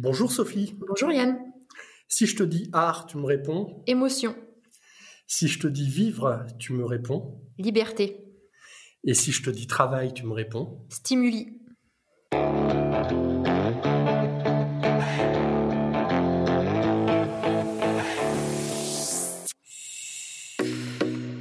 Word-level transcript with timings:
Bonjour 0.00 0.30
Sophie. 0.30 0.76
Bonjour 0.86 1.10
Yann. 1.10 1.40
Si 2.06 2.26
je 2.26 2.36
te 2.36 2.44
dis 2.44 2.70
art, 2.72 3.06
tu 3.06 3.16
me 3.16 3.24
réponds 3.24 3.82
Émotion. 3.88 4.36
Si 5.26 5.48
je 5.48 5.58
te 5.58 5.66
dis 5.66 5.88
vivre, 5.88 6.46
tu 6.60 6.72
me 6.72 6.84
réponds 6.84 7.42
Liberté. 7.58 8.24
Et 9.02 9.14
si 9.14 9.32
je 9.32 9.42
te 9.42 9.50
dis 9.50 9.66
travail, 9.66 10.14
tu 10.14 10.24
me 10.24 10.32
réponds 10.34 10.86
Stimuli. 10.88 11.57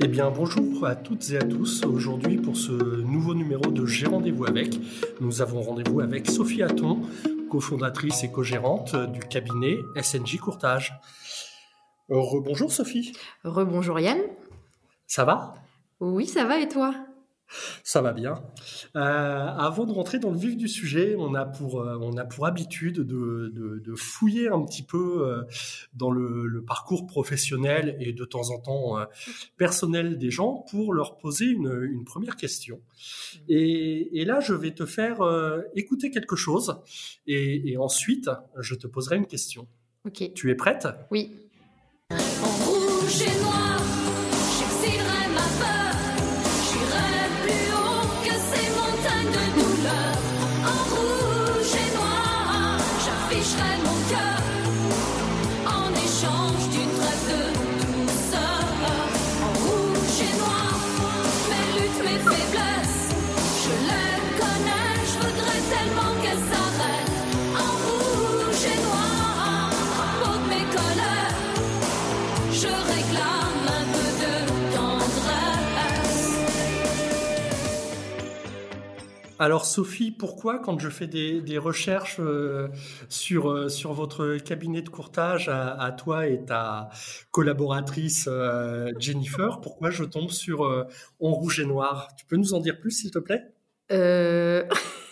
Eh 0.08 0.10
bien, 0.10 0.32
bonjour 0.32 0.88
à 0.88 0.96
toutes 0.96 1.32
et 1.32 1.38
à 1.38 1.44
tous. 1.44 1.84
Aujourd'hui, 1.84 2.38
pour 2.38 2.56
ce 2.56 2.72
nouveau 2.72 3.36
numéro 3.36 3.70
de 3.70 3.86
J'ai 3.86 4.06
rendez-vous 4.06 4.46
avec, 4.46 4.80
nous 5.20 5.42
avons 5.42 5.62
rendez-vous 5.62 6.00
avec 6.00 6.32
Sophie 6.32 6.64
Hatton, 6.64 7.02
cofondatrice 7.52 8.24
et 8.24 8.32
co-gérante 8.32 8.96
du 8.96 9.20
cabinet 9.20 9.76
SNJ 10.02 10.38
Courtage. 10.38 10.98
Rebonjour 12.08 12.72
Sophie. 12.72 13.12
Rebonjour 13.44 14.00
Yann. 14.00 14.22
Ça 15.08 15.26
va? 15.26 15.56
Oui, 16.00 16.26
ça 16.26 16.46
va 16.46 16.58
et 16.62 16.70
toi? 16.70 16.96
Ça 17.84 18.02
va 18.02 18.14
bien. 18.14 18.36
Euh, 18.96 19.00
avant 19.00 19.86
de 19.86 19.92
rentrer 19.92 20.20
dans 20.20 20.32
le 20.32 20.38
vif 20.38 20.58
du 20.58 20.68
sujet, 20.68 21.16
on 21.18 21.34
a 21.34 21.46
pour, 21.46 21.82
euh, 21.82 21.98
on 22.02 22.18
a 22.18 22.26
pour 22.26 22.46
habitude 22.46 22.98
de, 22.98 23.52
de, 23.54 23.80
de, 23.80 23.96
fouiller 23.96 24.50
un 24.50 24.64
petit 24.64 24.84
peu 24.84 25.28
euh, 25.28 25.44
dans 25.94 26.12
le, 26.12 26.48
le, 26.48 26.64
parcours 26.64 27.08
professionnel 27.08 27.98
et 28.00 28.14
de 28.14 28.26
temps 28.26 28.50
en 28.50 28.60
temps 28.60 29.00
euh, 29.00 29.06
personnel 29.58 30.18
des 30.18 30.32
gens 30.32 30.66
pour 30.70 30.94
leur 30.94 31.18
poser 31.18 31.46
une, 31.46 31.88
une 31.90 32.04
première 32.04 32.36
question. 32.36 32.82
Et, 33.48 34.20
et, 34.20 34.26
là, 34.26 34.40
je 34.40 34.54
vais 34.54 34.74
te 34.74 34.86
faire 34.86 35.22
euh, 35.22 35.62
écouter 35.76 36.12
quelque 36.12 36.36
chose 36.36 36.82
et, 37.26 37.72
et, 37.72 37.78
ensuite, 37.78 38.30
je 38.58 38.76
te 38.76 38.88
poserai 38.88 39.18
une 39.18 39.28
question. 39.28 39.68
Ok. 40.06 40.32
Tu 40.34 40.52
es 40.52 40.56
prête? 40.56 40.88
Oui. 41.12 41.36
En 42.12 42.16
rouge 42.66 43.22
et 43.22 43.42
noir, 43.42 43.57
Alors 79.40 79.66
Sophie, 79.66 80.12
pourquoi 80.12 80.58
quand 80.58 80.80
je 80.80 80.90
fais 80.90 81.06
des, 81.06 81.58
recherches 81.58 82.18
euh, 82.20 82.70
sur, 83.08 83.52
euh, 83.52 83.70
sur 83.70 83.94
votre 83.94 84.38
cabinet 84.38 84.82
de 84.82 84.90
courtage 84.90 85.48
à, 85.48 85.92
toi 85.92 86.28
et 86.28 86.44
ta 86.44 86.90
collaboratrice 87.32 88.28
euh, 88.28 88.92
Jennifer, 89.00 89.62
pourquoi 89.62 89.92
je 89.92 90.04
tombe 90.04 90.32
sur 90.32 90.64
En 91.20 91.32
rouge 91.32 91.60
et 91.60 91.66
noir? 91.66 92.10
Tu 92.18 92.26
peux 92.26 92.36
nous 92.36 92.54
en 92.54 92.60
dire 92.60 92.80
plus 92.80 92.92
s'il 92.92 93.12
te 93.12 93.20
plaît? 93.20 93.44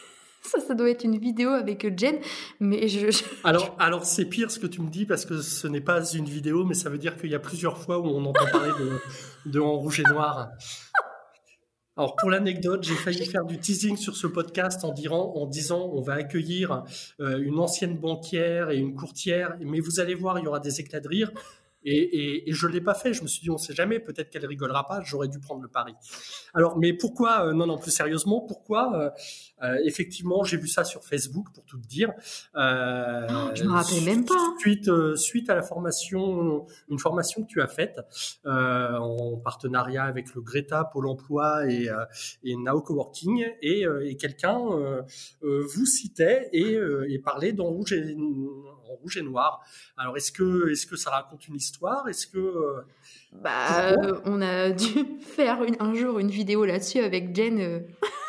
ça, 0.45 0.73
doit 0.73 0.89
être 0.89 1.03
une 1.03 1.17
vidéo 1.17 1.49
avec 1.49 1.97
Jen, 1.97 2.19
mais 2.59 2.87
je... 2.87 3.07
Alors, 3.43 3.75
alors 3.79 4.05
c'est 4.05 4.25
pire 4.25 4.51
ce 4.51 4.59
que 4.59 4.67
tu 4.67 4.81
me 4.81 4.89
dis 4.89 5.05
parce 5.05 5.25
que 5.25 5.41
ce 5.41 5.67
n'est 5.67 5.81
pas 5.81 6.03
une 6.11 6.25
vidéo, 6.25 6.65
mais 6.65 6.73
ça 6.73 6.89
veut 6.89 6.97
dire 6.97 7.17
qu'il 7.17 7.29
y 7.29 7.35
a 7.35 7.39
plusieurs 7.39 7.77
fois 7.77 7.99
où 7.99 8.05
on 8.05 8.25
entend 8.25 8.45
parler 8.51 8.71
de, 8.79 9.51
de 9.51 9.59
En 9.59 9.77
rouge 9.77 9.99
et 9.99 10.03
noir. 10.03 10.49
Alors 11.97 12.15
pour 12.17 12.29
l'anecdote, 12.29 12.83
j'ai 12.83 12.95
failli 12.95 13.25
faire 13.25 13.45
du 13.45 13.57
teasing 13.57 13.95
sur 13.95 14.17
ce 14.17 14.27
podcast 14.27 14.83
en, 14.83 14.91
dirant, 14.91 15.33
en 15.35 15.45
disant 15.45 15.91
on 15.93 16.01
va 16.01 16.15
accueillir 16.15 16.83
euh, 17.21 17.37
une 17.37 17.57
ancienne 17.57 17.97
banquière 17.97 18.69
et 18.69 18.77
une 18.77 18.95
courtière, 18.95 19.55
mais 19.61 19.79
vous 19.79 20.01
allez 20.01 20.13
voir, 20.13 20.37
il 20.37 20.43
y 20.43 20.47
aura 20.47 20.59
des 20.59 20.81
éclats 20.81 20.99
de 20.99 21.07
rire. 21.07 21.31
Et, 21.87 22.49
et, 22.49 22.51
je 22.51 22.67
l'ai 22.67 22.81
pas 22.81 22.95
fait. 22.95 23.13
Je 23.13 23.21
me 23.21 23.27
suis 23.27 23.41
dit, 23.41 23.51
on 23.51 23.59
sait 23.59 23.75
jamais. 23.75 23.99
Peut-être 23.99 24.31
qu'elle 24.31 24.45
rigolera 24.45 24.87
pas. 24.87 25.01
J'aurais 25.03 25.27
dû 25.27 25.39
prendre 25.39 25.61
le 25.61 25.67
pari. 25.67 25.93
Alors, 26.55 26.79
mais 26.79 26.93
pourquoi 26.93 27.45
euh, 27.45 27.53
Non, 27.53 27.67
non, 27.67 27.77
plus 27.77 27.91
sérieusement, 27.91 28.41
pourquoi 28.41 29.13
euh, 29.63 29.77
Effectivement, 29.85 30.43
j'ai 30.43 30.57
vu 30.57 30.67
ça 30.67 30.83
sur 30.83 31.03
Facebook, 31.03 31.47
pour 31.53 31.63
tout 31.65 31.77
te 31.77 31.87
dire. 31.87 32.11
Euh, 32.55 33.27
Oh, 33.29 33.49
je 33.55 33.63
me 33.63 33.71
rappelle 33.71 34.03
même 34.03 34.25
pas. 34.25 34.33
Suite, 34.59 34.87
euh, 34.87 35.15
suite 35.15 35.49
à 35.49 35.55
la 35.55 35.61
formation, 35.63 36.65
une 36.89 36.99
formation 36.99 37.43
que 37.43 37.47
tu 37.47 37.61
as 37.61 37.67
faite 37.67 37.99
euh, 38.45 38.95
en 38.97 39.37
partenariat 39.37 40.03
avec 40.03 40.33
le 40.35 40.41
Greta, 40.41 40.83
Pôle 40.91 41.07
Emploi 41.07 41.65
et, 41.71 41.89
euh, 41.89 42.05
et 42.43 42.55
Now 42.55 42.81
Coworking, 42.81 43.45
et, 43.61 43.85
euh, 43.85 44.05
et 44.07 44.15
quelqu'un 44.17 44.59
vous 45.41 45.85
citait 45.85 46.49
et, 46.53 46.73
euh, 46.75 47.05
et 47.09 47.19
parlait 47.19 47.51
d'en 47.53 47.65
rouge 47.65 47.93
et 47.93 48.15
en 48.15 48.95
rouge 48.95 49.17
et 49.17 49.21
noir. 49.21 49.61
Alors, 49.97 50.15
est-ce 50.17 50.31
que, 50.31 50.69
est-ce 50.71 50.85
que 50.85 50.95
ça 50.95 51.09
raconte 51.09 51.47
une 51.47 51.55
histoire? 51.55 52.07
Est-ce 52.07 52.27
que 52.27 52.83
Bah, 53.31 53.91
euh, 53.91 54.19
on 54.25 54.41
a 54.41 54.69
dû 54.71 54.85
faire 55.21 55.63
une- 55.63 55.75
un 55.79 55.93
jour 55.93 56.19
une 56.19 56.29
vidéo 56.29 56.65
là-dessus 56.65 56.99
avec 56.99 57.35
Jen 57.35 57.59
euh, 57.59 57.79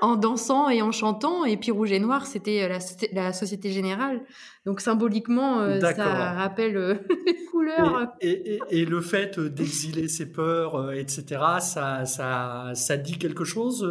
en 0.00 0.16
dansant 0.16 0.68
et 0.68 0.82
en 0.82 0.92
chantant. 0.92 1.44
Et 1.44 1.56
puis 1.56 1.70
Rouge 1.70 1.92
et 1.92 1.98
Noir, 1.98 2.26
c'était 2.26 2.62
euh, 2.62 2.68
la, 2.68 2.78
soci- 2.78 3.08
la 3.12 3.32
Société 3.32 3.70
Générale. 3.70 4.22
Donc 4.66 4.80
symboliquement, 4.80 5.60
euh, 5.60 5.80
ça 5.80 6.32
rappelle 6.32 6.76
euh, 6.76 6.94
les 7.26 7.44
couleurs. 7.46 8.08
Et, 8.20 8.30
et, 8.30 8.54
et, 8.70 8.80
et 8.80 8.84
le 8.84 9.00
fait 9.00 9.38
d'exiler 9.38 10.08
ses 10.08 10.30
peurs, 10.30 10.76
euh, 10.76 10.92
etc., 10.92 11.24
ça, 11.60 12.04
ça, 12.04 12.72
ça 12.74 12.96
dit 12.96 13.18
quelque 13.18 13.44
chose 13.44 13.86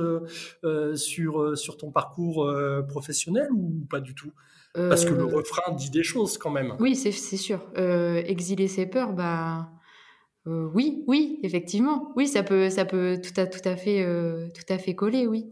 sur, 0.96 1.58
sur 1.58 1.78
ton 1.78 1.92
parcours 1.92 2.52
professionnel 2.88 3.50
ou 3.52 3.86
pas 3.90 4.00
du 4.00 4.16
tout? 4.16 4.32
Parce 4.74 5.06
que 5.06 5.14
le 5.14 5.26
refrain 5.26 5.74
dit 5.74 5.92
des 5.92 6.04
choses 6.04 6.38
quand 6.38 6.50
même. 6.50 6.74
Oui, 6.80 6.96
c'est 6.96 7.12
sûr. 7.12 7.60
Exiler 7.76 8.68
ses 8.68 8.86
peurs, 8.88 9.14
bah 9.14 9.70
euh, 10.48 10.68
oui, 10.74 11.04
oui, 11.08 11.40
effectivement. 11.44 12.12
Oui, 12.16 12.28
ça 12.28 12.44
peut, 12.44 12.70
ça 12.70 12.84
peut 12.84 13.20
tout 13.24 13.40
à, 13.40 13.46
tout 13.48 13.62
à 13.64 13.76
fait, 13.76 14.04
euh, 14.04 14.48
tout 14.50 14.74
à 14.74 14.78
fait 14.78 14.94
coller, 14.94 15.26
oui. 15.26 15.46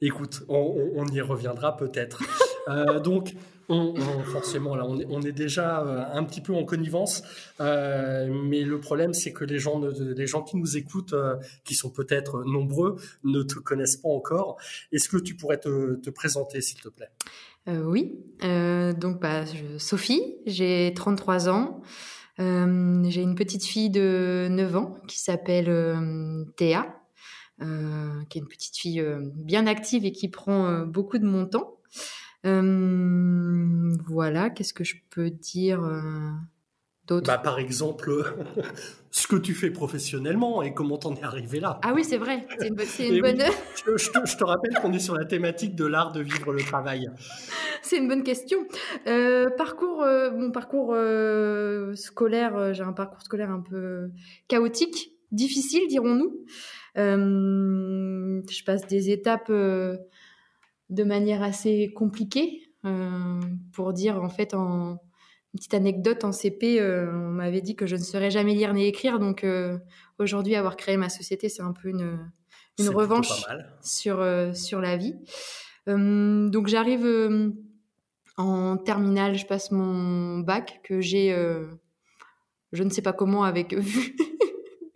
Écoute, 0.00 0.42
on, 0.48 0.56
on- 0.56 1.02
on 1.02 1.06
y 1.06 1.20
reviendra 1.20 1.76
peut-être. 1.76 2.22
Euh, 2.68 2.98
donc, 2.98 3.32
on, 3.68 3.94
on- 3.96 4.24
forcément, 4.24 4.74
là, 4.74 4.84
on 4.88 4.98
est, 4.98 5.06
on 5.08 5.22
est 5.22 5.30
déjà 5.30 5.82
euh, 5.86 6.02
un 6.12 6.24
petit 6.24 6.40
peu 6.40 6.52
en 6.52 6.64
connivence, 6.64 7.22
euh, 7.60 8.26
mais 8.28 8.62
le 8.62 8.80
problème, 8.80 9.14
c'est 9.14 9.32
que 9.32 9.44
les 9.44 9.60
gens, 9.60 9.78
ne- 9.78 10.14
les 10.14 10.26
gens 10.26 10.42
qui 10.42 10.56
nous 10.56 10.76
écoutent, 10.76 11.12
euh, 11.12 11.36
qui 11.64 11.74
sont 11.76 11.90
peut-être 11.90 12.42
nombreux, 12.42 12.96
ne 13.22 13.44
te 13.44 13.60
connaissent 13.60 13.98
pas 13.98 14.08
encore. 14.08 14.56
Est-ce 14.90 15.08
que 15.08 15.16
tu 15.16 15.36
pourrais 15.36 15.58
te, 15.58 15.94
te 16.00 16.10
présenter, 16.10 16.60
s'il 16.60 16.80
te 16.80 16.88
plaît? 16.88 17.10
Oui. 17.68 18.18
Donc, 18.42 19.20
bah, 19.20 19.44
je- 19.44 19.78
Sophie, 19.78 20.34
j'ai 20.46 20.92
33 20.96 21.48
ans. 21.48 21.82
J'ai 22.38 23.22
une 23.22 23.36
petite 23.36 23.64
fille 23.64 23.90
de 23.90 24.48
9 24.50 24.74
ans 24.74 24.96
qui 25.06 25.20
s'appelle 25.20 25.72
Théa, 26.56 26.96
euh, 27.62 28.22
qui 28.28 28.38
est 28.38 28.42
une 28.42 28.48
petite 28.48 28.76
fille 28.76 29.00
euh, 29.00 29.18
bien 29.34 29.66
active 29.66 30.04
et 30.04 30.12
qui 30.12 30.28
prend 30.28 30.66
euh, 30.66 30.84
beaucoup 30.84 31.18
de 31.18 31.24
mon 31.26 31.46
temps. 31.46 31.78
Voilà, 34.06 34.50
qu'est-ce 34.50 34.72
que 34.74 34.84
je 34.84 34.96
peux 35.10 35.30
dire 35.30 35.80
d'autre? 37.08 37.26
Bah, 37.26 37.38
Par 37.38 37.58
exemple, 37.58 38.36
ce 39.10 39.26
que 39.26 39.34
tu 39.34 39.52
fais 39.52 39.70
professionnellement 39.70 40.62
et 40.62 40.72
comment 40.72 40.96
t'en 40.96 41.16
es 41.16 41.24
arrivé 41.24 41.58
là. 41.58 41.80
Ah 41.82 41.92
oui, 41.92 42.04
c'est 42.04 42.18
vrai, 42.18 42.46
c'est 42.58 42.68
une, 42.68 42.74
bo- 42.76 42.82
c'est 42.86 43.08
une 43.08 43.14
oui. 43.14 43.20
bonne... 43.20 43.42
Je, 43.84 43.96
je 43.96 44.10
te, 44.10 44.24
je 44.24 44.36
te 44.36 44.44
rappelle 44.44 44.74
qu'on 44.80 44.92
est 44.92 45.00
sur 45.00 45.16
la 45.16 45.24
thématique 45.24 45.74
de 45.74 45.86
l'art 45.86 46.12
de 46.12 46.20
vivre 46.20 46.52
le 46.52 46.62
travail. 46.62 47.10
C'est 47.82 47.98
une 47.98 48.08
bonne 48.08 48.24
question. 48.24 48.58
Parcours, 49.56 50.04
mon 50.04 50.50
parcours 50.50 50.96
scolaire, 51.94 52.74
j'ai 52.74 52.82
un 52.82 52.92
parcours 52.92 53.22
scolaire 53.22 53.50
un 53.50 53.60
peu 53.60 54.10
chaotique, 54.48 55.12
difficile, 55.30 55.86
dirons-nous. 55.88 56.32
Euh, 56.96 58.42
je 58.48 58.64
passe 58.64 58.86
des 58.86 59.10
étapes 59.10 59.50
euh, 59.50 59.96
de 60.90 61.04
manière 61.04 61.42
assez 61.42 61.92
compliquée. 61.94 62.62
euh, 62.84 63.40
pour 63.72 63.92
dire, 63.92 64.22
en 64.22 64.28
fait, 64.28 64.54
en 64.54 64.98
une 65.56 65.58
petite 65.58 65.74
anecdote, 65.74 66.22
en 66.24 66.32
CP, 66.32 66.78
euh, 66.78 67.10
on 67.10 67.30
m'avait 67.30 67.62
dit 67.62 67.76
que 67.76 67.86
je 67.86 67.96
ne 67.96 68.02
saurais 68.02 68.30
jamais 68.30 68.52
lire 68.54 68.74
ni 68.74 68.84
écrire. 68.86 69.18
Donc 69.18 69.42
euh, 69.42 69.78
aujourd'hui, 70.18 70.54
avoir 70.54 70.76
créé 70.76 70.98
ma 70.98 71.08
société, 71.08 71.48
c'est 71.48 71.62
un 71.62 71.72
peu 71.72 71.88
une, 71.88 72.30
revanche 72.78 73.28
sur, 73.80 74.20
euh, 74.20 74.52
sur 74.52 74.82
la 74.82 74.98
vie. 74.98 75.14
Donc 75.86 76.66
j'arrive 76.66 77.54
en 78.36 78.76
terminale, 78.76 79.38
je 79.38 79.46
passe 79.46 79.70
mon 79.70 80.40
bac 80.40 80.80
que 80.84 81.00
j'ai, 81.00 81.34
je 82.72 82.82
ne 82.82 82.90
sais 82.90 83.02
pas 83.02 83.14
comment, 83.14 83.44
avec 83.44 83.72
vu, 83.78 84.14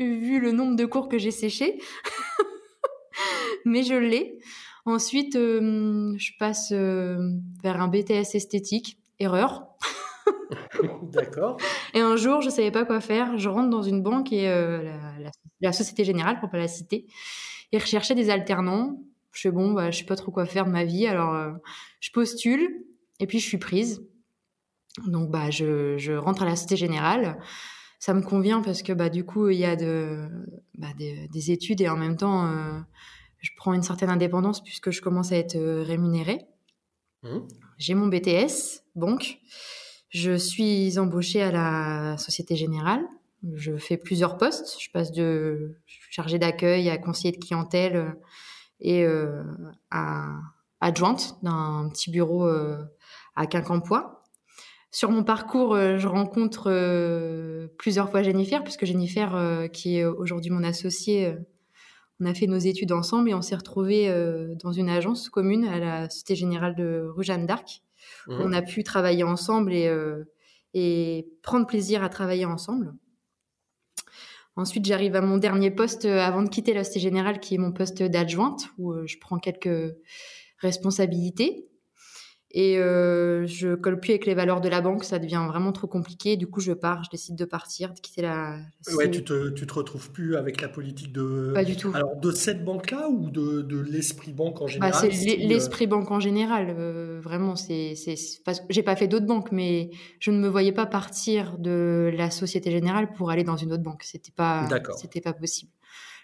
vu 0.05 0.41
le 0.41 0.53
nombre 0.53 0.77
de 0.77 0.85
cours 0.85 1.09
que 1.09 1.19
j'ai 1.19 1.31
séché, 1.31 1.79
mais 3.65 3.83
je 3.83 3.95
l'ai 3.95 4.39
Ensuite, 4.87 5.37
euh, 5.37 6.15
je 6.17 6.31
passe 6.39 6.73
euh, 6.73 7.19
vers 7.63 7.81
un 7.83 7.89
BTS 7.89 8.35
esthétique. 8.35 8.99
Erreur. 9.19 9.67
D'accord. 11.03 11.59
Et 11.93 12.01
un 12.01 12.17
jour, 12.17 12.41
je 12.41 12.49
savais 12.49 12.71
pas 12.71 12.87
quoi 12.87 13.01
faire. 13.01 13.37
Je 13.37 13.51
rentre 13.51 13.69
dans 13.69 13.83
une 13.83 14.03
banque 14.03 14.33
et 14.33 14.49
euh, 14.49 14.83
la, 14.83 14.97
la- 15.25 15.31
la 15.61 15.73
Société 15.73 16.05
Générale, 16.05 16.41
pour 16.41 16.49
pas 16.49 16.57
la 16.57 16.67
citer, 16.69 17.07
et 17.73 17.79
recherchait 17.79 18.15
des 18.15 18.31
alternants. 18.31 19.03
Je 19.33 19.43
fais 19.43 19.51
bon, 19.51 19.73
bah, 19.73 19.91
je 19.91 19.99
sais 19.99 20.07
pas 20.07 20.17
trop 20.17 20.33
quoi 20.33 20.47
faire 20.47 20.65
de 20.65 20.71
ma 20.71 20.85
vie, 20.85 21.07
alors 21.07 21.55
je 22.01 22.11
postule 22.13 22.83
et 23.21 23.27
puis 23.27 23.39
je 23.39 23.47
suis 23.47 23.59
prise. 23.59 24.03
Donc 25.07 25.31
bah 25.31 25.51
je, 25.51 25.99
je 25.99 26.15
rentre 26.15 26.43
à 26.43 26.47
la 26.47 26.57
Société 26.57 26.77
Générale. 26.77 27.39
Ça 28.01 28.13
me 28.15 28.23
convient 28.23 28.63
parce 28.63 28.83
que 28.83 28.93
bah 28.93 29.11
du 29.11 29.25
coup 29.25 29.51
il 29.51 29.59
y 29.59 29.65
a 29.65 29.77
de, 29.77 30.29
bah, 30.77 30.89
des, 30.99 31.29
des 31.29 31.51
études 31.53 31.81
et 31.81 31.89
en 31.89 31.97
même 31.97 32.17
temps 32.17 32.47
euh, 32.47 32.81
je 33.39 33.51
prends 33.57 33.75
une 33.75 33.83
certaine 33.83 34.11
indépendance 34.11 34.65
puisque 34.65 34.91
je 34.91 35.01
commence 35.01 35.31
à 35.31 35.37
être 35.37 35.55
euh, 35.57 35.83
rémunérée. 35.83 36.47
Mhm. 37.23 37.47
J'ai 37.79 37.95
mon 37.95 38.09
BTS, 38.09 38.83
banque. 38.95 39.39
Je 40.11 40.37
suis 40.37 40.99
embauchée 40.99 41.43
à 41.43 41.53
la 41.53 42.19
Société 42.19 42.57
Générale. 42.57 43.05
Je 43.55 43.77
fais 43.77 43.97
plusieurs 43.97 44.37
postes. 44.37 44.77
Je 44.81 44.91
passe 44.91 45.13
de 45.13 45.77
chargée 46.11 46.39
d'accueil 46.39 46.91
à 46.91 46.99
conseiller 46.99 47.33
de 47.33 47.43
clientèle 47.43 47.97
euh, 47.97 48.11
et 48.81 49.05
euh, 49.05 49.45
à 49.91 50.27
adjointe 50.81 51.37
d'un 51.43 51.89
petit 51.91 52.11
bureau 52.11 52.47
euh, 52.47 52.83
à 53.37 53.47
Quincampoix. 53.47 54.20
Sur 54.93 55.11
mon 55.13 55.23
parcours, 55.23 55.75
euh, 55.75 55.99
je 55.99 56.09
rencontre 56.09 56.65
euh, 56.67 57.69
plusieurs 57.79 58.11
fois 58.11 58.23
Jennifer, 58.23 58.65
puisque 58.65 58.85
Jennifer, 58.85 59.37
euh, 59.37 59.69
qui 59.69 59.99
est 59.99 60.05
aujourd'hui 60.05 60.51
mon 60.51 60.65
associée, 60.65 61.33
on 62.19 62.27
a 62.27 62.35
fait 62.35 62.49
nos 62.49 62.59
études 62.59 62.91
ensemble 62.91 63.31
et 63.31 63.35
on 63.35 63.43
s'est 63.43 63.55
retrouvés 63.55 64.13
dans 64.63 64.73
une 64.73 64.91
agence 64.91 65.31
commune 65.31 65.65
à 65.65 65.79
la 65.79 66.11
Société 66.11 66.35
Générale 66.35 66.75
de 66.75 67.09
rue 67.09 67.25
Jeanne 67.25 67.47
d'Arc. 67.47 67.83
Mhm. 68.27 68.41
On 68.41 68.53
a 68.53 68.61
pu 68.61 68.85
travailler 68.85 69.23
ensemble 69.23 69.73
et, 69.73 69.91
et 70.75 71.29
prendre 71.41 71.67
plaisir 71.67 72.05
à 72.05 72.11
travailler 72.11 72.45
ensemble. 72.45 72.93
Ensuite, 74.55 74.85
j'arrive 74.85 75.17
à 75.17 75.23
mon 75.23 75.39
dernier 75.39 75.71
poste 75.71 76.05
avant 76.05 76.43
de 76.43 76.51
quitter 76.51 76.75
la 76.75 76.85
Société 76.85 77.01
Générale, 77.01 77.41
qui 77.41 77.55
est 77.55 77.59
mon 77.59 77.73
poste 77.73 78.03
d'adjointe, 78.03 78.69
où 78.77 78.95
je 79.07 79.17
prends 79.19 79.39
quelques 79.39 79.95
responsabilités. 80.59 81.70
Et 82.53 82.79
euh, 82.79 83.47
je 83.47 83.77
colle 83.77 84.01
plus 84.01 84.11
avec 84.11 84.27
les 84.27 84.35
valeurs 84.35 84.61
de 84.61 84.69
la 84.69 84.81
banque, 84.81 85.05
ça 85.05 85.21
devient 85.21 85.45
vraiment 85.47 85.71
trop 85.71 85.87
compliqué. 85.87 86.37
Du 86.37 86.49
coup, 86.49 86.59
je 86.61 86.73
pars, 86.73 87.05
je 87.05 87.11
décide 87.11 87.37
de 87.37 87.45
partir, 87.45 87.95
de 87.95 88.01
quitter 88.01 88.23
la. 88.23 88.57
Ouais, 88.89 88.93
société. 88.93 89.11
tu 89.19 89.25
te, 89.25 89.49
tu 89.51 89.67
te 89.69 89.75
retrouves 89.75 90.11
plus 90.11 90.35
avec 90.35 90.61
la 90.61 90.69
politique 90.69 91.13
de. 91.13 91.53
Pas 91.55 91.63
du 91.63 91.77
tout. 91.77 91.93
Alors, 91.95 92.17
de 92.17 92.33
cette 92.33 92.65
banque-là 92.65 93.09
ou 93.09 93.31
de, 93.31 93.63
de 93.63 93.79
l'esprit 93.79 94.33
banque 94.33 94.61
en 94.61 94.67
général 94.67 94.91
Bah, 94.91 94.99
c'est 94.99 95.11
euh, 95.11 95.47
l'esprit 95.47 95.87
banque 95.87 96.11
en 96.11 96.19
général. 96.19 96.75
euh, 96.77 97.21
vraiment, 97.23 97.55
c'est, 97.55 97.95
j'ai 98.69 98.83
pas 98.83 98.97
fait 98.97 99.07
d'autres 99.07 99.27
banques, 99.27 99.53
mais 99.53 99.91
je 100.19 100.33
ne 100.33 100.39
me 100.39 100.49
voyais 100.49 100.73
pas 100.73 100.87
partir 100.87 101.57
de 101.57 102.11
la 102.17 102.33
Société 102.33 102.73
Générale 102.73 103.13
pour 103.13 103.31
aller 103.31 103.45
dans 103.45 103.57
une 103.57 103.73
autre 103.73 103.85
banque. 103.85 104.03
C'était 104.03 104.33
pas, 104.35 104.69
c'était 104.97 105.21
pas 105.21 105.35
possible. 105.35 105.71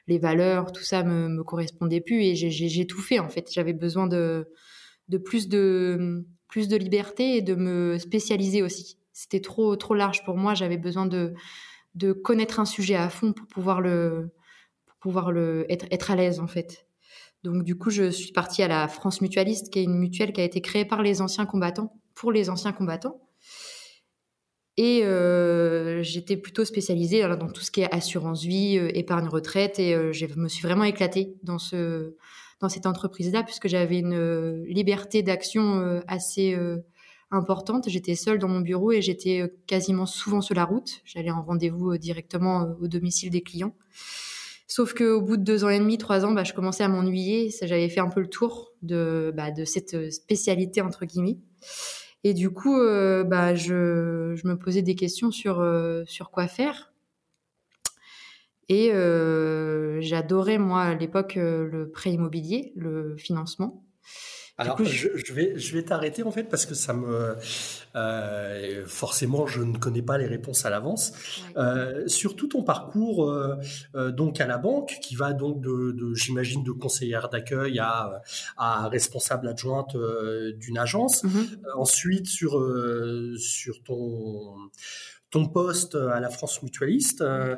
Les 0.08 0.18
valeurs, 0.18 0.72
tout 0.72 0.82
ça 0.84 1.04
me, 1.04 1.28
me 1.28 1.44
correspondait 1.44 2.00
plus 2.00 2.22
et 2.22 2.34
j'ai 2.34 2.86
tout 2.86 3.00
fait 3.00 3.20
en 3.20 3.28
fait. 3.28 3.48
J'avais 3.52 3.72
besoin 3.72 4.08
de, 4.08 4.48
de 5.08 5.18
plus 5.18 5.48
de, 5.48 6.26
plus 6.48 6.68
de 6.68 6.76
liberté 6.76 7.36
et 7.36 7.42
de 7.42 7.54
me 7.54 7.98
spécialiser 7.98 8.62
aussi. 8.62 8.98
C'était 9.12 9.40
trop, 9.40 9.76
trop 9.76 9.94
large 9.94 10.24
pour 10.24 10.36
moi. 10.36 10.54
J'avais 10.54 10.76
besoin 10.76 11.06
de, 11.06 11.34
de 11.94 12.12
connaître 12.12 12.60
un 12.60 12.64
sujet 12.64 12.96
à 12.96 13.08
fond 13.08 13.32
pour 13.32 13.46
pouvoir 13.46 13.80
le, 13.80 14.30
pour 14.86 14.96
pouvoir 14.98 15.32
le, 15.32 15.66
être, 15.70 15.86
être 15.90 16.10
à 16.10 16.16
l'aise 16.16 16.40
en 16.40 16.46
fait. 16.46 16.86
Donc 17.42 17.62
du 17.62 17.76
coup, 17.76 17.90
je 17.90 18.10
suis 18.10 18.32
partie 18.32 18.62
à 18.62 18.68
la 18.68 18.88
France 18.88 19.20
Mutualiste, 19.20 19.70
qui 19.70 19.78
est 19.78 19.84
une 19.84 19.98
mutuelle 19.98 20.32
qui 20.32 20.40
a 20.40 20.44
été 20.44 20.60
créée 20.60 20.84
par 20.84 21.02
les 21.02 21.22
anciens 21.22 21.46
combattants, 21.46 21.92
pour 22.14 22.32
les 22.32 22.50
anciens 22.50 22.72
combattants. 22.72 23.20
Et 24.76 25.04
euh, 25.04 26.02
j'étais 26.02 26.36
plutôt 26.36 26.64
spécialisée 26.64 27.22
dans 27.22 27.48
tout 27.48 27.62
ce 27.62 27.70
qui 27.70 27.80
est 27.80 27.94
assurance 27.94 28.42
vie, 28.42 28.78
euh, 28.78 28.90
épargne 28.94 29.28
retraite, 29.28 29.78
et 29.78 29.94
euh, 29.94 30.12
je 30.12 30.26
me 30.36 30.48
suis 30.48 30.62
vraiment 30.62 30.84
éclatée 30.84 31.34
dans 31.42 31.58
ce 31.58 32.14
dans 32.60 32.68
cette 32.68 32.86
entreprise-là, 32.86 33.42
puisque 33.42 33.68
j'avais 33.68 33.98
une 33.98 34.14
euh, 34.14 34.64
liberté 34.66 35.22
d'action 35.22 35.78
euh, 35.78 36.00
assez 36.08 36.54
euh, 36.54 36.78
importante. 37.30 37.88
J'étais 37.88 38.14
seule 38.14 38.38
dans 38.38 38.48
mon 38.48 38.60
bureau 38.60 38.92
et 38.92 39.02
j'étais 39.02 39.52
quasiment 39.66 40.06
souvent 40.06 40.40
sur 40.40 40.54
la 40.54 40.64
route. 40.64 41.00
J'allais 41.04 41.30
en 41.30 41.42
rendez-vous 41.42 41.98
directement 41.98 42.74
au 42.80 42.88
domicile 42.88 43.30
des 43.30 43.42
clients. 43.42 43.74
Sauf 44.68 44.94
qu'au 44.94 45.20
bout 45.20 45.36
de 45.36 45.42
deux 45.42 45.64
ans 45.64 45.68
et 45.68 45.78
demi, 45.78 45.98
trois 45.98 46.24
ans, 46.24 46.32
bah, 46.32 46.44
je 46.44 46.52
commençais 46.52 46.82
à 46.82 46.88
m'ennuyer. 46.88 47.52
J'avais 47.62 47.88
fait 47.88 48.00
un 48.00 48.08
peu 48.08 48.20
le 48.20 48.28
tour 48.28 48.72
de, 48.82 49.32
bah, 49.36 49.48
cette 49.64 50.10
spécialité, 50.12 50.80
entre 50.80 51.04
guillemets. 51.04 51.38
Et 52.24 52.32
du 52.34 52.50
coup, 52.50 52.76
bah, 52.76 53.54
je, 53.54 54.46
me 54.46 54.54
posais 54.54 54.82
des 54.82 54.94
questions 54.94 55.30
sur, 55.30 55.64
sur 56.06 56.30
quoi 56.30 56.48
faire. 56.48 56.92
Et 58.68 58.92
euh, 58.92 60.00
j'adorais, 60.00 60.58
moi, 60.58 60.82
à 60.82 60.94
l'époque, 60.94 61.36
euh, 61.36 61.68
le 61.70 61.90
prêt 61.90 62.10
immobilier, 62.12 62.72
le 62.76 63.16
financement. 63.16 63.82
Alors, 64.58 64.76
coup, 64.76 64.84
je, 64.86 65.08
je 65.14 65.34
vais, 65.34 65.58
je 65.58 65.76
vais 65.76 65.82
t'arrêter 65.82 66.22
en 66.22 66.30
fait 66.30 66.44
parce 66.44 66.64
que 66.64 66.74
ça 66.74 66.94
me, 66.94 67.36
euh, 67.94 68.86
forcément, 68.86 69.46
je 69.46 69.62
ne 69.62 69.76
connais 69.76 70.00
pas 70.00 70.16
les 70.16 70.24
réponses 70.24 70.64
à 70.64 70.70
l'avance. 70.70 71.12
Euh, 71.58 72.08
sur 72.08 72.36
tout 72.36 72.48
ton 72.48 72.62
parcours, 72.62 73.30
euh, 73.30 73.56
donc 74.12 74.40
à 74.40 74.46
la 74.46 74.56
banque, 74.56 74.96
qui 75.02 75.14
va 75.14 75.34
donc 75.34 75.60
de, 75.60 75.92
de 75.92 76.14
j'imagine, 76.14 76.64
de 76.64 76.72
conseillère 76.72 77.28
d'accueil 77.28 77.78
à, 77.78 78.22
à 78.56 78.88
responsable 78.88 79.48
adjointe 79.48 79.94
d'une 80.56 80.78
agence. 80.78 81.24
Euh, 81.24 81.28
ensuite, 81.76 82.26
sur 82.26 82.52
sur 83.36 83.82
ton 83.82 84.54
ton 85.30 85.48
poste 85.48 85.96
à 85.96 86.20
la 86.20 86.30
France 86.30 86.62
Mutualiste, 86.62 87.20
euh, 87.20 87.56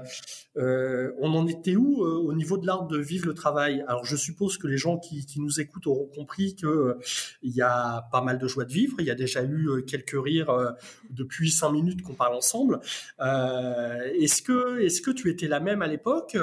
euh, 0.56 1.12
on 1.19 1.35
en 1.35 1.47
était 1.47 1.76
où 1.76 2.03
euh, 2.03 2.15
au 2.17 2.32
niveau 2.32 2.56
de 2.56 2.67
l'art 2.67 2.87
de 2.87 2.99
vivre 2.99 3.26
le 3.26 3.35
travail? 3.35 3.85
Alors, 3.87 4.05
je 4.05 4.17
suppose 4.17 4.56
que 4.56 4.67
les 4.67 4.79
gens 4.79 4.99
qui, 4.99 5.26
nous 5.37 5.61
écoutent 5.61 5.87
auront 5.87 6.06
compris 6.06 6.56
que 6.56 6.97
il 7.43 7.53
y 7.53 7.61
a 7.61 8.09
pas 8.11 8.23
mal 8.23 8.38
de 8.38 8.49
joie 8.49 8.65
de 8.65 8.73
vivre. 8.73 8.97
Il 8.99 9.06
y 9.06 9.11
a 9.11 9.15
déjà 9.15 9.44
eu 9.44 9.85
quelques 9.87 10.17
rires 10.17 10.75
depuis 11.11 11.50
cinq 11.50 11.70
minutes 11.70 12.03
qu'on 12.03 12.15
parle 12.15 12.35
ensemble. 12.35 12.81
Est-ce 13.20 14.43
que 14.43 14.81
est-ce 14.81 15.00
que 15.00 15.12
tu 15.12 15.31
étais 15.31 15.47
la 15.47 15.61
même 15.61 15.82
à 15.82 15.87
l'époque? 15.87 16.37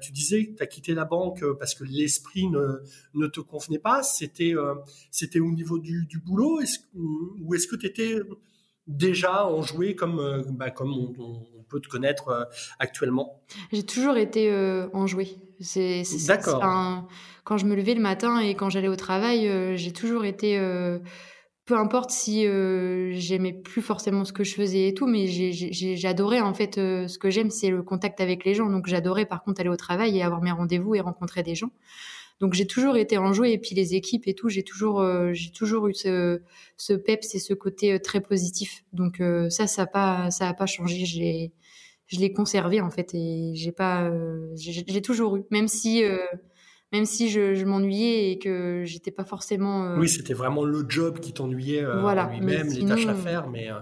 Tu 0.00 0.12
disais 0.12 0.46
que 0.46 0.56
tu 0.58 0.62
as 0.62 0.66
quitté 0.66 0.94
la 0.94 1.04
banque 1.04 1.44
parce 1.58 1.74
que 1.74 1.82
l'esprit 1.82 2.46
ne, 2.46 2.82
ne 3.14 3.26
te 3.26 3.40
convenait 3.40 3.80
pas. 3.80 4.04
C'était 4.04 4.54
c'était 5.10 5.40
au 5.40 5.50
niveau 5.50 5.80
du, 5.80 6.06
du 6.06 6.18
boulot? 6.18 6.60
Est-ce, 6.60 6.78
ou 6.94 7.54
est-ce 7.54 7.66
que 7.66 7.76
tu 7.76 7.86
étais 7.86 8.20
déjà 8.88 9.46
enjoué 9.46 9.94
comme 9.94 10.18
euh, 10.18 10.42
bah, 10.50 10.70
comme 10.70 10.92
on, 10.92 11.44
peut 11.68 11.80
te 11.80 11.88
connaître 11.88 12.28
euh, 12.28 12.44
actuellement 12.78 13.42
J'ai 13.72 13.84
toujours 13.84 14.16
été 14.16 14.50
euh, 14.50 14.88
enjouée. 14.94 15.36
C'est, 15.60 16.02
c'est- 16.04 16.18
c'est- 16.18 16.26
D'accord. 16.28 16.60
quand 17.44 17.58
je 17.58 17.66
me 17.66 17.74
levais 17.76 17.92
le 17.94 18.00
matin 18.00 18.40
et 18.40 18.54
quand 18.54 18.70
j'allais 18.70 18.88
au 18.88 18.96
travail, 18.96 19.50
j'ai 19.76 19.92
toujours 19.92 20.24
été. 20.24 20.58
peu 21.66 21.76
importe 21.76 22.10
si 22.10 22.46
euh, 22.46 23.10
j'aimais 23.12 23.52
plus 23.52 23.82
forcément 23.82 24.24
ce 24.24 24.32
que 24.32 24.42
je 24.44 24.54
faisais 24.54 24.88
et 24.88 24.94
tout, 24.94 25.06
mais 25.06 25.26
j'ai, 25.26 25.52
j'ai- 25.52 25.70
j'ai- 25.72 25.96
j'adorais 25.96 26.40
en 26.40 26.54
fait. 26.54 26.78
euh, 26.78 27.06
ce 27.08 27.18
que 27.18 27.28
j'aime, 27.28 27.50
c'est 27.50 27.68
le 27.68 27.82
contact 27.82 28.22
avec 28.22 28.46
les 28.46 28.54
gens. 28.54 28.70
Donc 28.70 28.86
j'adorais 28.86 29.26
par 29.26 29.42
contre 29.42 29.60
aller 29.60 29.68
au 29.68 29.76
travail 29.76 30.16
et 30.16 30.22
avoir 30.22 30.40
mes 30.40 30.50
rendez-vous 30.52 30.94
et 30.94 31.00
rencontrer 31.00 31.42
des 31.42 31.54
gens. 31.54 31.70
Donc 32.40 32.54
j'ai 32.54 32.66
toujours 32.66 32.96
été 32.96 33.18
enjouée 33.18 33.52
et 33.52 33.58
puis 33.58 33.74
les 33.74 33.94
équipes 33.94 34.28
et 34.28 34.34
tout, 34.34 34.48
j'ai 34.48 34.62
toujours, 34.62 35.00
euh, 35.00 35.32
j'ai 35.32 35.50
toujours 35.50 35.88
eu 35.88 35.94
ce, 35.94 36.40
ce 36.76 36.92
peps 36.92 37.34
et 37.34 37.38
ce 37.38 37.52
côté 37.54 37.92
euh, 37.94 37.98
très 37.98 38.20
positif. 38.20 38.84
Donc 38.92 39.20
euh, 39.20 39.50
ça, 39.50 39.66
ça 39.66 39.82
a 39.82 39.86
pas, 39.86 40.30
ça 40.30 40.48
a 40.48 40.54
pas 40.54 40.66
changé. 40.66 41.04
J'ai, 41.04 41.52
je 42.06 42.20
l'ai 42.20 42.32
conservé 42.32 42.80
en 42.80 42.90
fait 42.90 43.10
et 43.14 43.52
j'ai 43.54 43.72
pas, 43.72 44.10
j'ai 44.54 45.02
toujours 45.02 45.36
eu, 45.36 45.42
même 45.50 45.68
si, 45.68 46.02
même 46.90 47.04
si 47.04 47.28
je, 47.28 47.54
je 47.54 47.64
m'ennuyais 47.66 48.32
et 48.32 48.38
que 48.38 48.82
j'étais 48.86 49.10
pas 49.10 49.24
forcément. 49.26 49.84
euh, 49.84 49.98
Oui, 49.98 50.08
c'était 50.08 50.32
vraiment 50.32 50.64
le 50.64 50.86
job 50.88 51.20
qui 51.20 51.34
t'ennuyait 51.34 51.84
euh, 51.84 52.00
Voilà, 52.00 52.30
lui-même, 52.32 52.68
les 52.70 52.84
tâches 52.86 53.06
à 53.08 53.14
faire. 53.14 53.50
Mais 53.50 53.68
euh, 53.70 53.80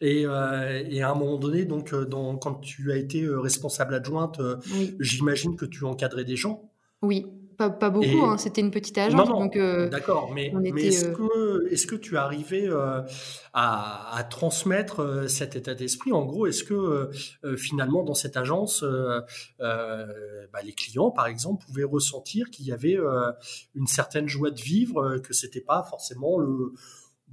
et, 0.00 0.22
et 0.22 1.02
à 1.02 1.10
un 1.10 1.14
moment 1.14 1.36
donné, 1.36 1.66
donc 1.66 1.94
dans, 1.94 2.36
quand 2.38 2.54
tu 2.54 2.92
as 2.92 2.96
été 2.96 3.28
responsable 3.28 3.94
adjointe, 3.94 4.40
oui, 4.72 4.94
j'imagine 4.98 5.54
que 5.56 5.66
tu 5.66 5.84
encadrais 5.84 6.24
des 6.24 6.36
gens. 6.36 6.70
oui, 7.02 7.26
pas, 7.56 7.70
pas 7.70 7.90
beaucoup. 7.90 8.06
Et- 8.06 8.20
hein, 8.20 8.38
C'était 8.38 8.60
une 8.60 8.70
petite 8.70 8.96
agence, 8.98 9.28
non, 9.28 9.34
non, 9.34 9.40
donc 9.40 9.56
euh, 9.56 9.88
d'accord. 9.88 10.32
Mais, 10.34 10.52
on 10.54 10.60
mais 10.60 10.70
était, 10.70 10.86
est-ce 10.88 11.06
euh, 11.06 11.12
que 11.12 11.72
est-ce 11.72 11.86
que 11.86 11.94
tu 11.96 12.14
es 12.14 12.18
arrivé 12.18 12.66
euh, 12.66 13.02
à, 13.52 14.16
à 14.16 14.24
transmettre 14.24 15.28
cet 15.28 15.56
état 15.56 15.74
d'esprit? 15.74 16.12
En 16.12 16.24
gros, 16.24 16.46
est-ce 16.46 16.64
que 16.64 17.10
euh, 17.44 17.56
finalement 17.56 18.02
dans 18.04 18.14
cette 18.14 18.36
agence, 18.36 18.84
bah, 19.58 20.62
les 20.64 20.72
clients, 20.72 21.10
par 21.10 21.26
exemple, 21.26 21.64
pouvaient 21.66 21.84
ressentir 21.84 22.50
qu'il 22.50 22.66
y 22.66 22.72
avait 22.72 22.96
une 23.74 23.86
certaine 23.86 24.28
joie 24.28 24.50
de 24.50 24.60
vivre, 24.60 25.18
que 25.18 25.32
c'était 25.32 25.60
pas 25.60 25.82
forcément 25.88 26.38
le 26.38 26.72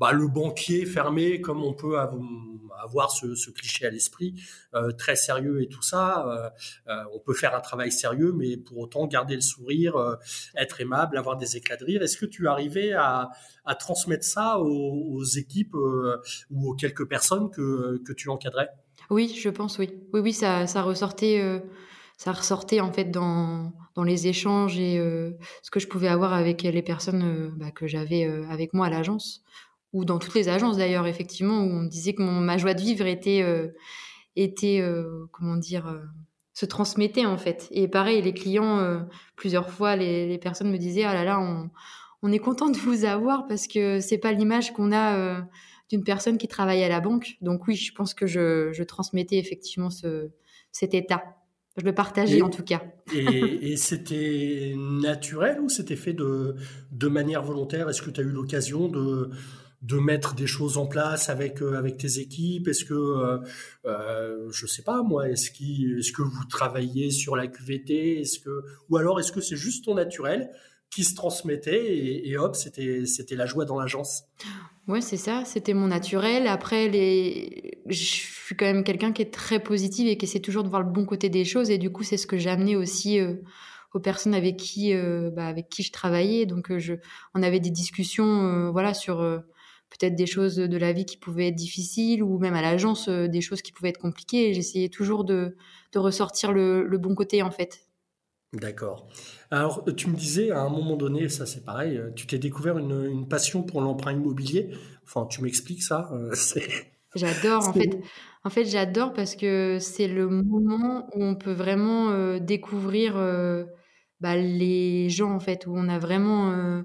bah, 0.04 0.12
le 0.12 0.28
banquier 0.28 0.86
fermé, 0.86 1.40
comme 1.40 1.64
on 1.64 1.72
peut 1.72 1.98
avoir 1.98 3.10
ce, 3.10 3.50
cliché 3.52 3.86
à 3.86 3.90
l'esprit, 3.90 4.36
euh, 4.74 4.92
très 4.92 5.16
sérieux 5.16 5.62
et 5.62 5.70
tout 5.70 5.82
ça. 5.82 6.28
Euh, 6.28 6.50
euh, 6.92 7.04
on 7.14 7.20
peut 7.20 7.34
faire 7.34 7.56
un 7.56 7.62
travail 7.62 7.90
sérieux, 7.90 8.34
mais 8.36 8.58
pour 8.58 8.80
autant 8.80 9.08
garder 9.08 9.36
le 9.36 9.42
sourire, 9.42 9.96
être 10.58 10.82
aimable, 10.82 11.18
avoir 11.18 11.38
des 11.38 11.56
éclats 11.56 11.78
de 11.78 11.86
rire. 11.86 12.04
Est-ce 12.04 12.18
que 12.18 12.26
tu 12.26 12.50
arrivais 12.50 12.92
à, 12.92 13.30
transmettre 13.80 14.26
ça 14.26 14.60
aux, 14.60 15.24
équipes 15.24 15.74
ou 15.74 16.70
aux 16.70 16.76
quelques 16.76 17.08
personnes 17.08 17.50
que, 17.50 18.12
tu 18.12 18.28
encadrais? 18.28 18.72
Oui, 19.10 19.34
je 19.42 19.48
pense, 19.48 19.78
oui. 19.78 19.90
Oui, 20.12 20.20
oui, 20.20 20.34
ça, 20.34 20.66
ressortait. 20.82 21.62
ça 22.18 22.34
ressortait 22.34 22.82
en 22.82 22.92
fait 22.92 23.06
dans, 23.06 23.72
les 24.04 24.28
échanges 24.28 24.78
et 24.78 24.98
ce 25.62 25.72
que 25.72 25.80
je 25.80 25.88
pouvais 25.88 26.10
avoir 26.10 26.34
avec 26.34 26.64
les 26.64 26.82
personnes 26.82 27.54
bah, 27.56 27.72
que 27.72 27.88
j'avais 27.88 28.26
avec 28.50 28.74
moi 28.74 28.88
à 28.88 28.90
l'agence 28.90 29.46
ou 29.94 30.06
dans 30.06 30.20
toutes 30.20 30.34
les 30.34 30.50
agences 30.50 30.78
d'ailleurs 30.78 31.08
effectivement 31.08 31.60
où 31.64 31.68
on 31.70 31.82
me 31.84 31.88
disait 31.90 32.14
que 32.14 32.22
mon, 32.22 32.42
ma 32.42 32.58
joie 32.58 32.74
de 32.74 32.82
vivre 32.82 33.06
était 33.06 33.42
euh, 33.44 33.68
était 34.36 34.80
euh, 34.82 35.26
comment 35.32 35.56
dire 35.56 35.88
euh, 35.88 36.00
se 36.54 36.66
transmettait 36.66 37.26
en 37.26 37.38
fait. 37.38 37.68
Et 37.72 37.88
pareil 37.88 38.22
les 38.22 38.34
clients 38.34 39.06
plusieurs 39.36 39.70
fois 39.70 39.96
les, 39.96 40.28
les 40.28 40.38
personnes 40.38 40.72
me 40.72 40.78
disaient 40.78 41.04
ah 41.04 41.14
là 41.14 41.24
là 41.24 41.40
on, 41.40 41.70
on 42.22 42.32
est 42.32 42.40
content 42.40 42.70
de 42.70 42.78
vous 42.78 43.06
avoir 43.06 43.48
parce 43.48 43.68
que 43.68 44.00
c'est 44.00 44.18
pas 44.18 44.32
l'image 44.34 44.74
qu'on 44.74 44.92
a 44.92 45.46
d'une 45.90 46.04
personne 46.04 46.38
qui 46.38 46.48
travaille 46.48 46.84
à 46.84 46.90
la 46.90 47.00
banque 47.00 47.36
donc 47.42 47.68
oui 47.68 47.76
je 47.76 47.94
pense 47.94 48.14
que 48.14 48.28
je, 48.28 48.72
je 48.72 48.84
transmettais 48.84 49.38
effectivement 49.38 49.90
ce, 49.90 50.30
cet 50.72 50.94
état. 50.94 51.24
Je 51.76 51.86
le 51.86 51.94
partageais 51.96 52.38
Et- 52.38 52.42
en 52.44 52.52
tout 52.52 52.62
cas. 52.62 52.84
Et, 53.16 53.72
et 53.72 53.78
c'était 53.78 54.76
naturel 54.78 55.60
ou 55.60 55.70
c'était 55.70 55.96
fait 55.96 56.14
de, 56.14 56.56
de 56.92 57.08
manière 57.08 57.42
volontaire? 57.42 57.90
Est-ce 57.90 58.04
que 58.04 58.12
tu 58.12 58.22
as 58.22 58.24
eu 58.24 58.30
l'occasion 58.30 58.90
de, 58.90 59.32
de 59.84 59.98
mettre 59.98 60.34
des 60.34 60.48
choses 60.48 60.78
en 60.78 60.88
place 60.88 61.30
avec, 61.30 61.62
euh, 61.62 61.78
avec 61.78 61.98
tes 61.98 62.20
équipes? 62.20 62.68
Est-ce 62.70 62.86
que, 62.86 62.94
euh, 62.94 63.38
euh, 63.86 64.50
je 64.52 64.66
sais 64.66 64.82
pas 64.82 65.04
moi, 65.04 65.30
est-ce 65.30 65.52
qu'il- 65.52 66.00
est-ce 66.00 66.12
que 66.14 66.22
vous 66.22 66.46
travaillez 66.50 67.12
sur 67.12 67.36
la 67.36 67.48
QVT 67.48 68.22
est-ce 68.22 68.40
que, 68.40 68.64
Ou 68.90 68.98
alors 68.98 69.20
est-ce 69.20 69.32
que 69.32 69.42
c'est 69.42 69.58
juste 69.58 69.86
ton 69.86 69.96
naturel 69.96 70.50
qui 70.90 71.04
se 71.04 71.16
transmettait 71.16 71.98
et, 71.98 72.38
hop, 72.38 72.56
c'était 72.56 73.06
c'était 73.06 73.36
la 73.36 73.46
joie 73.46 73.66
dans 73.66 73.80
l'agence? 73.80 74.24
Ouais, 74.88 75.02
c'est 75.02 75.18
ça, 75.18 75.44
c'était 75.46 75.74
mon 75.74 75.88
naturel. 75.88 76.46
Après, 76.48 76.88
les... 76.88 77.80
je 77.88 78.04
suis 78.04 78.56
quand 78.56 78.66
même 78.66 78.84
quelqu'un 78.84 79.12
qui 79.12 79.22
est 79.22 79.34
très 79.34 79.60
positive 79.60 80.08
et 80.08 80.18
qui 80.18 80.26
essaie 80.26 80.40
toujours 80.40 80.64
de 80.64 80.70
voir 80.70 80.84
le 80.84 80.92
bon 80.92 81.06
côté 81.06 81.30
des 81.30 81.46
choses. 81.46 81.70
Et 81.72 81.78
du 81.78 81.92
coup, 81.92 82.04
c'est 82.04 82.18
ce 82.18 82.28
que 82.28 82.38
j'ai 82.38 82.50
amené 82.50 82.76
aussi 82.76 83.20
euh, 83.20 83.34
aux 83.94 84.00
personnes 84.00 84.36
avec 84.36 84.58
qui, 84.58 84.94
euh, 84.94 85.32
bah, 85.32 85.48
avec 85.48 85.68
qui 85.70 85.84
je 85.84 85.92
travaillais. 85.92 86.46
Donc, 86.46 86.78
je... 86.78 86.94
on 87.34 87.42
avait 87.42 87.60
des 87.60 87.72
discussions 87.72 88.72
voilà, 88.72 88.94
sur 88.94 89.22
peut-être 89.98 90.16
des 90.16 90.26
choses 90.26 90.56
de 90.56 90.78
la 90.78 90.94
vie 90.94 91.06
qui 91.06 91.18
pouvaient 91.18 91.48
être 91.48 91.56
difficiles 91.56 92.24
ou 92.24 92.40
même 92.40 92.54
à 92.54 92.62
l'agence, 92.62 93.08
euh, 93.08 93.28
des 93.28 93.42
choses 93.42 93.62
qui 93.62 93.72
pouvaient 93.72 93.90
être 93.90 94.00
compliquées. 94.00 94.50
Et 94.50 94.54
j'essayais 94.54 94.90
toujours 94.90 95.24
de, 95.24 95.56
de 95.92 96.00
ressortir 96.00 96.52
le, 96.52 96.86
le 96.86 96.98
bon 96.98 97.16
côté, 97.16 97.42
en 97.42 97.52
fait. 97.52 97.88
D'accord. 98.54 99.08
Alors, 99.50 99.84
tu 99.98 100.10
me 100.10 100.16
disais 100.16 100.52
à 100.52 100.62
un 100.62 100.70
moment 100.70 100.96
donné, 100.96 101.28
ça 101.28 101.48
c'est 101.48 101.66
pareil, 101.66 101.98
euh, 101.98 102.12
tu 102.16 102.28
t'es 102.28 102.38
découvert 102.38 102.78
une, 102.78 103.06
une 103.06 103.28
passion 103.28 103.64
pour 103.64 103.82
l'emprunt 103.82 104.14
immobilier. 104.14 104.70
Enfin, 105.06 105.26
tu 105.26 105.42
m'expliques 105.42 105.84
ça 105.84 106.10
euh, 106.14 106.34
J'adore, 107.16 107.68
en 107.68 107.74
fait. 107.74 108.00
En 108.44 108.50
fait, 108.50 108.66
j'adore 108.66 109.14
parce 109.14 109.36
que 109.36 109.78
c'est 109.80 110.08
le 110.08 110.28
moment 110.28 111.08
où 111.16 111.24
on 111.24 111.36
peut 111.36 111.54
vraiment 111.54 112.10
euh, 112.10 112.40
découvrir 112.40 113.16
euh, 113.16 113.64
bah, 114.20 114.36
les 114.36 115.10
gens, 115.10 115.32
en 115.32 115.40
fait, 115.40 115.66
où 115.66 115.74
on 115.76 115.88
a 115.88 116.00
vraiment, 116.00 116.52
euh, 116.52 116.82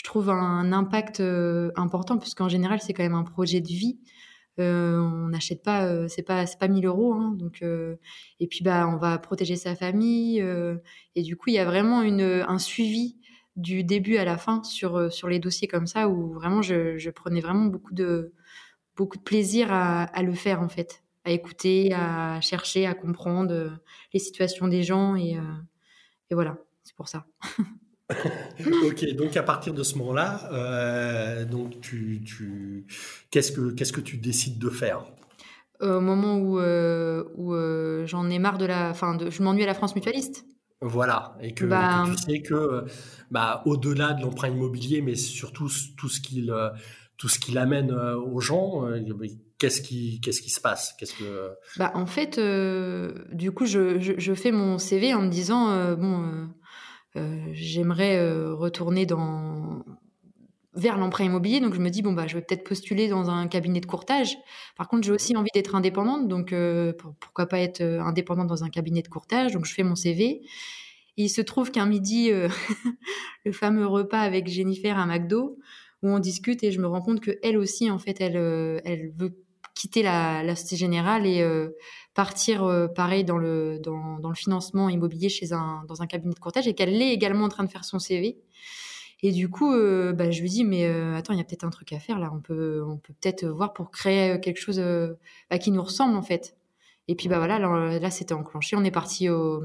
je 0.00 0.04
trouve, 0.04 0.30
un 0.30 0.72
impact 0.72 1.20
euh, 1.20 1.72
important, 1.76 2.16
puisqu'en 2.16 2.48
général, 2.48 2.80
c'est 2.80 2.94
quand 2.94 3.02
même 3.02 3.14
un 3.14 3.22
projet 3.22 3.60
de 3.60 3.68
vie. 3.68 4.00
Euh, 4.58 4.98
on 4.98 5.28
n'achète 5.28 5.62
pas, 5.62 5.84
euh, 5.84 6.08
c'est 6.08 6.22
pas, 6.22 6.46
pas 6.58 6.68
1000 6.68 6.86
euros, 6.86 7.12
hein, 7.12 7.34
donc 7.36 7.62
et 7.62 8.46
puis 8.46 8.64
bah, 8.64 8.88
on 8.88 8.96
va 8.96 9.18
protéger 9.18 9.56
sa 9.56 9.74
famille, 9.76 10.42
et 11.14 11.22
du 11.22 11.36
coup, 11.36 11.50
il 11.50 11.54
y 11.56 11.58
a 11.58 11.66
vraiment 11.66 12.00
une, 12.00 12.22
un 12.48 12.58
suivi 12.58 13.18
du 13.56 13.84
début 13.84 14.16
à 14.16 14.24
la 14.24 14.38
fin 14.38 14.62
sur 14.62 15.12
sur 15.12 15.28
les 15.28 15.38
dossiers 15.38 15.68
comme 15.68 15.86
ça, 15.86 16.08
où 16.08 16.32
vraiment 16.32 16.62
je, 16.62 16.96
je 16.96 17.10
prenais 17.10 17.40
vraiment 17.40 17.66
beaucoup 17.66 17.92
de 17.92 18.32
beaucoup 18.96 19.18
de 19.18 19.22
plaisir 19.22 19.70
à, 19.70 20.04
à 20.04 20.22
le 20.22 20.32
faire 20.32 20.62
en 20.62 20.68
fait, 20.70 21.04
à 21.26 21.30
écouter, 21.30 21.92
à 21.92 22.40
chercher, 22.40 22.86
à 22.86 22.94
comprendre 22.94 23.78
les 24.14 24.20
situations 24.20 24.66
des 24.66 24.82
gens 24.82 25.14
et, 25.14 25.36
et 26.30 26.34
voilà, 26.34 26.56
c'est 26.84 26.96
pour 26.96 27.08
ça. 27.08 27.26
Ok, 28.84 29.04
donc 29.14 29.36
à 29.36 29.42
partir 29.42 29.72
de 29.72 29.82
ce 29.82 29.96
moment-là, 29.98 30.50
euh, 30.52 31.44
donc 31.44 31.80
tu, 31.80 32.20
tu, 32.24 32.86
qu'est-ce 33.30 33.52
que 33.52 33.70
qu'est-ce 33.70 33.92
que 33.92 34.00
tu 34.00 34.16
décides 34.16 34.58
de 34.58 34.68
faire? 34.70 35.04
Euh, 35.82 35.96
au 35.98 36.00
moment 36.00 36.36
où, 36.36 36.58
euh, 36.58 37.24
où 37.36 37.54
euh, 37.54 38.06
j'en 38.06 38.28
ai 38.28 38.38
marre 38.38 38.58
de 38.58 38.66
la, 38.66 38.90
enfin, 38.90 39.16
je 39.30 39.42
m'ennuie 39.42 39.62
à 39.62 39.66
la 39.66 39.74
France 39.74 39.94
mutualiste. 39.94 40.44
Voilà, 40.82 41.36
et 41.40 41.52
que, 41.52 41.64
Bah, 41.64 42.04
que 42.06 42.10
tu 42.10 42.18
sais 42.18 42.40
que 42.40 42.84
bah, 43.30 43.62
au-delà 43.66 44.14
de 44.14 44.22
l'emprunt 44.22 44.48
immobilier, 44.48 45.02
mais 45.02 45.14
surtout 45.14 45.68
tout 45.96 46.08
ce 46.08 46.20
qu'il 46.20 46.54
tout 47.18 47.28
ce 47.28 47.38
qu'il 47.38 47.58
amène 47.58 47.92
aux 47.92 48.40
gens, 48.40 48.86
qu'est-ce 49.58 49.82
qui 49.82 50.20
qu'est-ce 50.22 50.40
qui 50.40 50.48
se 50.48 50.60
passe? 50.60 50.94
Qu'est-ce 50.98 51.14
que 51.14 51.50
Bah, 51.76 51.92
en 51.94 52.06
fait, 52.06 52.40
du 53.30 53.52
coup, 53.52 53.66
je, 53.66 54.00
je, 54.00 54.14
je 54.16 54.34
fais 54.34 54.52
mon 54.52 54.78
CV 54.78 55.12
en 55.12 55.20
me 55.20 55.28
disant, 55.28 55.94
bon, 55.96 56.48
j'aimerais 57.52 58.18
euh, 58.18 58.54
retourner 58.54 59.06
dans 59.06 59.84
vers 60.74 60.96
l'emprunt 60.98 61.24
immobilier, 61.24 61.60
donc 61.60 61.74
je 61.74 61.80
me 61.80 61.90
dis 61.90 62.00
bon 62.00 62.12
bah 62.12 62.28
je 62.28 62.36
vais 62.36 62.42
peut-être 62.42 62.62
postuler 62.62 63.08
dans 63.08 63.28
un 63.28 63.48
cabinet 63.48 63.80
de 63.80 63.86
courtage. 63.86 64.36
Par 64.76 64.88
contre, 64.88 65.04
j'ai 65.04 65.12
aussi 65.12 65.36
envie 65.36 65.50
d'être 65.52 65.74
indépendante, 65.74 66.28
donc 66.28 66.52
euh, 66.52 66.92
pour- 66.92 67.14
pourquoi 67.18 67.46
pas 67.46 67.58
être 67.58 67.80
euh, 67.80 68.00
indépendante 68.02 68.46
dans 68.46 68.62
un 68.64 68.70
cabinet 68.70 69.02
de 69.02 69.08
courtage. 69.08 69.52
Donc 69.52 69.64
je 69.66 69.74
fais 69.74 69.82
mon 69.82 69.96
CV. 69.96 70.42
Il 71.16 71.28
se 71.28 71.40
trouve 71.40 71.70
qu'un 71.72 71.86
midi, 71.86 72.30
euh, 72.30 72.48
le 73.44 73.52
fameux 73.52 73.86
repas 73.86 74.20
avec 74.20 74.48
Jennifer 74.48 74.96
à 74.98 75.06
McDo, 75.06 75.58
où 76.02 76.08
on 76.10 76.18
discute 76.20 76.62
et 76.62 76.72
je 76.72 76.80
me 76.80 76.86
rends 76.86 77.02
compte 77.02 77.20
que 77.20 77.32
elle 77.42 77.58
aussi 77.58 77.90
en 77.90 77.98
fait 77.98 78.20
elle 78.20 78.36
euh, 78.36 78.80
elle 78.84 79.10
veut 79.18 79.36
quitter 79.74 80.02
la, 80.02 80.54
Société 80.54 80.76
Générale 80.76 81.26
et 81.26 81.42
euh, 81.42 81.70
partir 82.14 82.64
euh, 82.64 82.88
pareil 82.88 83.24
dans 83.24 83.38
le 83.38 83.78
dans, 83.78 84.18
le 84.28 84.34
financement 84.34 84.88
immobilier 84.88 85.28
chez 85.28 85.52
un 85.52 85.84
dans 85.88 86.02
un 86.02 86.06
cabinet 86.06 86.34
de 86.34 86.38
courtage 86.38 86.66
et 86.68 86.74
qu'elle 86.74 87.00
est 87.00 87.12
également 87.12 87.44
en 87.44 87.48
train 87.48 87.64
de 87.64 87.70
faire 87.70 87.84
son 87.84 87.98
CV. 87.98 88.38
Et 89.22 89.32
du 89.32 89.50
coup, 89.50 89.74
euh, 89.74 90.12
bah, 90.14 90.30
je 90.30 90.40
lui 90.40 90.48
dis, 90.48 90.64
mais 90.64 90.86
attends, 90.86 91.34
il 91.34 91.38
y 91.38 91.42
a 91.42 91.44
peut-être 91.44 91.64
un 91.64 91.70
truc 91.70 91.92
à 91.92 91.98
faire 91.98 92.18
là. 92.18 92.30
On 92.34 92.40
peut, 92.40 92.82
on 92.86 92.96
peut 92.96 93.12
peut-être 93.20 93.44
voir 93.46 93.74
pour 93.74 93.90
créer 93.90 94.40
quelque 94.40 94.58
chose 94.58 94.82
bah, 95.50 95.58
qui 95.58 95.70
nous 95.70 95.82
ressemble 95.82 96.16
en 96.16 96.22
fait. 96.22 96.56
Et 97.08 97.14
puis 97.16 97.28
bah 97.28 97.38
voilà, 97.38 97.58
là, 97.58 97.98
là, 97.98 98.10
c'était 98.10 98.34
enclenché. 98.34 98.76
On 98.76 98.84
est 98.84 98.90
parti 98.90 99.28
au, 99.28 99.62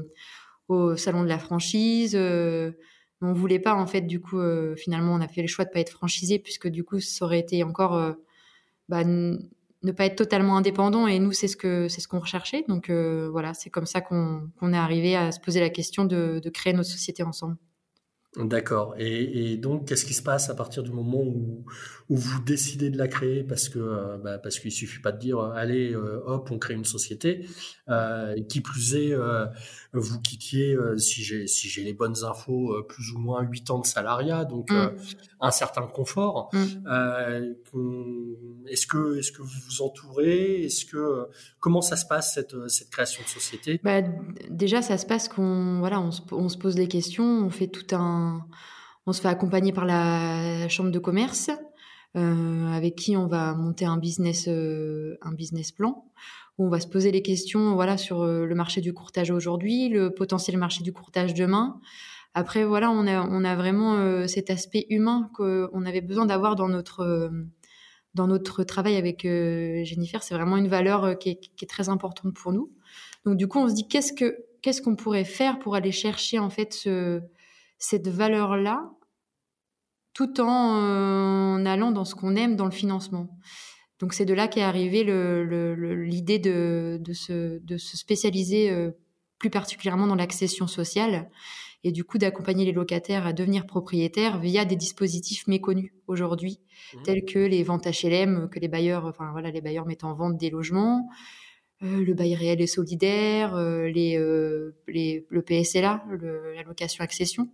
salon 0.96 1.22
de 1.22 1.28
la 1.28 1.38
franchise. 1.38 2.16
on 2.16 3.32
voulait 3.32 3.60
pas 3.60 3.74
en 3.74 3.86
fait. 3.86 4.02
Du 4.02 4.20
coup, 4.20 4.40
finalement, 4.76 5.14
on 5.14 5.20
a 5.20 5.28
fait 5.28 5.42
le 5.42 5.48
choix 5.48 5.64
de 5.64 5.70
pas 5.70 5.80
être 5.80 5.90
franchisé 5.90 6.38
puisque 6.38 6.68
du 6.68 6.84
coup, 6.84 7.00
ça 7.00 7.24
aurait 7.24 7.38
été 7.40 7.62
encore 7.64 8.14
bah, 8.88 9.04
ne 9.86 9.92
pas 9.92 10.04
être 10.06 10.16
totalement 10.16 10.56
indépendant. 10.56 11.06
Et 11.06 11.18
nous, 11.18 11.32
c'est 11.32 11.48
ce 11.48 11.56
que 11.56 11.88
c'est 11.88 12.00
ce 12.00 12.08
qu'on 12.08 12.20
recherchait. 12.20 12.64
Donc 12.68 12.90
euh, 12.90 13.28
voilà, 13.30 13.54
c'est 13.54 13.70
comme 13.70 13.86
ça 13.86 14.00
qu'on 14.00 14.50
qu'on 14.58 14.72
est 14.72 14.78
arrivé 14.78 15.16
à 15.16 15.32
se 15.32 15.40
poser 15.40 15.60
la 15.60 15.70
question 15.70 16.04
de, 16.04 16.40
de 16.42 16.50
créer 16.50 16.72
notre 16.72 16.90
société 16.90 17.22
ensemble. 17.22 17.56
D'accord. 18.36 18.94
Et, 18.98 19.52
et 19.52 19.56
donc, 19.56 19.88
qu'est-ce 19.88 20.04
qui 20.04 20.12
se 20.14 20.22
passe 20.22 20.50
à 20.50 20.54
partir 20.54 20.82
du 20.82 20.90
moment 20.92 21.22
où, 21.22 21.64
où 22.10 22.16
vous 22.16 22.42
décidez 22.42 22.90
de 22.90 22.98
la 22.98 23.08
créer? 23.08 23.42
Parce 23.42 23.70
que, 23.70 23.78
euh, 23.78 24.18
bah, 24.18 24.38
parce 24.38 24.58
qu'il 24.58 24.70
suffit 24.72 25.00
pas 25.00 25.10
de 25.12 25.18
dire, 25.18 25.38
euh, 25.38 25.52
allez, 25.54 25.94
euh, 25.94 26.20
hop, 26.26 26.50
on 26.50 26.58
crée 26.58 26.74
une 26.74 26.84
société. 26.84 27.46
Euh, 27.88 28.36
qui 28.48 28.60
plus 28.60 28.94
est, 28.94 29.14
vous 29.92 30.20
quittiez, 30.20 30.76
si 30.98 31.22
j'ai, 31.22 31.46
si 31.46 31.68
j'ai 31.68 31.82
les 31.82 31.94
bonnes 31.94 32.24
infos, 32.24 32.74
plus 32.88 33.12
ou 33.12 33.18
moins 33.18 33.42
huit 33.42 33.70
ans 33.70 33.78
de 33.78 33.86
salariat, 33.86 34.44
donc 34.44 34.66
Mm. 34.70 34.74
euh, 34.74 34.88
un 35.40 35.50
certain 35.50 35.86
confort. 35.86 36.50
Mm. 36.52 36.64
Euh, 36.88 37.54
est-ce 38.68 38.86
que, 38.86 39.18
est-ce 39.18 39.32
que 39.32 39.42
vous 39.42 39.60
vous 39.68 39.82
entourez? 39.82 40.64
Est-ce 40.64 40.84
que, 40.84 41.28
comment 41.60 41.80
ça 41.80 41.96
se 41.96 42.04
passe 42.06 42.34
cette, 42.34 42.68
cette 42.68 42.90
création 42.90 43.22
de 43.22 43.28
société? 43.28 43.80
Bah, 43.84 44.02
déjà, 44.50 44.82
ça 44.82 44.98
se 44.98 45.06
passe 45.06 45.28
qu'on 45.28 45.78
voilà, 45.78 46.00
on 46.00 46.10
se, 46.10 46.20
on 46.32 46.48
se 46.48 46.58
pose 46.58 46.76
les 46.76 46.88
questions, 46.88 47.24
on 47.24 47.50
fait 47.50 47.68
tout 47.68 47.94
un, 47.94 48.25
on 49.06 49.12
se 49.12 49.20
fait 49.20 49.28
accompagner 49.28 49.72
par 49.72 49.84
la 49.84 50.68
chambre 50.68 50.90
de 50.90 50.98
commerce, 50.98 51.50
euh, 52.16 52.72
avec 52.72 52.96
qui 52.96 53.16
on 53.16 53.26
va 53.26 53.54
monter 53.54 53.84
un 53.84 53.98
business, 53.98 54.46
euh, 54.48 55.16
un 55.22 55.32
business 55.32 55.70
plan, 55.70 56.04
où 56.58 56.66
on 56.66 56.68
va 56.68 56.80
se 56.80 56.88
poser 56.88 57.12
les 57.12 57.22
questions, 57.22 57.74
voilà, 57.74 57.96
sur 57.96 58.22
euh, 58.22 58.46
le 58.46 58.54
marché 58.54 58.80
du 58.80 58.92
courtage 58.92 59.30
aujourd'hui, 59.30 59.88
le 59.88 60.12
potentiel 60.12 60.56
marché 60.56 60.82
du 60.82 60.92
courtage 60.92 61.34
demain. 61.34 61.78
Après, 62.34 62.64
voilà, 62.64 62.90
on 62.90 63.06
a, 63.06 63.26
on 63.28 63.44
a 63.44 63.54
vraiment 63.54 64.26
cet 64.28 64.50
aspect 64.50 64.84
humain 64.90 65.30
qu'on 65.34 65.86
avait 65.86 66.02
besoin 66.02 66.26
d'avoir 66.26 66.54
dans 66.54 66.68
notre, 66.68 67.30
dans 68.12 68.26
notre 68.26 68.62
travail 68.62 68.96
avec 68.96 69.22
Jennifer. 69.22 70.22
C'est 70.22 70.34
vraiment 70.34 70.58
une 70.58 70.68
valeur 70.68 71.18
qui 71.18 71.30
est, 71.30 71.66
très 71.66 71.88
importante 71.88 72.34
pour 72.34 72.52
nous. 72.52 72.70
Donc 73.24 73.38
du 73.38 73.48
coup, 73.48 73.58
on 73.58 73.70
se 73.70 73.74
dit 73.74 73.88
qu'est-ce 73.88 74.12
que 74.12 74.36
qu'est-ce 74.60 74.82
qu'on 74.82 74.96
pourrait 74.96 75.24
faire 75.24 75.58
pour 75.58 75.76
aller 75.76 75.92
chercher 75.92 76.38
en 76.38 76.50
fait 76.50 76.74
ce, 76.74 77.22
cette 77.78 78.08
valeur-là 78.08 78.90
tout 80.12 80.40
en, 80.40 80.76
euh, 80.82 81.54
en 81.56 81.66
allant 81.66 81.92
dans 81.92 82.04
ce 82.04 82.14
qu'on 82.14 82.36
aime 82.36 82.56
dans 82.56 82.64
le 82.64 82.70
financement. 82.70 83.28
Donc 83.98 84.12
c'est 84.14 84.24
de 84.24 84.34
là 84.34 84.48
qu'est 84.48 84.62
arrivée 84.62 85.04
l'idée 85.04 86.38
de, 86.38 86.98
de, 87.00 87.12
se, 87.12 87.58
de 87.58 87.76
se 87.76 87.96
spécialiser 87.96 88.70
euh, 88.70 88.90
plus 89.38 89.50
particulièrement 89.50 90.06
dans 90.06 90.14
l'accession 90.14 90.66
sociale 90.66 91.30
et 91.84 91.92
du 91.92 92.04
coup 92.04 92.18
d'accompagner 92.18 92.64
les 92.64 92.72
locataires 92.72 93.26
à 93.26 93.32
devenir 93.32 93.66
propriétaires 93.66 94.38
via 94.40 94.64
des 94.64 94.76
dispositifs 94.76 95.46
méconnus 95.46 95.92
aujourd'hui, 96.06 96.60
Mhm. 96.94 97.02
tels 97.04 97.24
que 97.24 97.38
les 97.38 97.62
ventes 97.62 97.86
HLM, 97.86 98.48
que 98.50 98.58
les 98.58 98.68
bailleurs, 98.68 99.06
enfin 99.06 99.30
voilà, 99.32 99.50
les 99.50 99.60
bailleurs 99.60 99.86
mettent 99.86 100.04
en 100.04 100.14
vente 100.14 100.36
des 100.36 100.50
logements, 100.50 101.08
euh, 101.82 102.02
le 102.02 102.14
bail 102.14 102.34
réel 102.34 102.62
et 102.62 102.66
solidaire, 102.66 103.54
euh, 103.54 103.88
les, 103.88 104.16
euh, 104.18 104.74
les, 104.88 105.26
le 105.28 105.42
PSLA, 105.42 106.04
le, 106.08 106.54
la 106.54 106.62
location 106.62 107.04
accession. 107.04 107.50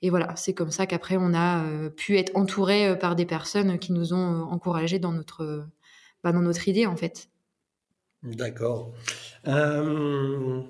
Et 0.00 0.08
voilà, 0.08 0.34
c'est 0.36 0.54
comme 0.54 0.70
ça 0.70 0.86
qu'après 0.86 1.18
on 1.18 1.34
a 1.34 1.62
pu 1.90 2.16
être 2.16 2.34
entouré 2.34 2.98
par 2.98 3.16
des 3.16 3.26
personnes 3.26 3.78
qui 3.78 3.92
nous 3.92 4.14
ont 4.14 4.44
encouragés 4.44 4.98
dans 4.98 5.12
notre, 5.12 5.68
bah, 6.24 6.32
dans 6.32 6.40
notre 6.40 6.66
idée 6.68 6.86
en 6.86 6.96
fait. 6.96 7.28
D'accord. 8.22 8.94
Je 9.44 10.64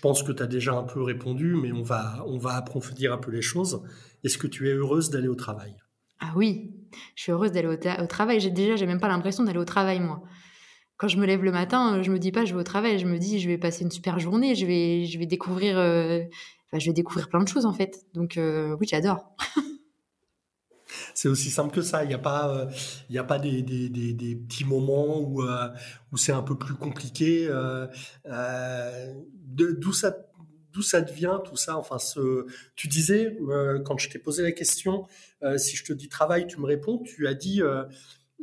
pense 0.00 0.22
que 0.22 0.32
tu 0.32 0.42
as 0.42 0.46
déjà 0.46 0.72
un 0.72 0.84
peu 0.84 1.02
répondu, 1.02 1.56
mais 1.56 1.72
on 1.72 1.82
va, 1.82 2.24
on 2.26 2.38
va 2.38 2.54
approfondir 2.54 3.12
un 3.12 3.18
peu 3.18 3.30
les 3.30 3.42
choses. 3.42 3.82
Est-ce 4.24 4.38
que 4.38 4.46
tu 4.46 4.70
es 4.70 4.72
heureuse 4.72 5.10
d'aller 5.10 5.28
au 5.28 5.34
travail? 5.34 5.76
Ah 6.18 6.32
oui, 6.34 6.72
je 7.14 7.24
suis 7.24 7.32
heureuse 7.32 7.52
d'aller 7.52 7.68
au, 7.68 8.02
au 8.02 8.06
travail. 8.06 8.40
J'ai 8.40 8.50
déjà, 8.50 8.76
j'ai 8.76 8.86
même 8.86 9.00
pas 9.00 9.08
l'impression 9.08 9.44
d'aller 9.44 9.58
au 9.58 9.66
travail 9.66 10.00
moi. 10.00 10.22
Quand 11.02 11.08
je 11.08 11.16
me 11.16 11.26
lève 11.26 11.42
le 11.42 11.50
matin, 11.50 11.98
euh, 11.98 12.02
je 12.04 12.12
me 12.12 12.18
dis 12.20 12.30
pas 12.30 12.44
je 12.44 12.54
vais 12.54 12.60
au 12.60 12.62
travail, 12.62 13.00
je 13.00 13.06
me 13.06 13.18
dis 13.18 13.40
je 13.40 13.48
vais 13.48 13.58
passer 13.58 13.82
une 13.82 13.90
super 13.90 14.20
journée, 14.20 14.54
je 14.54 14.64
vais, 14.64 15.04
je 15.04 15.18
vais 15.18 15.26
découvrir, 15.26 15.76
euh, 15.76 16.20
enfin, 16.68 16.78
je 16.78 16.86
vais 16.86 16.92
découvrir 16.92 17.28
plein 17.28 17.42
de 17.42 17.48
choses 17.48 17.66
en 17.66 17.72
fait. 17.72 18.06
Donc 18.14 18.36
euh, 18.36 18.76
oui, 18.78 18.86
j'adore. 18.88 19.34
C'est 21.14 21.26
aussi 21.26 21.50
simple 21.50 21.74
que 21.74 21.82
ça. 21.82 22.04
Il 22.04 22.08
n'y 22.08 22.14
a 22.14 22.18
pas, 22.18 22.68
y 23.10 23.18
a 23.18 23.24
pas 23.24 23.40
des, 23.40 23.62
des, 23.62 23.88
des, 23.88 24.36
petits 24.36 24.64
moments 24.64 25.18
où, 25.18 25.42
où 26.12 26.16
c'est 26.16 26.30
un 26.30 26.42
peu 26.42 26.56
plus 26.56 26.74
compliqué. 26.74 27.48
D'où 28.24 29.92
ça, 29.92 30.16
d'où 30.72 30.82
ça 30.82 31.00
devient 31.00 31.40
tout 31.44 31.56
ça 31.56 31.76
Enfin, 31.78 31.98
ce, 31.98 32.46
tu 32.76 32.86
disais 32.86 33.36
quand 33.84 33.98
je 33.98 34.08
t'ai 34.08 34.20
posé 34.20 34.44
la 34.44 34.52
question, 34.52 35.06
si 35.56 35.74
je 35.74 35.84
te 35.84 35.92
dis 35.92 36.08
travail, 36.08 36.46
tu 36.46 36.60
me 36.60 36.66
réponds. 36.66 36.98
Tu 36.98 37.26
as 37.26 37.34
dit 37.34 37.60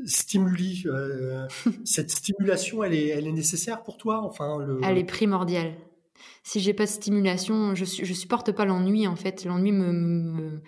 stimuli. 0.05 0.83
euh, 0.85 1.47
cette 1.85 2.11
stimulation, 2.11 2.83
elle 2.83 2.93
est, 2.93 3.31
nécessaire 3.31 3.83
pour 3.83 3.97
toi 3.97 4.21
Enfin, 4.23 4.57
le... 4.59 4.79
Elle 4.83 4.97
est 4.97 5.03
primordiale. 5.03 5.75
Si 6.43 6.59
j'ai 6.59 6.73
pas 6.73 6.85
de 6.85 6.89
stimulation, 6.89 7.75
je, 7.75 7.85
je 7.85 8.13
supporte 8.13 8.51
pas 8.51 8.65
l'ennui 8.65 9.07
en 9.07 9.15
fait. 9.15 9.45
L'ennui 9.45 9.71
me, 9.71 10.61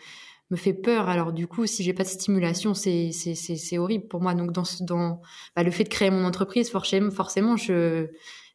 me, 0.49 0.55
fait 0.55 0.73
peur. 0.73 1.09
Alors 1.09 1.33
du 1.33 1.47
coup, 1.47 1.65
si 1.65 1.83
j'ai 1.83 1.93
pas 1.93 2.03
de 2.03 2.09
stimulation, 2.09 2.73
c'est 2.73 3.77
horrible 3.77 4.07
pour 4.07 4.21
moi. 4.21 4.33
Donc 4.33 4.51
dans 4.51 4.63
dans 4.81 5.21
bah, 5.55 5.63
le 5.63 5.71
fait 5.71 5.83
de 5.83 5.89
créer 5.89 6.11
mon 6.11 6.25
entreprise, 6.25 6.69
forcément 6.69 7.57
je 7.57 8.07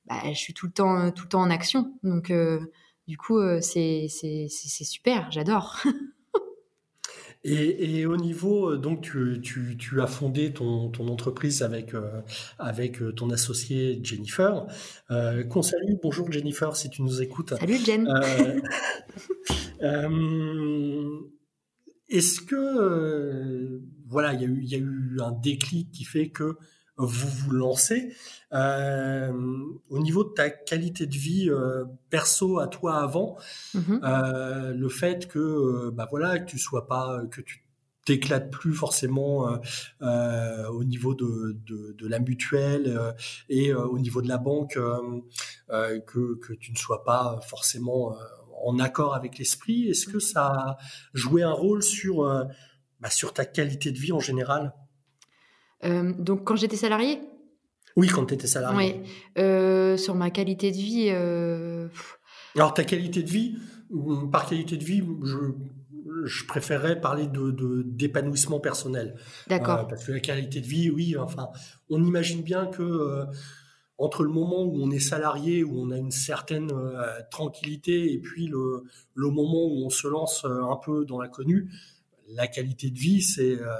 bah, 0.07 0.23
je 0.33 0.39
suis 0.39 0.55
tout 0.55 0.67
le 0.67 0.73
temps 0.73 1.11
tout 1.11 1.25
le 1.25 1.29
temps 1.29 1.43
en 1.43 1.51
action. 1.51 1.93
Donc 2.03 2.31
euh, 2.31 2.61
du 3.09 3.19
coup 3.19 3.39
euh, 3.39 3.61
c'est 3.61 4.09
super. 4.09 5.31
J'adore. 5.31 5.83
Et, 7.49 8.01
et 8.01 8.07
au 8.07 8.17
niveau, 8.17 8.73
euh, 8.73 8.77
donc 8.77 9.03
tu, 9.03 9.41
tu, 9.41 9.77
tu 9.79 10.01
as 10.01 10.09
fondé 10.09 10.53
ton, 10.53 10.89
ton 10.89 11.07
entreprise 11.07 11.63
avec, 11.63 11.95
euh, 11.95 12.21
avec 12.59 13.01
euh, 13.01 13.13
ton 13.13 13.31
associé 13.31 14.01
Jennifer. 14.03 14.67
Euh, 15.13 15.45
qu'on 15.45 15.63
salue, 15.63 15.93
bonjour 16.03 16.31
Jennifer 16.33 16.75
si 16.77 16.91
tu 16.91 17.03
nous 17.03 17.23
écoutes. 17.23 17.55
Salut 17.59 17.79
Jen. 17.79 18.09
Euh, 19.83 21.21
Est-ce 22.09 22.41
que, 22.41 23.81
voilà, 24.07 24.33
il 24.35 24.41
y, 24.41 24.45
a 24.45 24.49
eu- 24.49 24.61
il 24.63 24.69
y 24.69 24.75
a 24.75 24.79
eu 24.79 25.17
un 25.21 25.33
déclic 25.33 25.91
qui 25.91 26.05
fait 26.05 26.29
que 26.29 26.57
vous 26.99 27.29
vous 27.29 27.51
lancez. 27.51 28.13
Euh, 28.53 29.33
au 29.91 29.99
niveau 29.99 30.25
de 30.25 30.31
ta 30.31 30.51
qualité 30.51 31.07
de 31.07 31.15
vie 31.17 31.51
euh, 31.51 31.85
perso 32.11 32.59
à 32.59 32.69
toi 32.69 32.97
avant, 33.03 33.37
Mhm. 33.75 34.01
euh, 34.05 34.73
le 34.73 34.89
fait 34.89 35.27
que 35.29 35.91
bah 35.91 36.07
voilà 36.11 36.39
que 36.39 36.45
tu 36.47 36.59
sois 36.59 36.87
pas 36.87 37.23
que 37.31 37.41
tu 37.41 37.65
t'éclates 38.05 38.51
plus 38.53 38.73
forcément 38.73 39.49
euh, 39.51 39.57
euh, 40.03 40.69
au 40.69 40.85
niveau 40.85 41.15
de, 41.15 41.57
de, 41.67 41.93
de 41.99 42.07
la 42.07 42.21
mutuelle 42.21 42.85
euh, 42.97 43.13
et 43.49 43.75
au 43.75 43.99
niveau 43.99 44.23
de 44.23 44.29
la 44.29 44.39
banque 44.39 44.79
que, 45.69 46.39
que 46.39 46.53
tu 46.53 46.71
ne 46.73 46.77
sois 46.77 47.03
pas 47.05 47.41
forcément 47.49 48.17
en 48.65 48.79
accord 48.79 49.15
avec 49.17 49.39
l'esprit 49.39 49.89
est-ce 49.89 50.07
que 50.07 50.21
ça 50.21 50.47
a 50.47 50.77
joué 51.15 51.43
un 51.43 51.53
rôle 51.53 51.83
sur 51.83 52.23
bah, 53.01 53.11
sur 53.11 53.33
ta 53.35 53.45
qualité 53.45 53.91
de 53.93 53.99
vie 53.99 54.13
en 54.13 54.21
général? 54.21 54.73
Donc 55.83 56.45
quand 56.45 56.57
j'étais 56.57 56.77
salariée, 56.77 57.21
oui 57.97 58.09
quand 58.09 58.27
tu 58.27 58.35
étais 58.35 58.47
salarié 58.47 59.01
oui, 59.03 59.11
euh, 59.39 59.97
sur 59.97 60.15
ma 60.15 60.31
qualité 60.31 60.71
de 60.71 60.77
vie. 60.77 61.09
euh, 61.11 61.89
alors 62.55 62.75
ta 62.75 62.85
qualité 62.85 63.23
de 63.23 63.29
vie 63.29 63.57
par 64.33 64.47
qualité 64.49 64.77
de 64.77 64.85
vie 64.85 65.03
je 65.25 65.37
je 66.25 66.45
préférerais 66.47 67.01
parler 67.01 67.27
de 67.27 67.83
d'épanouissement 67.85 68.59
personnel 68.61 69.17
D'accord. 69.49 69.81
Euh, 69.81 69.85
parce 69.85 70.05
que 70.05 70.13
la 70.13 70.21
qualité 70.21 70.61
de 70.61 70.67
vie, 70.67 70.89
oui, 70.91 71.17
enfin, 71.17 71.49
on 71.91 72.03
imagine 72.03 72.43
bien 72.43 72.67
que 72.67 72.83
euh, 72.83 73.25
entre 73.99 74.23
le 74.25 74.31
moment 74.31 74.63
où 74.65 74.83
on 74.83 74.91
est 74.91 74.99
salarié, 75.01 75.63
où 75.65 75.79
on 75.81 75.91
a 75.91 75.97
une 75.99 76.11
certaine 76.11 76.71
euh, 76.73 77.03
tranquillité, 77.31 78.13
et 78.13 78.19
puis 78.19 78.47
le, 78.47 78.85
le 79.15 79.29
moment 79.31 79.67
où 79.67 79.85
on 79.85 79.91
se 79.91 80.07
lance 80.09 80.45
euh, 80.45 80.63
un 80.65 80.77
peu 80.77 81.05
dans 81.05 81.21
l'inconnu, 81.21 81.71
la 82.29 82.47
qualité 82.47 82.91
de 82.91 82.99
vie, 82.99 83.21
c'est 83.23 83.61
euh, 83.61 83.75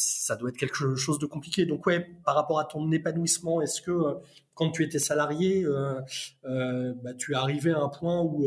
ça 0.00 0.36
doit 0.36 0.50
être 0.50 0.56
quelque 0.56 0.94
chose 0.94 1.18
de 1.18 1.26
compliqué. 1.26 1.66
Donc 1.66 1.84
ouais, 1.86 2.06
par 2.24 2.36
rapport 2.36 2.60
à 2.60 2.64
ton 2.64 2.92
épanouissement, 2.92 3.60
est-ce 3.60 3.82
que 3.82 3.90
euh, 3.90 4.14
quand 4.54 4.70
tu 4.70 4.84
étais 4.84 5.00
salarié, 5.00 5.64
euh, 5.64 6.00
euh, 6.44 6.94
bah, 7.02 7.14
tu 7.14 7.32
es 7.32 7.34
arrivé 7.34 7.72
à 7.72 7.80
un 7.80 7.88
point 7.88 8.20
où 8.22 8.46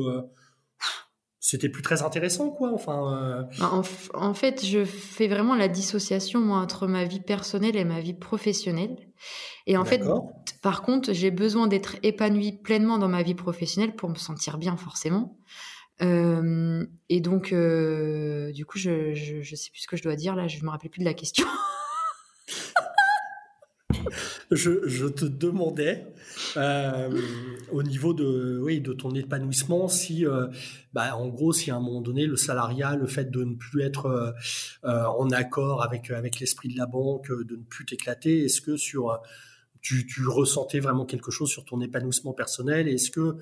c'était 1.44 1.70
plus 1.70 1.82
très 1.82 2.04
intéressant, 2.04 2.52
quoi. 2.52 2.72
Enfin, 2.72 3.18
euh, 3.18 3.44
Bah, 3.60 3.72
En, 4.14 4.34
fait, 4.34 4.64
je 4.64 4.86
fais 4.86 5.28
vraiment 5.28 5.56
la 5.56 5.68
dissociation 5.68 6.40
moi, 6.40 6.60
entre 6.60 6.86
ma 6.86 7.04
vie 7.04 7.20
personnelle 7.20 7.76
et 7.76 7.84
ma 7.84 8.00
vie 8.00 8.14
professionnelle. 8.14 8.96
Et 9.66 9.76
en 9.76 9.84
fait, 9.84 10.04
par 10.62 10.84
contre, 10.84 11.14
j'ai 11.14 11.32
besoin 11.32 11.66
d'être 11.66 11.96
épanouie 12.04 12.52
pleinement 12.52 13.00
dans 13.00 13.08
ma 13.08 13.24
vie 13.24 13.34
professionnelle 13.34 13.96
pour 13.96 14.10
me 14.10 14.16
sentir 14.16 14.60
bien, 14.60 14.78
forcément. 14.78 15.36
Euh, 16.02 16.86
et 17.10 17.22
donc, 17.22 17.54
euh, 17.54 18.52
du 18.52 18.66
coup, 18.66 18.78
je, 18.78 19.14
je, 19.14 19.42
je 19.42 19.56
sais 19.56 19.70
plus 19.72 19.82
ce 19.82 19.88
que 19.88 19.98
je 19.98 20.04
dois 20.04 20.16
dire 20.16 20.36
là, 20.36 20.48
je 20.48 20.64
me 20.64 20.70
rappelle 20.70 20.90
plus 20.90 21.00
de 21.02 21.06
la 21.06 21.14
question. 21.14 21.46
Je, 24.54 25.08
te 25.08 25.24
demandais 25.24 26.08
euh, 26.58 27.10
au 27.72 27.84
niveau 27.84 28.14
de, 28.14 28.60
oui, 28.62 28.82
de 28.82 28.92
ton 28.92 29.16
épanouissement, 29.16 29.88
si, 29.88 30.26
bah, 30.92 31.16
en 31.16 31.30
gros, 31.30 31.54
si 31.54 31.72
à 31.72 31.78
un 31.78 31.80
moment 31.80 32.02
donné, 32.02 32.26
le 32.26 32.36
salariat, 32.36 32.98
le 32.98 33.08
fait 33.08 33.32
de 33.32 33.46
ne 33.46 33.56
plus 33.56 33.82
être 33.82 34.36
en 34.84 35.30
accord 35.30 35.84
avec, 35.84 36.12
avec 36.12 36.42
l'esprit 36.42 36.68
de 36.68 36.78
la 36.78 36.86
banque, 36.86 37.30
de 37.30 37.56
ne 37.56 37.64
plus 37.64 37.86
t'éclater, 37.86 38.44
est-ce 38.44 38.60
que 38.60 38.76
sur, 38.76 39.22
tu, 39.82 40.06
tu 40.06 40.28
ressentais 40.28 40.82
vraiment 40.82 41.06
quelque 41.06 41.32
chose 41.32 41.50
sur 41.50 41.64
ton 41.64 41.80
épanouissement 41.80 42.34
personnel? 42.34 42.90
Est-ce 42.90 43.10
que 43.10 43.38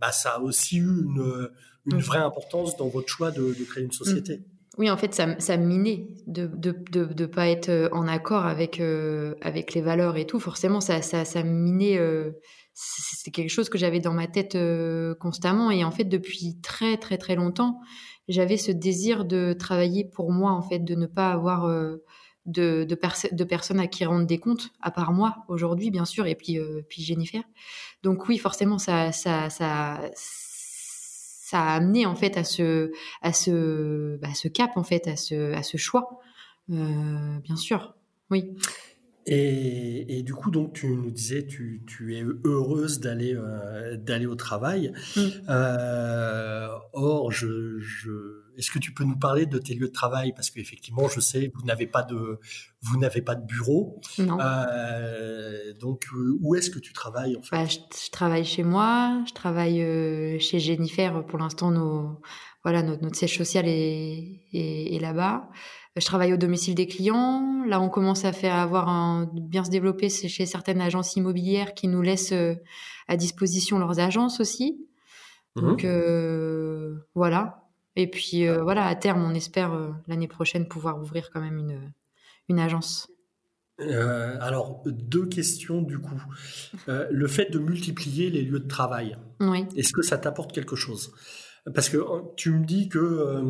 bah, 0.00 0.12
ça 0.12 0.36
a 0.36 0.40
aussi 0.40 0.78
eu 0.78 0.82
une, 1.04 1.48
une 1.86 1.96
Mm. 1.98 2.00
vraie 2.00 2.18
importance 2.18 2.76
dans 2.78 2.88
votre 2.88 3.08
choix 3.08 3.30
de, 3.30 3.42
de 3.42 3.64
créer 3.64 3.84
une 3.84 3.92
société 3.92 4.40
Oui, 4.78 4.90
en 4.90 4.96
fait, 4.96 5.14
ça, 5.14 5.38
ça 5.38 5.56
me 5.58 5.66
minait 5.66 6.08
de 6.26 6.46
de, 6.46 6.74
de, 6.90 7.04
de 7.04 7.26
pas 7.26 7.48
être 7.48 7.68
euh, 7.68 7.88
en 7.92 8.08
accord 8.08 8.46
avec, 8.46 8.80
euh, 8.80 9.34
avec 9.42 9.74
les 9.74 9.82
valeurs 9.82 10.16
et 10.16 10.26
tout. 10.26 10.40
Forcément, 10.40 10.80
ça, 10.80 11.02
ça, 11.02 11.24
ça 11.26 11.42
me 11.44 11.50
minait. 11.50 11.98
euh, 11.98 12.32
c'est 12.72 13.30
quelque 13.30 13.50
chose 13.50 13.68
que 13.68 13.78
j'avais 13.78 14.00
dans 14.00 14.14
ma 14.14 14.26
tête 14.26 14.54
euh, 14.56 15.14
constamment. 15.14 15.70
Et 15.70 15.84
en 15.84 15.90
fait, 15.90 16.04
depuis 16.04 16.58
très, 16.62 16.96
très, 16.96 17.18
très 17.18 17.36
longtemps, 17.36 17.78
j'avais 18.28 18.56
ce 18.56 18.72
désir 18.72 19.24
de 19.26 19.52
travailler 19.52 20.08
pour 20.12 20.32
moi, 20.32 20.52
en 20.52 20.62
fait, 20.62 20.78
de 20.80 20.94
ne 20.94 21.06
pas 21.06 21.30
avoir 21.30 21.66
de, 22.46 22.84
de, 22.84 22.94
perso- 22.94 23.28
de 23.32 23.44
personnes 23.44 23.80
à 23.80 23.86
qui 23.86 24.04
rendre 24.04 24.26
des 24.26 24.38
comptes, 24.38 24.70
à 24.82 24.90
part 24.90 25.12
moi, 25.12 25.44
aujourd'hui, 25.48 25.90
bien 25.90 26.04
sûr, 26.04 26.26
et 26.26 26.34
puis, 26.34 26.58
euh, 26.58 26.82
puis 26.88 27.02
Jennifer. 27.02 27.42
Donc 28.02 28.28
oui, 28.28 28.38
forcément, 28.38 28.78
ça, 28.78 29.12
ça, 29.12 29.50
ça, 29.50 30.00
ça 30.14 31.60
a 31.60 31.74
amené, 31.76 32.06
en 32.06 32.14
fait, 32.14 32.36
à 32.36 32.44
ce 32.44 32.92
à 33.22 33.32
ce, 33.32 34.16
bah, 34.18 34.34
ce 34.34 34.48
cap 34.48 34.76
en 34.76 34.84
fait, 34.84 35.08
à 35.08 35.16
ce, 35.16 35.52
à 35.52 35.62
ce 35.62 35.76
choix, 35.76 36.20
Euh, 36.70 37.38
bien 37.42 37.56
sûr. 37.56 37.94
Oui. 38.30 38.56
Et, 39.26 40.18
et 40.18 40.22
du 40.22 40.32
coup, 40.34 40.50
donc, 40.50 40.72
tu 40.72 40.86
nous 40.86 41.10
disais, 41.10 41.46
tu, 41.46 41.82
tu 41.86 42.16
es 42.16 42.22
heureuse 42.44 43.00
d'aller 43.00 43.34
euh, 43.34 43.96
d'aller 43.98 44.26
au 44.26 44.34
travail. 44.34 44.92
Mm. 45.14 45.20
Euh, 45.50 46.68
or, 46.94 47.32
je, 47.32 47.78
je, 47.80 48.43
est-ce 48.56 48.70
que 48.70 48.78
tu 48.78 48.92
peux 48.92 49.04
nous 49.04 49.18
parler 49.18 49.46
de 49.46 49.58
tes 49.58 49.74
lieux 49.74 49.88
de 49.88 49.92
travail? 49.92 50.32
Parce 50.34 50.50
qu'effectivement, 50.50 51.08
je 51.08 51.20
sais, 51.20 51.50
vous 51.54 51.64
n'avez 51.64 51.86
pas 51.86 52.02
de 52.02 52.38
vous 52.82 52.98
n'avez 52.98 53.22
pas 53.22 53.34
de 53.34 53.44
bureau. 53.44 54.00
Non. 54.18 54.38
Euh, 54.40 55.72
donc, 55.80 56.06
euh, 56.14 56.38
où 56.40 56.54
est-ce 56.54 56.70
que 56.70 56.78
tu 56.78 56.92
travailles 56.92 57.36
en 57.36 57.42
fait? 57.42 57.56
Bah, 57.56 57.66
je, 57.66 57.78
je 58.04 58.10
travaille 58.10 58.44
chez 58.44 58.62
moi, 58.62 59.22
je 59.26 59.32
travaille 59.32 59.82
euh, 59.82 60.38
chez 60.38 60.58
Jennifer. 60.58 61.24
Pour 61.26 61.38
l'instant, 61.38 61.70
nos 61.70 62.20
voilà, 62.62 62.82
notre, 62.82 63.02
notre 63.02 63.16
siège 63.16 63.36
social 63.36 63.66
est, 63.68 64.40
est, 64.52 64.94
est 64.94 65.00
là-bas. 65.00 65.48
Je 65.96 66.04
travaille 66.04 66.32
au 66.32 66.36
domicile 66.36 66.74
des 66.74 66.86
clients. 66.86 67.64
Là, 67.68 67.80
on 67.80 67.88
commence 67.88 68.24
à 68.24 68.32
faire 68.32 68.54
avoir 68.54 68.88
un, 68.88 69.30
bien 69.32 69.64
se 69.64 69.70
développer 69.70 70.08
chez 70.08 70.46
certaines 70.46 70.80
agences 70.80 71.14
immobilières 71.16 71.74
qui 71.74 71.88
nous 71.88 72.02
laissent 72.02 72.34
à 73.06 73.16
disposition 73.16 73.78
leurs 73.78 74.00
agences 74.00 74.40
aussi. 74.40 74.88
Donc 75.56 75.84
euh, 75.84 76.96
voilà. 77.14 77.63
Et 77.96 78.10
puis 78.10 78.46
euh, 78.46 78.62
voilà, 78.62 78.86
à 78.86 78.94
terme, 78.94 79.22
on 79.24 79.34
espère 79.34 79.72
euh, 79.72 79.90
l'année 80.08 80.28
prochaine 80.28 80.66
pouvoir 80.66 81.00
ouvrir 81.00 81.30
quand 81.32 81.40
même 81.40 81.58
une, 81.58 81.78
une 82.48 82.58
agence. 82.58 83.08
Euh, 83.80 84.36
alors, 84.40 84.82
deux 84.86 85.26
questions 85.26 85.82
du 85.82 85.98
coup. 85.98 86.22
Le 86.86 87.26
fait 87.26 87.50
de 87.50 87.58
multiplier 87.58 88.30
les 88.30 88.42
lieux 88.42 88.60
de 88.60 88.68
travail, 88.68 89.16
Oui. 89.40 89.64
est-ce 89.76 89.92
que 89.92 90.02
ça 90.02 90.18
t'apporte 90.18 90.52
quelque 90.52 90.76
chose? 90.76 91.12
Parce 91.74 91.88
que 91.88 91.98
tu 92.36 92.50
me 92.50 92.64
dis 92.64 92.88
que, 92.88 93.42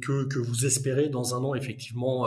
que, 0.00 0.24
que 0.24 0.38
vous 0.38 0.64
espérez 0.64 1.08
dans 1.10 1.34
un 1.34 1.44
an 1.44 1.54
effectivement, 1.54 2.26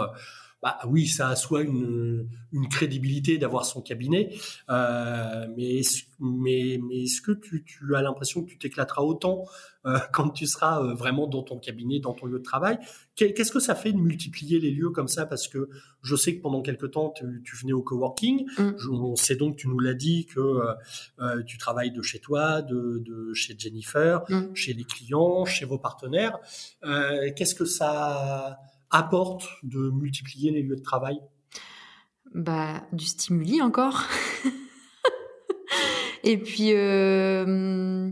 bah 0.64 0.78
oui, 0.88 1.08
ça 1.08 1.30
a 1.30 1.36
soit 1.36 1.62
une, 1.64 2.28
une 2.52 2.68
crédibilité 2.70 3.38
d'avoir 3.40 3.66
son 3.66 3.82
cabinet, 3.82 4.30
euh, 4.70 5.48
mais, 5.58 5.78
est-ce- 5.78 6.04
mais, 6.20 6.80
mais 6.88 7.04
est-ce 7.04 7.22
que 7.22 7.32
tu, 7.32 7.64
tu 7.64 7.96
as 7.96 8.02
l'impression 8.04 8.44
que 8.44 8.50
tu 8.52 8.58
t'éclateras 8.60 9.02
autant 9.02 9.46
euh, 9.88 9.98
quand 10.14 10.30
tu 10.30 10.46
seras 10.46 10.84
euh, 10.84 10.94
vraiment 10.94 11.26
dans 11.26 11.42
ton 11.42 11.58
cabinet, 11.58 12.00
dans 12.00 12.14
ton 12.14 12.28
lieu 12.28 12.38
de 12.38 12.44
travail? 12.44 12.78
Qu'est- 13.16 13.34
Qu'est-ce 13.34 13.52
que 13.52 13.60
ça 13.60 13.74
fait 13.74 13.92
de 13.92 13.98
multiplier 13.98 14.60
les 14.60 14.70
lieux 14.70 14.92
comme 14.92 15.08
ça? 15.08 15.26
Parce 15.26 15.48
que 15.48 15.68
je 16.04 16.16
sais 16.16 16.36
que 16.38 16.42
pendant 16.44 16.62
quelque 16.62 16.86
temps, 16.86 17.10
tu, 17.10 17.42
tu 17.44 17.56
venais 17.56 17.74
au 17.74 17.82
coworking. 17.82 18.46
Mm. 18.60 18.70
Je- 18.78 18.90
on 18.90 19.16
sait 19.16 19.36
donc, 19.36 19.56
tu 19.58 19.68
nous 19.68 19.80
l'as 19.80 19.96
dit, 19.96 20.28
que 20.28 20.40
euh, 20.40 20.74
euh, 21.22 21.42
tu 21.44 21.58
travailles 21.58 21.92
de 21.92 22.04
chez 22.04 22.20
toi, 22.20 22.62
de, 22.62 23.02
de 23.04 23.34
chez 23.34 23.56
Jennifer, 23.58 24.22
Mm. 24.30 24.54
chez 24.56 24.74
les 24.74 24.84
clients, 24.84 25.46
chez 25.46 25.66
vos 25.66 25.80
partenaires. 25.80 26.38
Euh, 26.84 27.32
Qu'est-ce 27.36 27.56
que 27.56 27.66
ça 27.66 28.60
apporte 28.92 29.48
de 29.64 29.90
multiplier 29.90 30.52
les 30.52 30.62
lieux 30.62 30.76
de 30.76 30.82
travail? 30.82 31.20
Bah, 32.34 32.86
du 32.94 33.06
stimuli 33.06 33.62
encore. 33.62 34.04
Et 36.24 36.38
puis, 36.38 36.74
euh, 36.74 38.12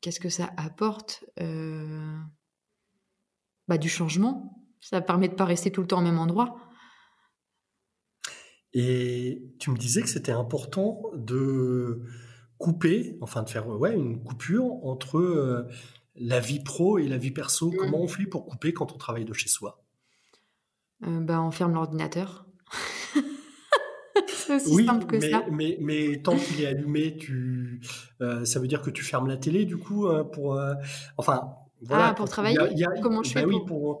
qu'est-ce 0.00 0.20
que 0.20 0.28
ça 0.28 0.50
apporte? 0.56 1.24
Euh, 1.40 2.16
bah, 3.66 3.78
Du 3.78 3.88
changement. 3.88 4.54
Ça 4.80 5.00
permet 5.00 5.28
de 5.28 5.34
pas 5.34 5.44
rester 5.44 5.72
tout 5.72 5.80
le 5.80 5.88
temps 5.88 5.98
au 5.98 6.04
même 6.04 6.18
endroit. 6.18 6.56
Et 8.72 9.42
tu 9.58 9.70
me 9.70 9.76
disais 9.76 10.02
que 10.02 10.08
c'était 10.08 10.32
important 10.32 11.02
de 11.14 12.02
couper, 12.58 13.18
enfin 13.20 13.42
de 13.42 13.50
faire 13.50 13.66
ouais, 13.68 13.94
une 13.94 14.22
coupure 14.22 14.84
entre 14.84 15.18
euh, 15.18 15.68
la 16.20 16.40
vie 16.40 16.60
pro 16.60 16.98
et 16.98 17.08
la 17.08 17.16
vie 17.18 17.30
perso. 17.30 17.70
Mm. 17.70 17.76
Comment 17.76 18.00
on 18.02 18.08
fait 18.08 18.26
pour 18.26 18.46
couper 18.46 18.72
quand 18.72 18.92
on 18.92 18.98
travaille 18.98 19.24
de 19.24 19.32
chez 19.32 19.48
soi? 19.48 19.84
Euh, 21.06 21.20
bah, 21.20 21.40
on 21.42 21.50
ferme 21.50 21.74
l'ordinateur. 21.74 22.46
C'est 24.26 24.56
aussi 24.56 24.74
Oui, 24.74 24.86
simple 24.86 25.06
que 25.06 25.16
mais, 25.16 25.30
ça. 25.30 25.44
mais, 25.50 25.78
mais 25.80 26.22
tant 26.22 26.36
qu'il 26.36 26.60
est 26.62 26.66
allumé, 26.66 27.16
tu, 27.16 27.80
euh, 28.20 28.44
ça 28.44 28.58
veut 28.58 28.66
dire 28.66 28.82
que 28.82 28.90
tu 28.90 29.04
fermes 29.04 29.28
la 29.28 29.36
télé 29.36 29.64
du 29.64 29.76
coup 29.76 30.08
euh, 30.08 30.24
pour, 30.24 30.60
enfin, 31.16 31.54
voilà. 31.82 32.08
Ah, 32.08 32.14
pour 32.14 32.26
y 32.26 32.28
a- 32.28 32.30
travailler 32.30 32.58
il 32.72 32.78
y 32.78 32.84
a- 32.84 33.00
Comment 33.00 33.22
je 33.22 33.34
bah 33.34 33.40
fais 33.40 33.46
oui, 33.46 33.56
pour- 33.66 34.00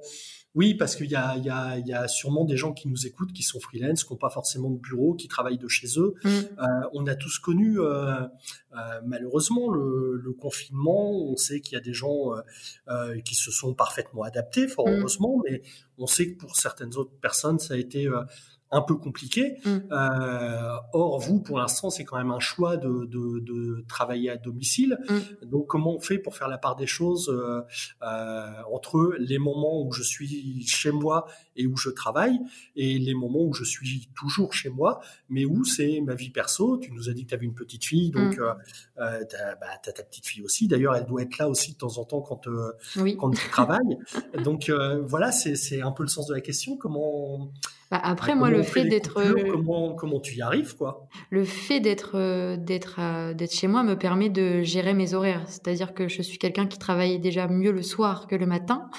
oui, 0.54 0.74
parce 0.74 0.96
qu'il 0.96 1.06
y 1.10 1.14
a, 1.14 1.36
y, 1.36 2.08
sûrement 2.08 2.44
des 2.44 2.56
gens 2.56 2.72
qui 2.72 2.88
nous 2.88 3.06
écoutent, 3.06 3.32
qui 3.32 3.42
sont 3.42 3.60
freelance, 3.60 4.02
qui 4.04 4.12
n'ont 4.12 4.18
pas 4.18 4.30
forcément 4.30 4.70
de 4.70 4.78
bureau, 4.78 5.14
qui 5.14 5.28
travaillent 5.28 5.58
de 5.58 5.68
chez 5.68 5.86
eux. 5.98 6.14
Mm. 6.24 6.28
Euh, 6.28 6.64
on 6.94 7.06
a 7.06 7.14
tous 7.14 7.38
connu, 7.38 7.78
euh, 7.80 8.22
euh, 8.22 8.26
malheureusement, 9.06 9.70
le, 9.70 10.16
le 10.16 10.32
confinement. 10.32 11.12
On 11.12 11.36
sait 11.36 11.60
qu'il 11.60 11.74
y 11.74 11.76
a 11.76 11.80
des 11.80 11.92
gens 11.92 12.32
qui 13.24 13.34
se 13.34 13.50
sont 13.50 13.74
parfaitement 13.74 14.22
adaptés, 14.22 14.66
fort 14.68 14.88
Mm. 14.88 14.92
heureusement, 14.98 15.40
mais 15.44 15.62
on 15.98 16.06
sait 16.06 16.32
que 16.32 16.38
pour 16.38 16.56
certaines 16.56 16.96
autres 16.96 17.14
personnes, 17.20 17.58
ça 17.58 17.74
a 17.74 17.76
été 17.76 18.08
un 18.70 18.82
peu 18.82 18.94
compliqué. 18.96 19.56
Mm. 19.64 19.78
Euh, 19.92 20.76
or, 20.92 21.18
vous, 21.20 21.40
pour 21.40 21.58
l'instant, 21.58 21.90
c'est 21.90 22.04
quand 22.04 22.18
même 22.18 22.30
un 22.30 22.40
choix 22.40 22.76
de, 22.76 23.06
de, 23.06 23.40
de 23.40 23.84
travailler 23.88 24.30
à 24.30 24.36
domicile. 24.36 24.98
Mm. 25.08 25.46
Donc, 25.46 25.66
comment 25.68 25.94
on 25.94 26.00
fait 26.00 26.18
pour 26.18 26.36
faire 26.36 26.48
la 26.48 26.58
part 26.58 26.76
des 26.76 26.86
choses 26.86 27.28
euh, 27.30 27.62
euh, 28.02 28.50
entre 28.72 29.14
les 29.18 29.38
moments 29.38 29.82
où 29.82 29.92
je 29.92 30.02
suis 30.02 30.64
chez 30.66 30.90
moi 30.90 31.26
et 31.56 31.66
où 31.66 31.76
je 31.76 31.90
travaille 31.90 32.38
et 32.76 32.98
les 32.98 33.14
moments 33.14 33.42
où 33.42 33.54
je 33.54 33.64
suis 33.64 34.08
toujours 34.14 34.52
chez 34.52 34.68
moi, 34.68 35.00
mais 35.28 35.44
où 35.44 35.64
c'est 35.64 36.00
ma 36.00 36.14
vie 36.14 36.30
perso? 36.30 36.78
Tu 36.78 36.92
nous 36.92 37.08
as 37.08 37.12
dit 37.12 37.24
que 37.24 37.30
tu 37.30 37.34
avais 37.34 37.46
une 37.46 37.54
petite 37.54 37.84
fille, 37.84 38.10
donc 38.10 38.36
Mm. 38.36 38.40
euh, 38.42 38.54
euh, 38.98 39.24
tu 39.28 39.36
as, 39.36 39.92
ta 39.92 40.02
petite 40.02 40.26
fille 40.26 40.42
aussi. 40.42 40.68
D'ailleurs, 40.68 40.94
elle 40.94 41.06
doit 41.06 41.22
être 41.22 41.38
là 41.38 41.48
aussi 41.48 41.72
de 41.72 41.78
temps 41.78 41.98
en 41.98 42.04
temps 42.04 42.20
quand, 42.20 42.46
euh, 42.48 42.72
Oui. 42.96 43.16
quand 43.16 43.30
tu 43.30 43.48
travailles. 43.48 43.98
donc, 44.44 44.68
euh, 44.68 45.00
voilà, 45.02 45.32
c'est 45.32 45.56
c'est 45.56 45.80
un 45.80 45.92
peu 45.92 46.02
le 46.02 46.08
sens 46.08 46.26
de 46.26 46.34
la 46.34 46.40
question. 46.40 46.76
Comment 46.76 47.50
Bah, 47.90 48.00
après, 48.02 48.34
moi, 48.34 48.50
le 48.50 48.62
fait 48.62 48.84
d'être 48.84 49.18
euh, 49.18 49.50
comment, 49.50 49.94
comment 49.94 50.20
tu 50.20 50.36
y 50.36 50.42
arrives, 50.42 50.76
quoi? 50.76 51.08
le 51.30 51.44
fait 51.44 51.80
d'être 51.80 52.12
euh, 52.16 52.56
d'être 52.56 52.96
euh, 52.98 53.32
d'être 53.32 53.54
chez 53.54 53.66
moi 53.66 53.82
me 53.82 53.96
permet 53.96 54.28
de 54.28 54.62
gérer 54.62 54.92
mes 54.92 55.14
horaires. 55.14 55.44
C'est-à-dire 55.46 55.94
que 55.94 56.06
je 56.06 56.20
suis 56.20 56.38
quelqu'un 56.38 56.66
qui 56.66 56.78
travaille 56.78 57.18
déjà 57.18 57.48
mieux 57.48 57.72
le 57.72 57.82
soir 57.82 58.26
que 58.26 58.36
le 58.36 58.46
matin. 58.46 58.90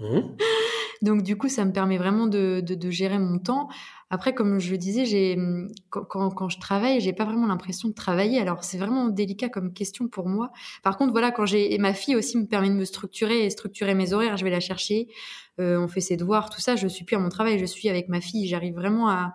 Hum, 0.00 0.36
Donc 1.02 1.22
du 1.22 1.36
coup, 1.36 1.48
ça 1.48 1.64
me 1.64 1.72
permet 1.72 1.96
vraiment 1.98 2.26
de, 2.26 2.60
de, 2.60 2.74
de 2.74 2.90
gérer 2.90 3.18
mon 3.18 3.38
temps. 3.38 3.68
Après, 4.10 4.34
comme 4.34 4.58
je 4.60 4.70
le 4.70 4.78
disais, 4.78 5.34
hum, 5.36 5.68
quand, 5.90 6.48
je 6.48 6.58
travaille, 6.58 7.00
j'ai 7.00 7.12
pas 7.12 7.24
vraiment 7.24 7.46
l'impression 7.46 7.88
de 7.88 7.94
travailler. 7.94 8.38
Alors 8.38 8.64
c'est 8.64 8.78
vraiment 8.78 9.08
délicat 9.08 9.48
comme 9.48 9.72
question 9.72 10.08
pour 10.08 10.28
moi. 10.28 10.50
Par 10.82 10.96
contre, 10.96 11.12
voilà, 11.12 11.30
quand 11.30 11.46
j'ai 11.46 11.76
ma 11.78 11.94
fille 11.94 12.16
aussi 12.16 12.38
me 12.38 12.46
permet 12.46 12.68
de 12.68 12.74
me 12.74 12.84
structurer 12.84 13.44
et 13.44 13.50
structurer 13.50 13.94
mes 13.94 14.12
horaires. 14.12 14.36
Je 14.36 14.44
vais 14.44 14.50
la 14.50 14.60
chercher, 14.60 15.08
euh, 15.60 15.78
on 15.80 15.88
fait 15.88 16.00
ses 16.00 16.16
devoirs, 16.16 16.50
tout 16.50 16.60
ça. 16.60 16.76
Je 16.76 16.86
suis 16.86 17.04
plus 17.04 17.16
à 17.16 17.18
mon 17.18 17.28
travail, 17.28 17.58
je 17.58 17.64
suis 17.64 17.88
avec 17.88 18.08
ma 18.08 18.20
fille. 18.20 18.46
J'arrive 18.46 18.74
vraiment 18.74 19.08
à 19.08 19.34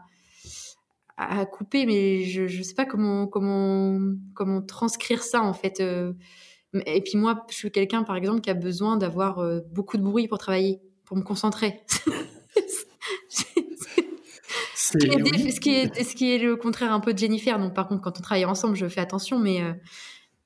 à 1.18 1.46
couper, 1.46 1.86
mais 1.86 2.24
je 2.24 2.48
je 2.48 2.64
sais 2.64 2.74
pas 2.76 2.86
comment 2.86 3.28
comment 3.28 4.00
comment 4.34 4.62
transcrire 4.62 5.22
ça 5.24 5.42
en 5.42 5.54
fait. 5.54 5.82
euh. 5.82 6.14
Et 6.86 7.02
puis 7.02 7.18
moi, 7.18 7.46
je 7.50 7.56
suis 7.56 7.72
quelqu'un 7.72 8.04
par 8.04 8.16
exemple 8.16 8.42
qui 8.42 8.50
a 8.50 8.54
besoin 8.54 8.98
d'avoir 8.98 9.40
euh, 9.40 9.62
beaucoup 9.72 9.98
de 9.98 10.04
bruit 10.04 10.28
pour 10.28 10.38
travailler, 10.38 10.80
pour 11.06 11.18
me 11.18 11.24
concentrer. 11.24 11.82
Ce 14.92 14.98
qui, 14.98 15.08
est, 15.08 15.22
oui, 15.22 15.52
ce, 15.52 15.60
qui 15.60 15.70
est, 15.72 16.04
ce 16.04 16.16
qui 16.16 16.34
est 16.34 16.38
le 16.40 16.56
contraire 16.56 16.92
un 16.92 17.00
peu 17.00 17.14
de 17.14 17.18
Jennifer. 17.20 17.60
Donc, 17.60 17.74
par 17.74 17.88
contre, 17.88 18.02
quand 18.02 18.18
on 18.18 18.22
travaille 18.22 18.46
ensemble, 18.46 18.76
je 18.76 18.88
fais 18.88 19.02
attention. 19.02 19.38
Mais, 19.40 19.62
euh, 19.62 19.74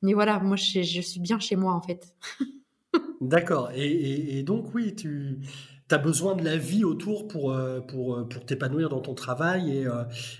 mais 0.01 0.13
voilà, 0.13 0.39
moi, 0.39 0.55
je, 0.57 0.81
je 0.81 1.01
suis 1.01 1.19
bien 1.19 1.39
chez 1.39 1.55
moi, 1.55 1.73
en 1.73 1.81
fait. 1.81 2.13
D'accord. 3.21 3.71
Et, 3.73 3.85
et- 3.87 4.39
et 4.39 4.43
donc, 4.43 4.73
oui, 4.75 4.93
tu 4.95 5.39
as 5.91 5.97
besoin 5.97 6.35
de 6.35 6.43
la 6.43 6.57
vie 6.57 6.83
autour 6.83 7.27
pour, 7.27 7.53
euh, 7.53 7.79
pour, 7.79 8.15
euh, 8.15 8.23
pour 8.27 8.45
t'épanouir 8.45 8.89
dans 8.89 8.99
ton 9.01 9.13
travail 9.13 9.77
et 9.77 9.87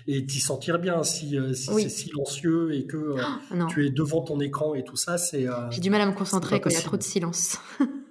et 0.08 0.26
t'y 0.26 0.40
sentir 0.40 0.78
bien. 0.80 1.02
Si, 1.04 1.38
si 1.54 1.70
Oui. 1.70 1.82
c'est 1.84 1.88
silencieux 1.88 2.74
et 2.74 2.86
que 2.86 3.14
tu 3.70 3.86
es 3.86 3.90
devant 3.90 4.22
ton 4.22 4.40
écran 4.40 4.74
et 4.74 4.82
tout 4.84 4.96
ça, 4.96 5.16
c'est... 5.16 5.46
j'ai 5.70 5.80
du 5.80 5.90
mal 5.90 6.00
à 6.00 6.06
me 6.06 6.12
concentrer 6.12 6.60
quand 6.60 6.70
il 6.70 6.74
y 6.74 6.76
a 6.76 6.82
trop 6.82 6.96
de 6.96 7.02
silence. 7.02 7.58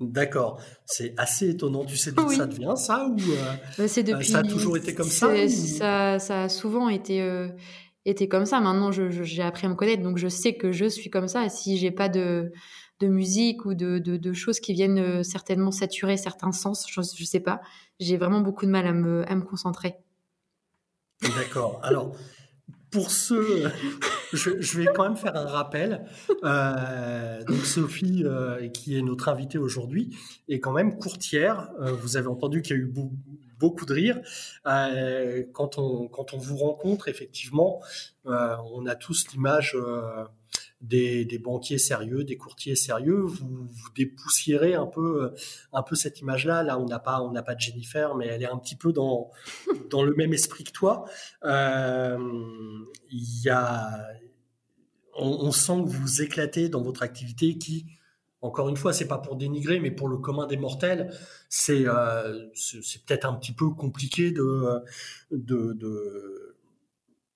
D'accord. 0.00 0.60
C'est 0.86 1.14
assez 1.18 1.50
étonnant. 1.50 1.84
Tu 1.84 1.96
sais 1.96 2.10
d'où 2.12 2.26
Oui. 2.26 2.36
ça 2.36 2.46
devient, 2.46 2.72
ça 2.76 3.06
ou, 3.06 3.18
euh, 3.32 3.52
Bah, 3.78 3.86
c'est 3.88 4.00
Euh, 4.08 4.14
depuis. 4.14 4.30
ça 4.30 4.38
a 4.38 4.42
toujours 4.42 4.76
été 4.76 4.94
comme 4.94 5.08
ça, 5.08 5.28
ou- 5.28 5.48
ça, 5.48 6.18
ça 6.18 6.44
a 6.44 6.48
souvent 6.48 6.88
été, 6.88 7.20
euh, 7.20 7.48
été 8.06 8.26
comme 8.28 8.46
ça. 8.46 8.60
Maintenant, 8.60 8.90
j'ai 8.92 9.42
appris 9.42 9.66
à 9.66 9.68
me 9.68 9.74
connaître, 9.74 10.02
donc 10.02 10.16
je 10.16 10.28
sais 10.28 10.54
que 10.54 10.72
je 10.72 10.86
suis 10.86 11.10
comme 11.10 11.28
ça. 11.28 11.44
Et 11.44 11.50
si 11.50 11.76
j'ai 11.76 11.90
pas 11.90 12.08
de, 12.08 12.50
de 13.00 13.08
musique 13.08 13.66
ou 13.66 13.74
de, 13.74 13.98
de, 13.98 14.16
de 14.16 14.32
choses 14.32 14.58
qui 14.58 14.72
viennent 14.72 15.22
certainement 15.22 15.70
saturer 15.70 16.16
certains 16.16 16.52
sens, 16.52 16.86
je, 16.88 17.00
je 17.02 17.24
sais 17.24 17.40
pas. 17.40 17.60
J'ai 17.98 18.16
vraiment 18.16 18.40
beaucoup 18.40 18.64
de 18.64 18.70
mal 18.70 18.86
à 18.86 18.92
me, 18.94 19.30
à 19.30 19.34
me 19.34 19.42
concentrer. 19.42 19.96
D'accord. 21.36 21.78
Alors, 21.82 22.14
pour 22.90 23.10
ceux, 23.10 23.64
je, 24.32 24.60
je 24.60 24.78
vais 24.80 24.86
quand 24.94 25.04
même 25.04 25.16
faire 25.16 25.36
un 25.36 25.46
rappel. 25.46 26.04
Euh, 26.44 27.44
donc 27.44 27.64
Sophie, 27.64 28.22
euh, 28.24 28.68
qui 28.68 28.96
est 28.98 29.02
notre 29.02 29.28
invitée 29.28 29.58
aujourd'hui, 29.58 30.16
est 30.48 30.60
quand 30.60 30.72
même 30.72 30.96
courtière. 30.98 31.70
Euh, 31.80 31.92
vous 31.92 32.16
avez 32.16 32.28
entendu 32.28 32.62
qu'il 32.62 32.76
y 32.76 32.78
a 32.78 32.82
eu 32.82 32.86
beau- 32.86 33.12
beaucoup 33.58 33.84
de 33.86 33.92
rire. 33.92 34.20
Euh, 34.66 35.42
quand, 35.52 35.78
on, 35.78 36.08
quand 36.08 36.32
on 36.32 36.38
vous 36.38 36.56
rencontre, 36.56 37.08
effectivement, 37.08 37.80
euh, 38.26 38.56
on 38.72 38.86
a 38.86 38.94
tous 38.94 39.26
l'image 39.32 39.74
euh, 39.76 40.24
des, 40.80 41.24
des 41.24 41.38
banquiers 41.38 41.78
sérieux, 41.78 42.24
des 42.24 42.36
courtiers 42.36 42.74
sérieux. 42.74 43.20
Vous, 43.20 43.68
vous 43.70 43.88
dépoussiérez 43.94 44.74
un 44.74 44.86
peu, 44.86 45.24
euh, 45.24 45.34
un 45.72 45.82
peu 45.82 45.94
cette 45.94 46.20
image-là. 46.20 46.62
Là, 46.62 46.78
on 46.78 46.86
n'a 46.86 46.98
pas, 46.98 47.20
on 47.22 47.32
n'a 47.32 47.42
pas 47.42 47.54
de 47.54 47.60
Jennifer, 47.60 48.14
mais 48.14 48.26
elle 48.26 48.42
est 48.42 48.48
un 48.48 48.58
petit 48.58 48.76
peu 48.76 48.92
dans, 48.92 49.30
dans 49.90 50.02
le 50.02 50.14
même 50.14 50.32
esprit 50.32 50.64
que 50.64 50.72
toi. 50.72 51.04
Euh, 51.44 52.18
Il 53.10 53.42
y 53.44 53.48
a, 53.50 54.08
on, 55.16 55.46
on 55.46 55.52
sent 55.52 55.82
que 55.84 55.88
vous 55.88 56.22
éclatez 56.22 56.68
dans 56.68 56.82
votre 56.82 57.02
activité 57.02 57.58
qui, 57.58 57.86
encore 58.42 58.68
une 58.70 58.76
fois, 58.76 58.92
c'est 58.92 59.08
pas 59.08 59.18
pour 59.18 59.36
dénigrer, 59.36 59.80
mais 59.80 59.90
pour 59.90 60.08
le 60.08 60.16
commun 60.16 60.46
des 60.46 60.56
mortels, 60.56 61.12
c'est 61.50 61.86
euh, 61.86 62.46
c'est 62.54 62.82
c'est 62.82 63.04
peut-être 63.04 63.26
un 63.26 63.34
petit 63.34 63.52
peu 63.52 63.68
compliqué 63.70 64.30
de, 64.30 64.82
de, 65.30 65.74
de 65.74 66.56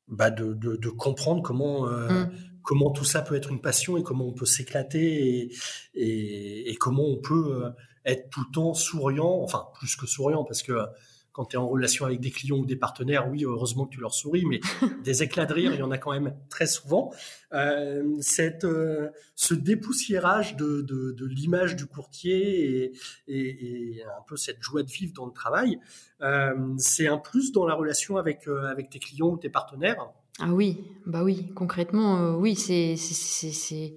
bah 0.08 0.30
de, 0.30 0.54
de, 0.54 0.76
de, 0.76 0.88
comprendre 0.88 1.42
comment, 1.42 1.88
euh, 1.88 2.24
Mm. 2.24 2.30
Comment 2.64 2.90
tout 2.90 3.04
ça 3.04 3.22
peut 3.22 3.36
être 3.36 3.50
une 3.50 3.60
passion 3.60 3.96
et 3.96 4.02
comment 4.02 4.26
on 4.26 4.32
peut 4.32 4.46
s'éclater 4.46 5.38
et, 5.38 5.52
et, 5.94 6.70
et 6.70 6.74
comment 6.74 7.04
on 7.04 7.18
peut 7.18 7.62
euh, 7.64 7.70
être 8.04 8.28
tout 8.30 8.40
le 8.40 8.52
temps 8.52 8.74
souriant, 8.74 9.40
enfin 9.42 9.68
plus 9.78 9.94
que 9.94 10.06
souriant 10.06 10.42
parce 10.44 10.62
que 10.62 10.72
euh, 10.72 10.86
quand 11.34 11.46
tu 11.46 11.56
es 11.56 11.58
en 11.58 11.68
relation 11.68 12.06
avec 12.06 12.20
des 12.20 12.30
clients 12.30 12.58
ou 12.58 12.64
des 12.64 12.76
partenaires, 12.76 13.28
oui, 13.28 13.44
heureusement 13.44 13.86
que 13.86 13.94
tu 13.96 14.00
leur 14.00 14.14
souris, 14.14 14.44
mais 14.46 14.60
des 15.02 15.24
éclats 15.24 15.46
de 15.46 15.52
rire, 15.52 15.74
il 15.74 15.80
y 15.80 15.82
en 15.82 15.90
a 15.90 15.98
quand 15.98 16.12
même 16.12 16.32
très 16.48 16.68
souvent. 16.68 17.12
Euh, 17.52 18.04
cette, 18.20 18.64
euh, 18.64 19.10
ce 19.34 19.52
dépoussiérage 19.52 20.54
de, 20.54 20.80
de, 20.82 21.10
de 21.10 21.26
l'image 21.26 21.74
du 21.74 21.86
courtier 21.86 22.84
et, 22.84 22.92
et, 23.26 23.96
et, 23.96 24.04
un 24.04 24.22
peu 24.28 24.36
cette 24.36 24.62
joie 24.62 24.84
de 24.84 24.90
vivre 24.90 25.12
dans 25.12 25.26
le 25.26 25.32
travail, 25.32 25.80
euh, 26.22 26.54
c'est 26.78 27.08
un 27.08 27.18
plus 27.18 27.50
dans 27.50 27.66
la 27.66 27.74
relation 27.74 28.16
avec, 28.16 28.46
avec 28.46 28.88
tes 28.88 29.00
clients 29.00 29.30
ou 29.30 29.36
tes 29.36 29.50
partenaires. 29.50 30.12
Ah 30.40 30.52
oui, 30.52 30.78
bah 31.06 31.22
oui, 31.22 31.52
concrètement, 31.54 32.18
euh, 32.18 32.32
oui, 32.32 32.56
c'est 32.56 32.96
c'est 32.96 33.52
c'est 33.52 33.94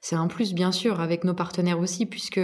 c'est 0.00 0.16
un 0.16 0.28
plus 0.28 0.54
bien 0.54 0.72
sûr 0.72 1.00
avec 1.00 1.24
nos 1.24 1.34
partenaires 1.34 1.80
aussi, 1.80 2.06
puisque 2.06 2.40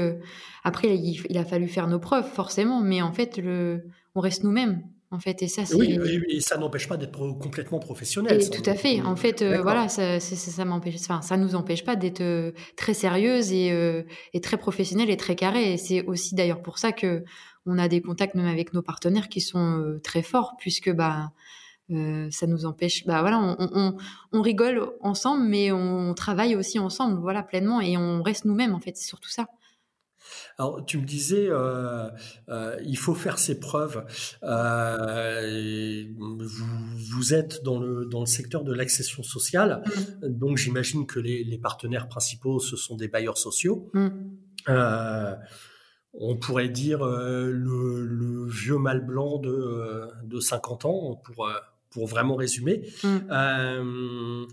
après 0.64 0.96
il, 0.96 1.24
il, 1.30 1.38
a 1.38 1.44
fallu 1.44 1.68
faire 1.68 1.86
nos 1.86 1.98
preuves 1.98 2.28
forcément, 2.28 2.80
mais 2.80 3.02
en 3.02 3.12
fait 3.12 3.38
le 3.38 3.84
on 4.14 4.20
reste 4.20 4.44
nous-mêmes 4.44 4.82
en 5.10 5.18
fait 5.18 5.42
et 5.42 5.48
ça 5.48 5.64
c'est 5.64 5.76
oui, 5.76 5.98
oui, 6.00 6.22
et 6.28 6.40
ça 6.40 6.58
n'empêche 6.58 6.88
pas 6.88 6.96
d'être 6.96 7.18
complètement 7.38 7.78
professionnel. 7.78 8.42
Et 8.42 8.50
tout 8.50 8.68
à 8.68 8.74
fait. 8.74 9.00
En 9.02 9.16
fait, 9.16 9.42
euh, 9.42 9.62
voilà, 9.62 9.88
ça, 9.88 10.18
ça, 10.20 10.36
ça 10.36 10.64
m'empêche, 10.64 10.96
enfin, 11.00 11.22
ça 11.22 11.36
nous 11.36 11.54
empêche 11.54 11.84
pas 11.84 11.96
d'être 11.96 12.20
euh, 12.20 12.52
très 12.76 12.94
sérieuse 12.94 13.52
et, 13.52 13.70
euh, 13.72 14.02
et 14.34 14.40
très 14.40 14.56
professionnelle 14.56 15.10
et 15.10 15.16
très 15.16 15.36
carré. 15.36 15.74
Et 15.74 15.76
c'est 15.76 16.04
aussi 16.06 16.34
d'ailleurs 16.34 16.60
pour 16.60 16.78
ça 16.78 16.92
que 16.92 17.24
on 17.66 17.78
a 17.78 17.88
des 17.88 18.00
contacts 18.00 18.34
même 18.34 18.46
avec 18.46 18.72
nos 18.74 18.82
partenaires 18.82 19.28
qui 19.28 19.40
sont 19.40 19.78
euh, 19.78 20.00
très 20.02 20.22
forts, 20.22 20.54
puisque 20.58 20.92
bah 20.92 21.32
euh, 21.90 22.28
ça 22.30 22.46
nous 22.46 22.66
empêche. 22.66 23.04
Bah 23.06 23.20
voilà, 23.20 23.38
on, 23.38 23.56
on, 23.58 23.96
on, 24.32 24.42
rigole 24.42 24.90
ensemble, 25.00 25.44
mais 25.44 25.72
on 25.72 26.14
travaille 26.14 26.56
aussi 26.56 26.78
ensemble, 26.78 27.20
voilà, 27.20 27.42
pleinement, 27.42 27.80
et 27.80 27.96
on 27.96 28.22
reste 28.22 28.44
nous-mêmes. 28.44 28.74
En 28.74 28.80
fait, 28.80 28.96
c'est 28.96 29.06
surtout 29.06 29.30
ça. 29.30 29.46
Alors, 30.58 30.84
tu 30.84 30.98
me 30.98 31.04
disais, 31.04 31.48
euh, 31.48 32.08
euh, 32.48 32.76
il 32.84 32.96
faut 32.96 33.14
faire 33.14 33.38
ses 33.38 33.60
preuves. 33.60 34.04
Euh, 34.42 36.04
vous, 36.16 36.66
vous, 37.12 37.34
êtes 37.34 37.62
dans 37.62 37.78
le, 37.78 38.06
dans 38.06 38.20
le 38.20 38.26
secteur 38.26 38.64
de 38.64 38.72
l'accession 38.72 39.22
sociale, 39.22 39.82
mmh. 39.84 40.28
donc 40.28 40.56
j'imagine 40.56 41.06
que 41.06 41.20
les, 41.20 41.44
les, 41.44 41.58
partenaires 41.58 42.08
principaux, 42.08 42.58
ce 42.58 42.76
sont 42.76 42.96
des 42.96 43.08
bailleurs 43.08 43.38
sociaux. 43.38 43.90
Mmh. 43.92 44.08
on 46.14 46.36
pourrait 46.36 46.70
dire 46.70 47.04
le, 47.04 48.04
le, 48.06 48.46
vieux 48.48 48.78
mâle 48.78 49.04
blanc 49.04 49.38
de, 49.38 50.08
de 50.24 50.40
50 50.40 50.86
ans, 50.86 51.20
pour, 51.24 51.48
pour 51.96 52.06
vraiment 52.06 52.36
résumer. 52.36 52.82
Mmh 53.02 54.46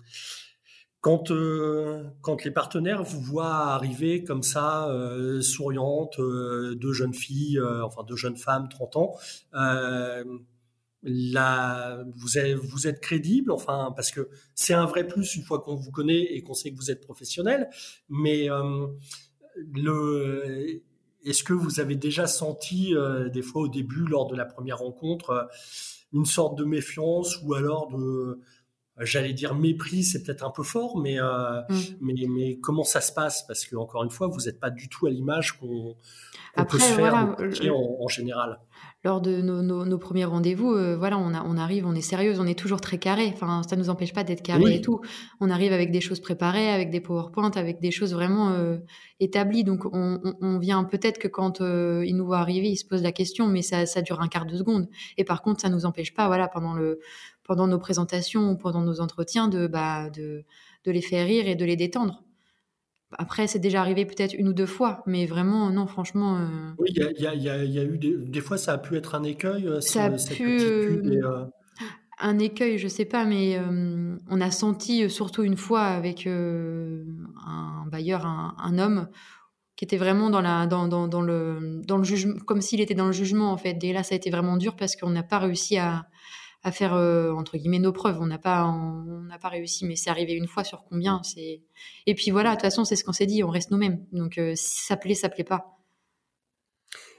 quand, 1.04 1.32
euh, 1.32 2.02
quand 2.22 2.46
les 2.46 2.52
partenaires 2.52 3.04
vous 3.04 3.20
voient 3.20 3.74
arriver 3.74 4.24
comme 4.24 4.42
ça, 4.42 4.88
euh, 4.88 5.42
souriantes, 5.42 6.18
euh, 6.20 6.76
deux 6.76 6.94
jeunes 6.94 7.14
filles, 7.14 7.60
enfin 7.84 8.04
deux 8.08 8.16
jeunes 8.16 8.38
femmes, 8.38 8.70
30 8.70 8.96
ans, 8.96 9.16
là, 11.06 12.06
vous 12.16 12.38
êtes, 12.38 12.56
vous 12.56 12.88
êtes 12.88 13.02
crédible, 13.02 13.52
enfin, 13.52 13.92
parce 13.98 14.12
que 14.12 14.30
c'est 14.56 14.74
un 14.74 14.86
vrai 14.86 15.06
plus 15.06 15.36
une 15.36 15.44
fois 15.44 15.60
qu'on 15.60 15.76
vous 15.76 15.92
connaît 15.92 16.24
et 16.24 16.42
qu'on 16.42 16.54
sait 16.54 16.72
que 16.72 16.78
vous 16.78 16.90
êtes 16.90 17.02
professionnel, 17.02 17.70
mais 18.08 18.48
le, 19.74 20.82
est-ce 21.26 21.44
que 21.44 21.52
vous 21.52 21.82
avez 21.82 21.98
déjà 21.98 22.28
senti, 22.28 22.94
des 23.34 23.42
fois 23.42 23.64
au 23.64 23.68
début, 23.68 24.06
lors 24.06 24.28
de 24.28 24.38
la 24.38 24.46
première 24.46 24.78
rencontre, 24.78 25.50
une 26.14 26.26
sorte 26.26 26.58
de 26.58 26.64
méfiance 26.64 27.40
ou 27.44 27.54
alors 27.54 27.90
de 27.90 28.40
j'allais 29.00 29.34
dire 29.34 29.56
mépris, 29.56 30.04
c'est 30.04 30.24
peut-être 30.24 30.46
un 30.46 30.52
peu 30.52 30.64
fort, 30.64 30.98
mais, 30.98 31.20
euh, 31.20 31.62
mm. 31.70 31.76
mais, 32.02 32.14
mais 32.30 32.60
comment 32.60 32.84
ça 32.84 33.02
se 33.02 33.12
passe? 33.12 33.46
Parce 33.48 33.66
que 33.66 33.76
encore 33.76 34.04
une 34.04 34.12
fois, 34.12 34.28
vous 34.28 34.42
n'êtes 34.42 34.60
pas 34.60 34.70
du 34.70 34.88
tout 34.88 35.08
à 35.08 35.10
l'image 35.10 35.54
qu'on 35.54 35.96
qu 36.56 36.66
peut 36.66 36.80
se 36.80 36.94
faire 36.94 36.96
voilà, 36.98 37.74
en, 37.74 37.98
en, 38.04 38.08
général. 38.08 38.60
Lors 39.04 39.20
de 39.20 39.42
nos, 39.42 39.62
nos, 39.62 39.84
nos 39.84 39.98
premiers 39.98 40.24
rendez-vous, 40.24 40.72
euh, 40.72 40.96
voilà, 40.96 41.18
on, 41.18 41.34
a, 41.34 41.44
on, 41.44 41.58
arrive, 41.58 41.86
on 41.86 41.94
est 41.94 42.02
sérieuse, 42.02 42.40
on 42.40 42.48
est 42.48 42.58
toujours 42.58 42.80
très 42.80 42.98
carré. 42.98 43.32
Enfin, 43.34 43.62
ça 43.70 43.76
nous 43.76 43.90
empêche 43.90 44.14
pas 44.14 44.24
d'être 44.24 44.42
carré 44.42 44.64
oui. 44.64 44.74
et 44.76 44.82
tout. 44.82 45.02
On 45.42 45.50
arrive 45.50 45.74
avec 45.74 45.92
des 45.92 46.00
choses 46.00 46.22
préparées, 46.22 46.70
avec 46.70 46.90
des 46.90 47.02
PowerPoint, 47.02 47.52
avec 47.52 47.82
des 47.82 47.92
choses 47.92 48.14
vraiment 48.14 48.52
euh, 48.52 48.78
établies. 49.20 49.66
Donc, 49.66 49.84
on, 49.92 50.22
on, 50.24 50.36
on 50.42 50.58
vient 50.58 50.86
peut-être 50.86 51.20
que 51.20 51.28
quand 51.28 51.60
euh, 51.60 52.06
il 52.06 52.16
nous 52.16 52.26
voit 52.26 52.40
arriver, 52.40 52.70
il 52.70 52.78
se 52.78 52.86
pose 52.86 53.04
la 53.04 53.12
question, 53.12 53.48
mais 53.48 53.62
ça, 53.62 53.86
ça 53.86 54.02
dure 54.02 54.22
un 54.22 54.30
quart 54.30 54.46
de 54.46 54.56
seconde. 54.56 54.88
Et 55.18 55.26
par 55.26 55.42
contre, 55.42 55.60
ça 55.60 55.70
nous 55.70 55.86
empêche 55.86 56.14
pas, 56.14 56.28
voilà, 56.28 56.48
pendant 56.48 56.74
le 56.74 57.00
pendant 57.46 57.68
nos 57.68 57.80
présentations 57.80 58.52
ou 58.52 58.56
pendant 58.56 58.82
nos 58.82 59.02
entretiens 59.02 59.50
de, 59.50 59.68
bah, 59.68 60.10
de, 60.10 60.46
de 60.86 60.92
les 60.92 61.02
faire 61.02 61.28
rire 61.28 61.46
et 61.46 61.56
de 61.56 61.66
les 61.66 61.76
détendre. 61.76 62.24
Après, 63.18 63.48
c'est 63.48 63.60
déjà 63.60 63.82
arrivé 63.82 64.06
peut-être 64.06 64.34
une 64.34 64.48
ou 64.48 64.54
deux 64.54 64.66
fois, 64.66 65.04
mais 65.06 65.26
vraiment, 65.26 65.70
non, 65.70 65.88
franchement. 65.88 66.38
Euh... 66.38 66.72
Oui, 66.78 66.90
il 66.96 67.02
y 67.02 67.06
a, 67.06 67.34
y, 67.34 67.50
a, 67.50 67.64
y 67.64 67.80
a, 67.80 67.84
eu 67.84 67.98
des, 67.98 68.16
des, 68.18 68.42
fois, 68.42 68.58
ça 68.58 68.74
a 68.74 68.78
pu 68.78 68.96
être 68.96 69.16
un 69.16 69.24
écueil. 69.24 69.70
Ça 69.82 70.06
a 70.06 70.10
pu. 70.12 70.60
Et, 70.62 71.24
euh... 71.24 71.46
Un 72.20 72.40
écueil, 72.40 72.78
je 72.78 72.88
sais 72.88 73.06
pas, 73.06 73.26
mais 73.26 73.58
euh, 73.58 74.16
on 74.30 74.40
a 74.40 74.52
senti 74.52 75.10
surtout 75.10 75.44
une 75.44 75.58
fois 75.58 75.82
avec 75.82 76.28
euh, 76.28 77.04
un 77.46 77.86
bailleur, 77.88 78.26
un, 78.26 78.56
un, 78.60 78.80
homme 78.80 79.08
qui 79.76 79.84
était 79.84 79.98
vraiment 79.98 80.30
dans 80.30 80.40
la 80.40 80.68
dans, 80.68 80.88
dans, 80.88 81.08
dans 81.08 81.22
le 81.22 81.82
dans 81.86 81.98
le 81.98 82.04
jugement, 82.04 82.36
comme 82.46 82.62
s'il 82.62 82.80
était 82.82 82.94
dans 82.94 83.08
le 83.08 83.12
jugement 83.12 83.52
en 83.52 83.58
fait. 83.58 83.84
Et 83.84 83.94
là, 83.94 84.04
ça 84.04 84.14
a 84.14 84.18
été 84.18 84.30
vraiment 84.30 84.58
dur 84.58 84.76
parce 84.76 84.96
qu'on 84.96 85.10
n'a 85.10 85.24
pas 85.24 85.40
réussi 85.40 85.78
à 85.78 86.06
à 86.64 86.72
faire 86.72 86.94
euh, 86.94 87.32
entre 87.34 87.58
guillemets 87.58 87.80
nos 87.80 87.92
preuves. 87.92 88.20
On 88.22 88.26
n'a 88.26 88.40
pas 88.40 88.66
on 88.66 89.22
n'a 89.24 89.38
pas 89.38 89.50
réussi, 89.50 89.86
mais 89.86 89.96
c'est 89.96 90.10
arrivé 90.10 90.34
une 90.34 90.48
fois 90.48 90.64
sur 90.64 90.86
combien. 90.86 91.22
C'est 91.24 91.62
et 92.06 92.16
puis 92.16 92.32
voilà. 92.32 92.52
De 92.52 92.56
toute 92.56 92.62
façon, 92.62 92.86
c'est 92.86 92.96
ce 92.96 93.04
qu'on 93.04 93.14
s'est 93.14 93.26
dit. 93.26 93.44
On 93.44 93.50
reste 93.50 93.72
nous-mêmes. 93.72 94.06
Donc 94.12 94.38
euh, 94.38 94.54
si 94.56 94.86
ça 94.86 94.98
plaît, 94.98 95.16
ça 95.16 95.30
plaît 95.30 95.44
pas. 95.44 95.78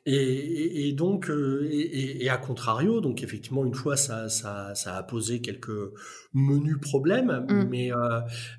Et, 0.07 0.93
donc, 0.93 1.31
euh, 1.31 1.67
et, 1.73 2.27
et, 2.27 2.29
à 2.29 2.37
contrario, 2.37 3.01
donc 3.01 3.23
effectivement, 3.23 3.65
une 3.65 3.73
fois, 3.73 3.97
ça, 3.97 4.29
ça, 4.29 4.75
ça 4.75 4.99
a 4.99 5.03
posé 5.03 5.41
quelques 5.41 5.95
menus 6.35 6.77
problèmes, 6.79 7.47
mm. 7.49 7.69
mais, 7.71 7.91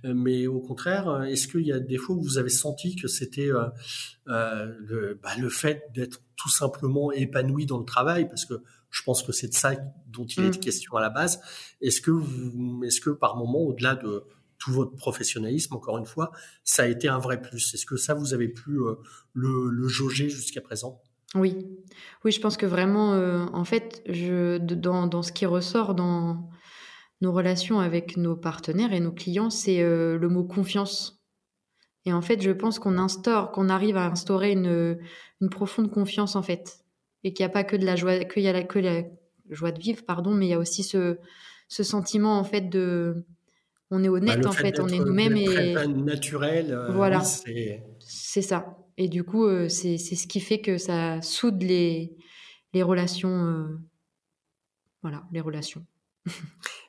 mais 0.03 0.47
au 0.47 0.59
contraire, 0.59 1.21
est-ce 1.25 1.47
qu'il 1.47 1.67
y 1.67 1.71
a 1.71 1.79
des 1.79 1.97
fois 1.97 2.15
où 2.15 2.23
vous 2.23 2.39
avez 2.39 2.49
senti 2.49 2.95
que 2.95 3.07
c'était 3.07 3.51
le, 4.25 5.19
bah, 5.21 5.29
le 5.39 5.49
fait 5.49 5.83
d'être 5.93 6.23
tout 6.35 6.49
simplement 6.49 7.11
épanoui 7.11 7.67
dans 7.67 7.77
le 7.77 7.85
travail, 7.85 8.27
parce 8.27 8.45
que 8.45 8.55
je 8.95 9.03
pense 9.03 9.23
que 9.23 9.33
c'est 9.33 9.49
de 9.49 9.53
ça 9.53 9.73
dont 10.07 10.25
il 10.25 10.45
est 10.45 10.57
mmh. 10.57 10.59
question 10.59 10.95
à 10.95 11.01
la 11.01 11.09
base. 11.09 11.41
Est-ce 11.81 11.99
que 11.99 12.11
vous, 12.11 12.81
est-ce 12.85 13.01
que 13.01 13.09
par 13.09 13.35
moment, 13.35 13.59
au-delà 13.59 13.95
de 13.95 14.23
tout 14.57 14.71
votre 14.71 14.95
professionnalisme, 14.95 15.75
encore 15.75 15.97
une 15.97 16.05
fois, 16.05 16.31
ça 16.63 16.83
a 16.83 16.85
été 16.87 17.09
un 17.09 17.19
vrai 17.19 17.41
plus? 17.41 17.73
Est-ce 17.73 17.85
que 17.85 17.97
ça, 17.97 18.13
vous 18.13 18.33
avez 18.33 18.47
pu 18.47 18.71
euh, 18.79 18.95
le, 19.33 19.69
le, 19.69 19.87
jauger 19.89 20.29
jusqu'à 20.29 20.61
présent? 20.61 21.01
Oui, 21.35 21.57
oui, 22.23 22.31
je 22.31 22.39
pense 22.39 22.55
que 22.55 22.65
vraiment, 22.65 23.13
euh, 23.15 23.45
en 23.51 23.65
fait, 23.65 24.01
je, 24.07 24.59
dans, 24.59 25.07
dans, 25.07 25.23
ce 25.23 25.33
qui 25.33 25.45
ressort 25.45 25.93
dans 25.93 26.49
nos 27.19 27.33
relations 27.33 27.81
avec 27.81 28.15
nos 28.15 28.37
partenaires 28.37 28.93
et 28.93 29.01
nos 29.01 29.11
clients, 29.11 29.49
c'est 29.49 29.81
euh, 29.81 30.17
le 30.17 30.29
mot 30.29 30.45
confiance. 30.45 31.21
Et 32.05 32.13
en 32.13 32.21
fait, 32.21 32.41
je 32.41 32.51
pense 32.51 32.79
qu'on 32.79 32.97
instaure, 32.97 33.51
qu'on 33.51 33.67
arrive 33.67 33.97
à 33.97 34.05
instaurer 34.05 34.53
une, 34.53 34.97
une 35.41 35.49
profonde 35.49 35.91
confiance, 35.91 36.37
en 36.37 36.43
fait 36.43 36.84
et 37.25 37.33
qu'il 37.33 37.43
n'y 37.43 37.49
a 37.49 37.53
pas 37.53 37.63
que 37.63 37.75
de 37.75 37.83
la 37.83 37.95
joie, 37.95 38.23
qu'il 38.23 38.43
y 38.43 38.47
a 38.47 38.53
la, 38.53 38.63
que 38.63 38.77
la 38.77 39.01
joie 39.49 39.71
de 39.71 39.79
vivre, 39.79 40.05
pardon, 40.05 40.31
mais 40.31 40.45
il 40.45 40.49
y 40.49 40.53
a 40.53 40.59
aussi 40.59 40.83
ce, 40.83 41.17
ce 41.67 41.81
sentiment 41.81 42.37
en 42.37 42.43
fait 42.43 42.69
de, 42.69 43.25
on 43.89 44.03
est 44.03 44.09
honnête 44.09 44.41
bah, 44.41 44.49
en 44.49 44.51
fait, 44.51 44.79
on 44.79 44.87
est 44.87 44.99
nous-mêmes 44.99 45.35
et 45.35 45.87
naturel. 45.87 46.71
Euh, 46.71 46.91
voilà, 46.91 47.23
oui, 47.47 47.79
c'est 47.99 48.43
ça. 48.43 48.77
Et 48.97 49.09
du 49.09 49.23
coup, 49.23 49.45
euh, 49.45 49.67
c'est 49.69 49.97
c'est 49.97 50.15
ce 50.15 50.27
qui 50.27 50.39
fait 50.39 50.61
que 50.61 50.77
ça 50.77 51.19
soude 51.23 51.63
les 51.63 52.15
les 52.73 52.83
relations, 52.83 53.47
euh, 53.47 53.79
voilà, 55.01 55.23
les 55.31 55.41
relations. 55.41 55.83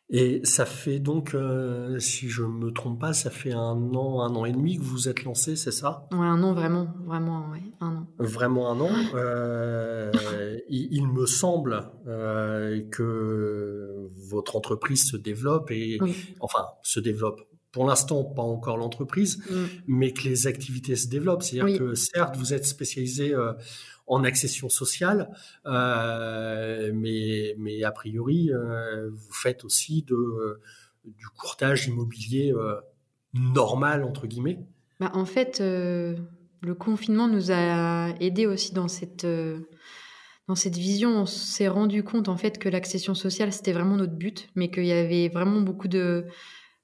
Et 0.09 0.41
ça 0.45 0.67
fait 0.67 1.01
donc, 1.01 1.35
euh, 1.35 1.99
si 1.99 2.29
je 2.29 2.45
me 2.45 2.71
trompe 2.71 3.01
pas, 3.01 3.13
ça 3.13 3.29
fait 3.29 3.53
un 3.53 3.93
an, 3.95 4.21
un 4.21 4.35
an 4.37 4.45
et 4.45 4.53
demi 4.53 4.77
que 4.77 4.83
vous 4.83 4.93
vous 4.93 5.09
êtes 5.09 5.25
lancé, 5.25 5.57
c'est 5.57 5.73
ça? 5.73 6.07
Ouais, 6.13 6.19
un 6.19 6.43
an 6.45 6.55
vraiment, 6.55 6.95
vraiment, 7.05 7.51
ouais, 7.51 7.63
un 7.81 7.97
an. 7.97 8.07
Vraiment 8.21 8.71
un 8.71 8.81
an. 8.81 8.91
Euh, 9.15 10.13
il, 10.69 10.89
il, 10.93 11.09
me 11.09 11.27
semble 11.27 11.91
euh, 12.07 12.83
que 12.93 14.09
votre 14.31 14.55
entreprise 14.55 15.11
se 15.11 15.17
développe 15.17 15.73
et, 15.73 15.99
oui. 16.01 16.15
enfin, 16.39 16.67
se 16.83 17.01
développe. 17.01 17.41
Pour 17.73 17.85
l'instant, 17.85 18.23
pas 18.23 18.43
encore 18.43 18.77
l'entreprise, 18.77 19.39
mm. 19.51 19.65
mais 19.89 20.13
que 20.13 20.23
les 20.23 20.47
activités 20.47 20.95
se 20.95 21.09
développent. 21.09 21.43
C'est-à-dire 21.43 21.65
oui. 21.65 21.79
que 21.79 21.95
certes, 21.95 22.37
vous 22.37 22.55
êtes 22.55 22.65
spécialisé 22.65 23.35
en 24.07 24.25
accession 24.25 24.69
sociale, 24.69 25.31
euh, 25.67 26.93
mais, 26.95 27.55
mais 27.59 27.83
a 27.83 27.91
priori, 27.91 28.51
euh, 28.53 29.11
vous 29.11 29.33
faites 29.33 29.65
aussi 29.65 30.05
du 31.05 31.27
courtage 31.37 31.89
immobilier 31.89 32.53
euh, 32.53 32.77
normal, 33.35 34.05
entre 34.05 34.27
guillemets 34.27 34.61
bah, 35.01 35.11
En 35.15 35.25
fait, 35.25 35.61
le 35.61 36.75
confinement 36.79 37.29
nous 37.29 37.51
a 37.51 38.15
aidé 38.21 38.47
aussi 38.47 38.73
dans 38.73 38.89
cette, 38.89 39.27
dans 40.47 40.55
cette 40.55 40.77
vision, 40.77 41.23
on 41.23 41.27
s'est 41.27 41.69
rendu 41.69 42.05
compte 42.05 42.29
en 42.29 42.37
fait 42.37 42.59
que 42.59 42.69
l'accession 42.69 43.15
sociale 43.15 43.53
c'était 43.53 43.73
vraiment 43.73 43.97
notre 43.97 44.15
but, 44.15 44.49
mais 44.55 44.71
qu'il 44.71 44.87
y 44.87 44.93
avait 44.93 45.29
vraiment 45.29 45.61
beaucoup 45.61 45.89
de, 45.89 46.27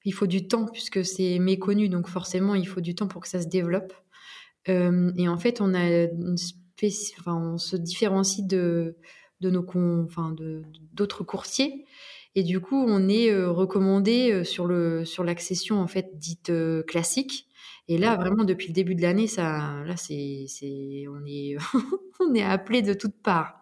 il 0.03 0.13
faut 0.13 0.27
du 0.27 0.47
temps 0.47 0.65
puisque 0.65 1.05
c'est 1.05 1.39
méconnu, 1.39 1.87
donc 1.87 2.07
forcément 2.07 2.53
il 2.53 2.67
faut 2.67 2.81
du 2.81 2.95
temps 2.95 3.07
pour 3.07 3.21
que 3.21 3.29
ça 3.29 3.41
se 3.41 3.47
développe. 3.47 3.93
Et 4.65 5.27
en 5.27 5.37
fait, 5.37 5.59
on 5.59 5.73
a 5.73 5.85
une 5.89 6.37
enfin, 7.19 7.35
on 7.35 7.57
se 7.57 7.75
différencie 7.75 8.45
de 8.45 8.97
de 9.41 9.49
nos 9.49 9.63
con... 9.63 10.03
enfin 10.05 10.31
de 10.31 10.63
d'autres 10.93 11.23
courtiers. 11.23 11.85
Et 12.35 12.43
du 12.43 12.59
coup, 12.59 12.83
on 12.87 13.09
est 13.09 13.31
euh, 13.31 13.51
recommandé 13.51 14.31
euh, 14.31 14.43
sur 14.43 14.65
le 14.65 15.05
sur 15.05 15.23
l'accession 15.23 15.79
en 15.79 15.87
fait 15.87 16.17
dite 16.17 16.49
euh, 16.49 16.83
classique. 16.83 17.47
Et 17.89 17.97
là, 17.97 18.15
vraiment, 18.15 18.45
depuis 18.45 18.67
le 18.67 18.73
début 18.73 18.95
de 18.95 19.01
l'année, 19.01 19.27
ça, 19.27 19.83
là, 19.85 19.97
c'est, 19.97 20.45
c'est, 20.47 21.03
on 21.09 21.25
est, 21.25 21.57
on 22.21 22.33
est 22.33 22.41
appelé 22.41 22.81
de 22.81 22.93
toutes 22.93 23.21
parts. 23.21 23.59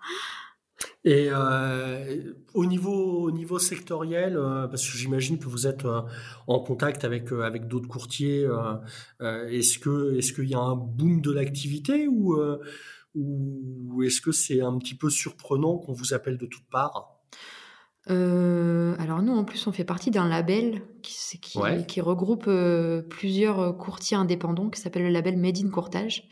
Et 1.03 1.29
euh, 1.31 2.33
au 2.53 2.65
niveau 2.65 3.23
au 3.23 3.31
niveau 3.31 3.57
sectoriel, 3.57 4.37
euh, 4.37 4.67
parce 4.67 4.87
que 4.87 4.97
j'imagine 4.97 5.39
que 5.39 5.45
vous 5.45 5.65
êtes 5.65 5.85
euh, 5.85 6.01
en 6.47 6.59
contact 6.59 7.03
avec 7.03 7.31
avec 7.31 7.67
d'autres 7.67 7.87
courtiers, 7.87 8.47
est-ce 9.49 9.79
que 9.79 10.15
est-ce 10.17 10.33
qu'il 10.33 10.49
y 10.49 10.53
a 10.53 10.59
un 10.59 10.75
boom 10.75 11.21
de 11.21 11.31
l'activité 11.31 12.07
ou 12.07 12.35
ou 13.15 14.03
est-ce 14.03 14.21
que 14.21 14.31
c'est 14.31 14.61
un 14.61 14.77
petit 14.77 14.95
peu 14.95 15.09
surprenant 15.09 15.77
qu'on 15.77 15.93
vous 15.93 16.13
appelle 16.13 16.37
de 16.37 16.45
toutes 16.45 16.67
parts? 16.69 17.17
Euh, 18.09 18.95
alors 18.97 19.21
nous, 19.21 19.33
en 19.33 19.43
plus, 19.43 19.67
on 19.67 19.71
fait 19.71 19.83
partie 19.83 20.09
d'un 20.09 20.27
label 20.27 20.81
qui, 21.03 21.13
c'est- 21.13 21.37
qui, 21.37 21.59
Ouais. 21.59 21.85
qui 21.85 22.01
regroupe 22.01 22.45
euh, 22.47 23.01
plusieurs 23.03 23.59
euh, 23.59 23.73
courtiers 23.73 24.17
indépendants, 24.17 24.69
qui 24.69 24.81
s'appelle 24.81 25.03
le 25.03 25.09
label 25.09 25.37
Made 25.37 25.59
in 25.63 25.69
Courtage, 25.69 26.27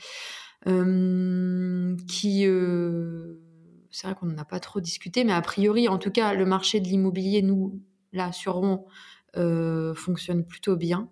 euh, 0.67 1.95
qui, 2.07 2.43
c'est 3.91 4.07
vrai 4.07 4.15
qu'on 4.19 4.25
n'en 4.27 4.37
a 4.37 4.45
pas 4.45 4.59
trop 4.59 4.81
discuté, 4.81 5.23
mais 5.23 5.31
a 5.33 5.41
priori, 5.41 5.87
en 5.87 5.97
tout 5.99 6.11
cas, 6.11 6.33
le 6.33 6.45
marché 6.45 6.79
de 6.79 6.85
l'immobilier, 6.85 7.41
nous, 7.41 7.81
là, 8.13 8.31
sur 8.31 8.53
Rouen, 8.55 8.85
fonctionne 9.95 10.43
plutôt 10.45 10.75
bien. 10.75 11.09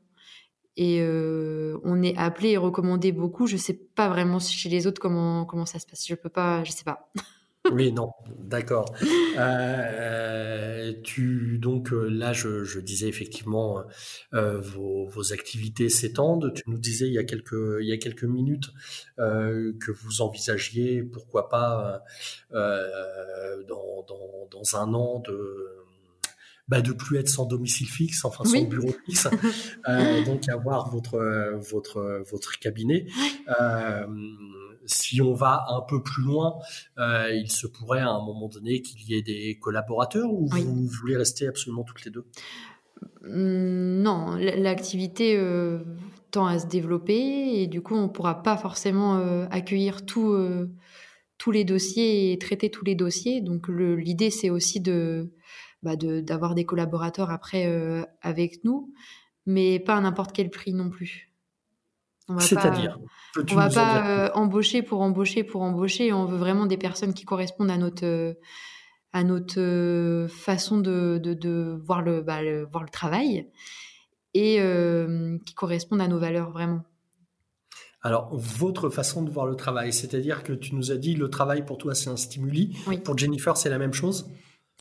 Et 0.78 1.02
euh, 1.02 1.80
on 1.84 2.04
est 2.04 2.16
appelé 2.18 2.52
et 2.52 2.58
recommandé 2.58 3.12
beaucoup. 3.12 3.48
Je 3.48 3.58
sais 3.58 3.74
pas 3.74 4.10
vraiment 4.10 4.40
chez 4.40 4.70
les 4.70 4.88
autres 4.88 5.02
comment 5.02 5.44
comment 5.46 5.66
ça 5.66 5.80
se 5.80 5.88
passe. 5.88 6.08
Je 6.08 6.16
peux 6.16 6.30
pas, 6.30 6.64
je 6.64 6.72
sais 6.72 6.84
pas. 6.84 7.12
Oui, 7.72 7.92
non, 7.92 8.12
d'accord. 8.40 8.86
Euh, 9.38 10.94
tu 11.04 11.58
donc 11.60 11.92
euh, 11.92 12.08
là, 12.08 12.34
je, 12.34 12.80
disais 12.80 13.08
effectivement 13.08 13.84
euh, 14.34 14.60
vos, 14.60 15.34
activités 15.34 15.90
s'étendent. 15.90 16.54
Tu 16.54 16.64
nous 16.68 16.78
disais 16.78 17.08
il 17.08 17.14
y 17.14 17.18
a 17.18 17.24
quelques 17.24 17.78
il 17.82 17.88
y 17.88 17.92
a 17.92 17.98
quelques 17.98 18.24
minutes 18.24 18.70
euh, 19.20 19.74
que 19.80 19.92
vous 19.92 20.22
envisagiez 20.22 21.04
pourquoi 21.04 21.50
pas 21.50 22.04
euh, 22.54 23.64
dans, 23.68 24.06
dans 24.08 24.48
dans 24.50 24.78
un 24.78 24.94
an 24.94 25.20
de 25.20 25.87
bah, 26.68 26.82
de 26.82 26.92
plus 26.92 27.18
être 27.18 27.30
sans 27.30 27.46
domicile 27.46 27.88
fixe, 27.88 28.26
enfin 28.26 28.44
sans 28.44 28.64
bureau 28.64 28.94
fixe, 29.06 29.28
euh, 29.88 30.24
donc 30.26 30.50
avoir 30.50 30.90
votre 30.90 31.18
votre 31.72 32.24
votre 32.30 32.60
cabinet. 32.60 33.08
Euh, 33.60 34.06
si 34.86 35.22
on 35.22 35.34
va 35.34 35.66
un 35.70 35.82
peu 35.82 36.02
plus 36.02 36.24
loin, 36.24 36.60
euh, 36.98 37.32
il 37.34 37.50
se 37.52 37.68
pourrait 37.68 38.00
à 38.02 38.10
un 38.10 38.24
moment 38.26 38.48
donné 38.48 38.82
qu'il 38.82 39.02
y 39.10 39.16
ait 39.16 39.22
des 39.22 39.58
collaborateurs 39.60 40.32
ou 40.32 40.50
Oui. 40.52 40.64
vous 40.64 40.88
voulez 40.88 41.18
rester 41.18 41.48
absolument 41.48 41.84
toutes 41.84 42.04
les 42.06 42.12
deux? 42.12 42.26
Hum, 43.26 44.02
Non, 44.02 44.36
l'activité 44.36 45.38
tend 46.32 46.46
à 46.46 46.60
se 46.60 46.68
développer 46.68 47.62
et 47.62 47.68
du 47.68 47.82
coup, 47.82 47.96
on 47.96 48.10
pourra 48.10 48.44
pas 48.44 48.58
forcément 48.58 49.18
accueillir 49.50 50.06
tout, 50.06 50.36
tous 51.38 51.52
les 51.52 51.64
dossiers 51.64 52.32
et 52.32 52.38
traiter 52.40 52.70
tous 52.72 52.84
les 52.86 52.96
dossiers. 52.96 53.42
Donc, 53.42 53.68
l'idée, 53.70 54.30
c'est 54.32 54.50
aussi 54.50 54.80
de 54.82 55.32
bah, 55.84 55.96
de- 55.96 56.22
d'avoir 56.22 56.56
des 56.56 56.66
collaborateurs 56.66 57.30
après 57.30 57.68
euh, 57.68 58.04
avec 58.22 58.64
nous, 58.64 58.92
mais 59.46 59.80
pas 59.80 59.96
à 59.96 60.02
n'importe 60.02 60.32
quel 60.34 60.50
prix 60.50 60.74
non 60.74 60.90
plus. 60.90 61.32
On 62.28 62.34
va 62.34 62.42
pas- 62.56 62.62
on 63.54 63.56
va 63.56 63.70
pas 63.76 64.02
euh, 64.26 64.30
embaucher 64.34 64.82
pour 64.82 65.02
embaucher 65.02 65.44
pour 65.44 65.62
embaucher. 65.62 66.12
On 66.14 66.26
veut 66.26 66.38
vraiment 66.38 66.66
des 66.66 66.78
personnes 66.78 67.14
qui 67.14 67.24
correspondent 67.26 67.70
à 67.72 67.78
notre 67.78 68.06
euh, 68.06 68.34
à 69.14 69.24
notre 69.24 70.28
façon 70.30 70.80
de, 70.80 71.18
de, 71.24 71.34
de 71.34 71.80
voir 71.86 72.02
le, 72.02 72.22
bah, 72.22 72.42
le- 72.42 72.66
voir 72.72 72.84
le 72.84 72.90
travail 72.90 73.48
et 74.34 74.58
euh, 74.60 75.38
qui 75.46 75.54
correspondent 75.54 76.02
à 76.02 76.08
nos 76.08 76.20
valeurs 76.20 76.52
vraiment. 76.52 76.84
Alors, 78.08 78.30
votre 78.32 78.90
façon 78.90 79.22
de 79.22 79.30
voir 79.30 79.46
le 79.46 79.56
travail, 79.56 79.92
c'est-à-dire 79.92 80.44
que 80.44 80.54
tu 80.54 80.76
nous 80.76 80.94
as 80.94 80.96
dit 80.96 81.14
le 81.14 81.30
travail 81.30 81.66
pour 81.66 81.78
toi 81.78 81.94
c'est 81.94 82.10
un 82.10 82.16
stimuli. 82.16 82.74
Oui. 82.88 83.00
Pour 83.00 83.18
Jennifer, 83.18 83.58
c'est 83.58 83.68
la 83.70 83.78
même 83.78 83.92
chose? 83.92 84.30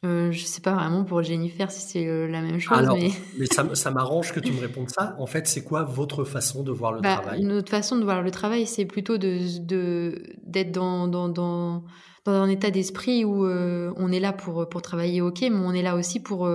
Euh, 0.05 0.31
je 0.31 0.45
sais 0.45 0.61
pas 0.61 0.75
vraiment 0.75 1.03
pour 1.03 1.25
Jennifer 1.25 1.69
si 1.73 1.81
c'est 1.81 2.07
euh, 2.07 2.29
la 2.29 2.41
même 2.41 2.61
chose, 2.61 2.79
Alors, 2.79 2.97
mais 2.97 3.11
mais 3.39 3.47
ça, 3.47 3.75
ça 3.75 3.91
m'arrange 3.91 4.33
que 4.33 4.39
tu 4.39 4.53
me 4.53 4.61
répondes 4.61 4.91
ça. 4.91 5.17
En 5.19 5.27
fait, 5.27 5.49
c'est 5.49 5.65
quoi 5.65 5.83
votre 5.83 6.23
façon 6.23 6.63
de 6.63 6.71
voir 6.71 6.93
le 6.93 7.01
Bah, 7.01 7.17
travail? 7.17 7.43
notre 7.43 7.69
façon 7.71 7.97
de 7.97 8.05
voir 8.05 8.23
le 8.23 8.31
travail, 8.31 8.65
c'est 8.65 8.85
plutôt 8.85 9.19
de- 9.19 10.23
d'être 10.45 10.71
dans, 10.71 11.09
dans, 11.09 11.29
dans, 11.29 11.83
dans 12.27 12.33
un 12.33 12.49
état 12.49 12.71
d'esprit 12.71 13.25
où 13.25 13.45
euh, 13.45 13.93
on 13.97 14.13
est 14.13 14.21
là 14.21 14.33
pour, 14.33 14.69
pour 14.69 14.83
travailler, 14.83 15.21
ok, 15.21 15.41
mais 15.41 15.49
on 15.51 15.73
est 15.73 15.83
là 15.83 15.97
aussi 15.97 16.21
pour, 16.21 16.49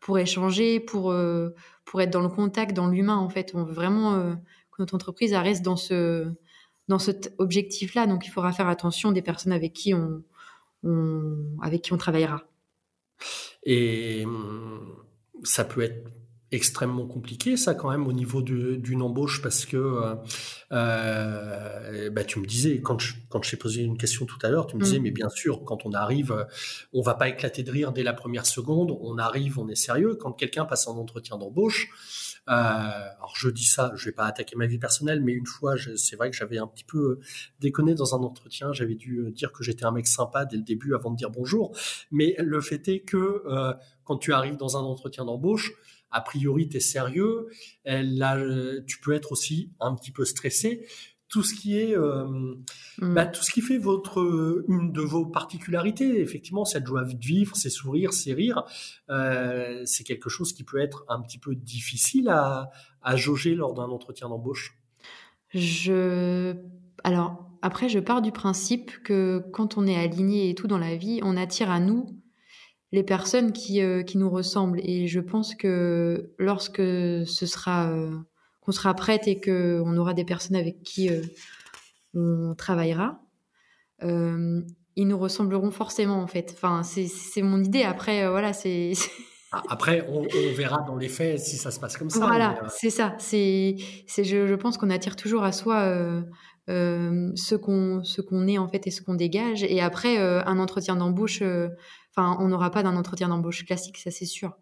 pour 0.00 0.18
échanger, 0.18 0.80
pour, 0.80 1.14
pour 1.84 2.00
être 2.00 2.10
dans 2.10 2.22
le 2.22 2.28
contact, 2.28 2.74
dans 2.74 2.88
l'humain, 2.88 3.18
en 3.18 3.28
fait. 3.28 3.52
On 3.54 3.62
veut 3.62 3.72
vraiment 3.74 4.34
que 4.78 4.82
notre 4.82 4.94
entreprise 4.94 5.34
reste 5.34 5.62
dans, 5.62 5.76
ce, 5.76 6.32
dans 6.86 6.98
cet 6.98 7.34
objectif-là. 7.38 8.06
Donc, 8.06 8.26
il 8.26 8.30
faudra 8.30 8.52
faire 8.52 8.68
attention 8.68 9.12
des 9.12 9.22
personnes 9.22 9.52
avec 9.52 9.72
qui 9.72 9.92
on, 9.92 10.22
on, 10.84 11.56
avec 11.60 11.82
qui 11.82 11.92
on 11.92 11.98
travaillera. 11.98 12.44
Et 13.64 14.24
hum, 14.24 14.96
ça 15.42 15.64
peut 15.64 15.82
être 15.82 16.08
extrêmement 16.50 17.06
compliqué, 17.06 17.58
ça, 17.58 17.74
quand 17.74 17.90
même, 17.90 18.06
au 18.06 18.12
niveau 18.14 18.40
d'une 18.40 19.02
embauche, 19.02 19.42
parce 19.42 19.66
que 19.66 19.76
euh, 19.76 20.14
euh, 20.72 22.08
bah, 22.08 22.24
tu 22.24 22.40
me 22.40 22.46
disais, 22.46 22.80
quand 22.80 22.98
je, 22.98 23.16
quand 23.28 23.42
je 23.42 23.50
t'ai 23.50 23.58
posé 23.58 23.82
une 23.82 23.98
question 23.98 24.24
tout 24.24 24.38
à 24.42 24.48
l'heure, 24.48 24.66
tu 24.66 24.76
me 24.76 24.82
disais, 24.82 24.98
Mm. 24.98 25.02
mais 25.02 25.10
bien 25.10 25.28
sûr, 25.28 25.62
quand 25.64 25.84
on 25.84 25.92
arrive, 25.92 26.46
on 26.94 27.02
va 27.02 27.14
pas 27.14 27.28
éclater 27.28 27.62
de 27.64 27.70
rire 27.70 27.92
dès 27.92 28.02
la 28.02 28.14
première 28.14 28.46
seconde, 28.46 28.96
on 29.02 29.18
arrive, 29.18 29.58
on 29.58 29.68
est 29.68 29.74
sérieux. 29.74 30.14
Quand 30.14 30.32
quelqu'un 30.32 30.64
passe 30.64 30.88
un 30.88 30.92
entretien 30.92 31.36
d'embauche, 31.36 31.90
euh, 32.48 32.50
alors 32.50 33.34
je 33.36 33.50
dis 33.50 33.64
ça, 33.64 33.92
je 33.94 34.06
vais 34.06 34.12
pas 34.12 34.24
attaquer 34.24 34.56
ma 34.56 34.66
vie 34.66 34.78
personnelle, 34.78 35.20
mais 35.22 35.32
une 35.32 35.46
fois, 35.46 35.74
c'est 35.96 36.16
vrai 36.16 36.30
que 36.30 36.36
j'avais 36.36 36.58
un 36.58 36.66
petit 36.66 36.84
peu 36.84 36.98
euh, 36.98 37.20
déconné 37.60 37.94
dans 37.94 38.14
un 38.14 38.22
entretien, 38.22 38.72
j'avais 38.72 38.94
dû 38.94 39.18
euh, 39.18 39.30
dire 39.30 39.52
que 39.52 39.62
j'étais 39.62 39.84
un 39.84 39.92
mec 39.92 40.06
sympa 40.06 40.46
dès 40.46 40.56
le 40.56 40.62
début 40.62 40.94
avant 40.94 41.10
de 41.10 41.16
dire 41.16 41.30
bonjour, 41.30 41.76
mais 42.10 42.34
le 42.38 42.60
fait 42.60 42.88
est 42.88 43.00
que 43.00 43.42
euh, 43.46 43.74
quand 44.04 44.16
tu 44.16 44.32
arrives 44.32 44.56
dans 44.56 44.78
un 44.78 44.82
entretien 44.82 45.26
d'embauche, 45.26 45.72
a 46.10 46.20
priori, 46.20 46.68
tu 46.68 46.78
es 46.78 46.80
sérieux, 46.80 47.48
euh, 47.86 48.80
tu 48.86 49.00
peux 49.00 49.12
être 49.12 49.32
aussi 49.32 49.72
un 49.80 49.94
petit 49.94 50.10
peu 50.10 50.24
stressé. 50.24 50.86
Tout 51.28 51.42
ce 51.42 51.54
qui 51.54 51.78
est, 51.78 51.94
euh, 51.96 52.24
Mm. 53.00 53.14
bah, 53.14 53.26
tout 53.26 53.42
ce 53.42 53.50
qui 53.52 53.60
fait 53.60 53.78
votre 53.78 54.20
euh, 54.20 54.64
une 54.68 54.92
de 54.92 55.00
vos 55.00 55.24
particularités, 55.26 56.20
effectivement, 56.20 56.64
cette 56.64 56.86
joie 56.86 57.04
de 57.04 57.16
vivre, 57.16 57.54
ces 57.56 57.70
sourires, 57.70 58.12
ces 58.12 58.34
rires, 58.34 58.64
euh, 59.08 59.82
c'est 59.84 60.04
quelque 60.04 60.28
chose 60.28 60.52
qui 60.52 60.64
peut 60.64 60.78
être 60.78 61.04
un 61.08 61.20
petit 61.20 61.38
peu 61.38 61.54
difficile 61.54 62.28
à, 62.28 62.70
à 63.02 63.16
jauger 63.16 63.54
lors 63.54 63.74
d'un 63.74 63.88
entretien 63.90 64.28
d'embauche. 64.28 64.76
Je. 65.54 66.56
Alors, 67.04 67.48
après, 67.62 67.88
je 67.88 67.98
pars 68.00 68.22
du 68.22 68.32
principe 68.32 69.02
que 69.02 69.42
quand 69.52 69.78
on 69.78 69.86
est 69.86 69.96
aligné 69.96 70.50
et 70.50 70.54
tout 70.54 70.66
dans 70.66 70.78
la 70.78 70.96
vie, 70.96 71.20
on 71.22 71.36
attire 71.36 71.70
à 71.70 71.78
nous 71.78 72.06
les 72.90 73.02
personnes 73.02 73.52
qui, 73.52 73.80
euh, 73.82 74.02
qui 74.02 74.18
nous 74.18 74.30
ressemblent. 74.30 74.80
Et 74.82 75.06
je 75.06 75.20
pense 75.20 75.54
que 75.54 76.32
lorsque 76.38 76.82
ce 76.82 77.46
sera. 77.46 77.92
Qu'on 78.68 78.72
sera 78.72 78.92
prête 78.92 79.26
et 79.26 79.40
qu'on 79.40 79.96
aura 79.96 80.12
des 80.12 80.26
personnes 80.26 80.56
avec 80.56 80.82
qui 80.82 81.08
euh, 81.08 81.22
on 82.14 82.54
travaillera, 82.54 83.18
euh, 84.02 84.60
ils 84.94 85.08
nous 85.08 85.18
ressembleront 85.18 85.70
forcément, 85.70 86.20
en 86.20 86.26
fait. 86.26 86.52
Enfin, 86.54 86.82
c'est 86.82 87.40
mon 87.40 87.64
idée. 87.64 87.82
Après, 87.82 88.24
euh, 88.24 88.30
voilà, 88.30 88.52
c'est. 88.52 88.92
Ah, 89.50 89.62
Après, 89.70 90.06
on, 90.10 90.24
on 90.24 90.52
verra 90.54 90.82
dans 90.82 90.96
les 90.96 91.08
faits 91.08 91.38
si 91.38 91.56
ça 91.56 91.70
se 91.70 91.80
passe 91.80 91.96
comme 91.96 92.10
ça. 92.10 92.18
Voilà, 92.18 92.58
mais, 92.60 92.68
c'est 92.68 92.90
ça. 92.90 93.14
C'est, 93.18 93.76
je, 94.18 94.46
je 94.46 94.54
pense 94.54 94.76
qu'on 94.76 94.90
attire 94.90 95.16
toujours 95.16 95.42
à 95.42 95.52
soi 95.52 95.76
euh, 95.84 96.20
euh, 96.68 97.30
ce 97.34 97.54
qu'on, 97.54 98.04
ce 98.04 98.20
qu'on 98.20 98.46
est 98.46 98.58
en 98.58 98.68
fait 98.68 98.86
et 98.86 98.90
ce 98.90 99.00
qu'on 99.00 99.14
dégage. 99.14 99.62
Et 99.62 99.80
après, 99.80 100.18
euh, 100.18 100.44
un 100.44 100.58
entretien 100.58 100.96
d'embauche, 100.96 101.40
enfin, 102.14 102.36
on 102.40 102.48
n'aura 102.48 102.70
pas 102.70 102.82
d'un 102.82 102.94
entretien 102.94 103.28
d'embauche 103.28 103.64
classique, 103.64 103.96
ça 103.96 104.10
c'est 104.10 104.26
sûr. 104.26 104.54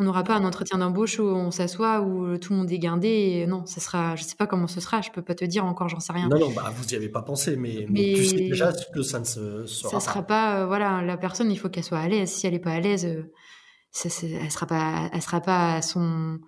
On 0.00 0.04
n'aura 0.04 0.24
pas 0.24 0.34
un 0.34 0.44
entretien 0.46 0.78
d'embauche 0.78 1.18
où 1.18 1.24
on 1.24 1.50
s'assoit 1.50 2.00
où 2.00 2.38
tout 2.38 2.54
le 2.54 2.60
monde 2.60 2.72
est 2.72 2.78
guindé. 2.78 3.08
Et 3.08 3.46
non, 3.46 3.66
ça 3.66 3.82
sera, 3.82 4.16
je 4.16 4.22
sais 4.24 4.34
pas 4.34 4.46
comment 4.46 4.66
ce 4.66 4.80
sera. 4.80 5.02
Je 5.02 5.10
peux 5.10 5.20
pas 5.20 5.34
te 5.34 5.44
dire 5.44 5.66
encore, 5.66 5.90
j'en 5.90 6.00
sais 6.00 6.14
rien. 6.14 6.26
Non, 6.26 6.38
non, 6.38 6.50
bah, 6.52 6.72
vous 6.74 6.86
n'y 6.86 6.94
avez 6.94 7.10
pas 7.10 7.20
pensé, 7.20 7.54
mais, 7.58 7.86
tu 7.92 8.24
sais 8.24 8.36
déjà 8.36 8.72
que 8.94 9.02
ça 9.02 9.20
ne 9.20 9.24
se 9.24 9.66
sera 9.66 9.90
ça 9.90 9.96
pas. 9.96 10.00
sera 10.00 10.22
pas, 10.22 10.60
euh, 10.60 10.66
voilà, 10.66 11.02
la 11.02 11.18
personne, 11.18 11.52
il 11.52 11.58
faut 11.58 11.68
qu'elle 11.68 11.84
soit 11.84 11.98
à 11.98 12.08
l'aise. 12.08 12.30
Si 12.30 12.46
elle 12.46 12.54
est 12.54 12.60
pas 12.60 12.72
à 12.72 12.80
l'aise, 12.80 13.04
euh, 13.04 13.30
elle 14.42 14.50
sera 14.50 14.64
pas, 14.64 15.10
elle 15.12 15.20
sera 15.20 15.42
pas 15.42 15.74
à 15.74 15.82
son, 15.82 16.40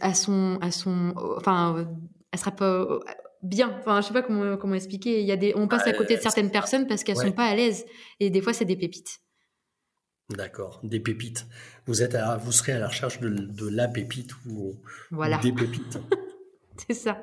à 0.00 0.12
son, 0.12 0.58
à 0.60 0.72
son, 0.72 1.14
enfin, 1.36 1.76
euh, 1.76 1.84
elle 2.32 2.40
sera 2.40 2.50
pas, 2.50 2.98
bien. 3.44 3.72
Enfin, 3.78 4.00
je 4.00 4.08
sais 4.08 4.12
pas 4.12 4.22
comment, 4.22 4.56
comment 4.56 4.74
expliquer. 4.74 5.20
Il 5.20 5.26
y 5.28 5.32
a 5.32 5.36
des, 5.36 5.52
on 5.54 5.68
passe 5.68 5.86
à 5.86 5.92
côté 5.92 6.16
de 6.16 6.20
certaines 6.20 6.50
personnes 6.50 6.88
parce 6.88 7.04
qu'elles 7.04 7.18
ouais. 7.18 7.26
sont 7.26 7.32
pas 7.32 7.46
à 7.46 7.54
l'aise. 7.54 7.84
Et 8.18 8.30
des 8.30 8.40
fois, 8.40 8.52
c'est 8.52 8.64
des 8.64 8.76
pépites. 8.76 9.20
D'accord, 10.30 10.80
des 10.82 11.00
pépites. 11.00 11.46
Vous 11.86 12.02
êtes, 12.02 12.14
à- 12.14 12.36
vous 12.38 12.52
serez 12.52 12.72
à 12.72 12.78
la 12.78 12.88
recherche 12.88 13.20
de, 13.20 13.28
de 13.28 13.68
la 13.68 13.88
pépite 13.88 14.30
ou, 14.46 14.74
Voilà. 15.10 15.38
ou 15.38 15.42
des 15.42 15.52
pépites. 15.52 15.98
C'est 16.88 16.94
ça. 16.94 17.22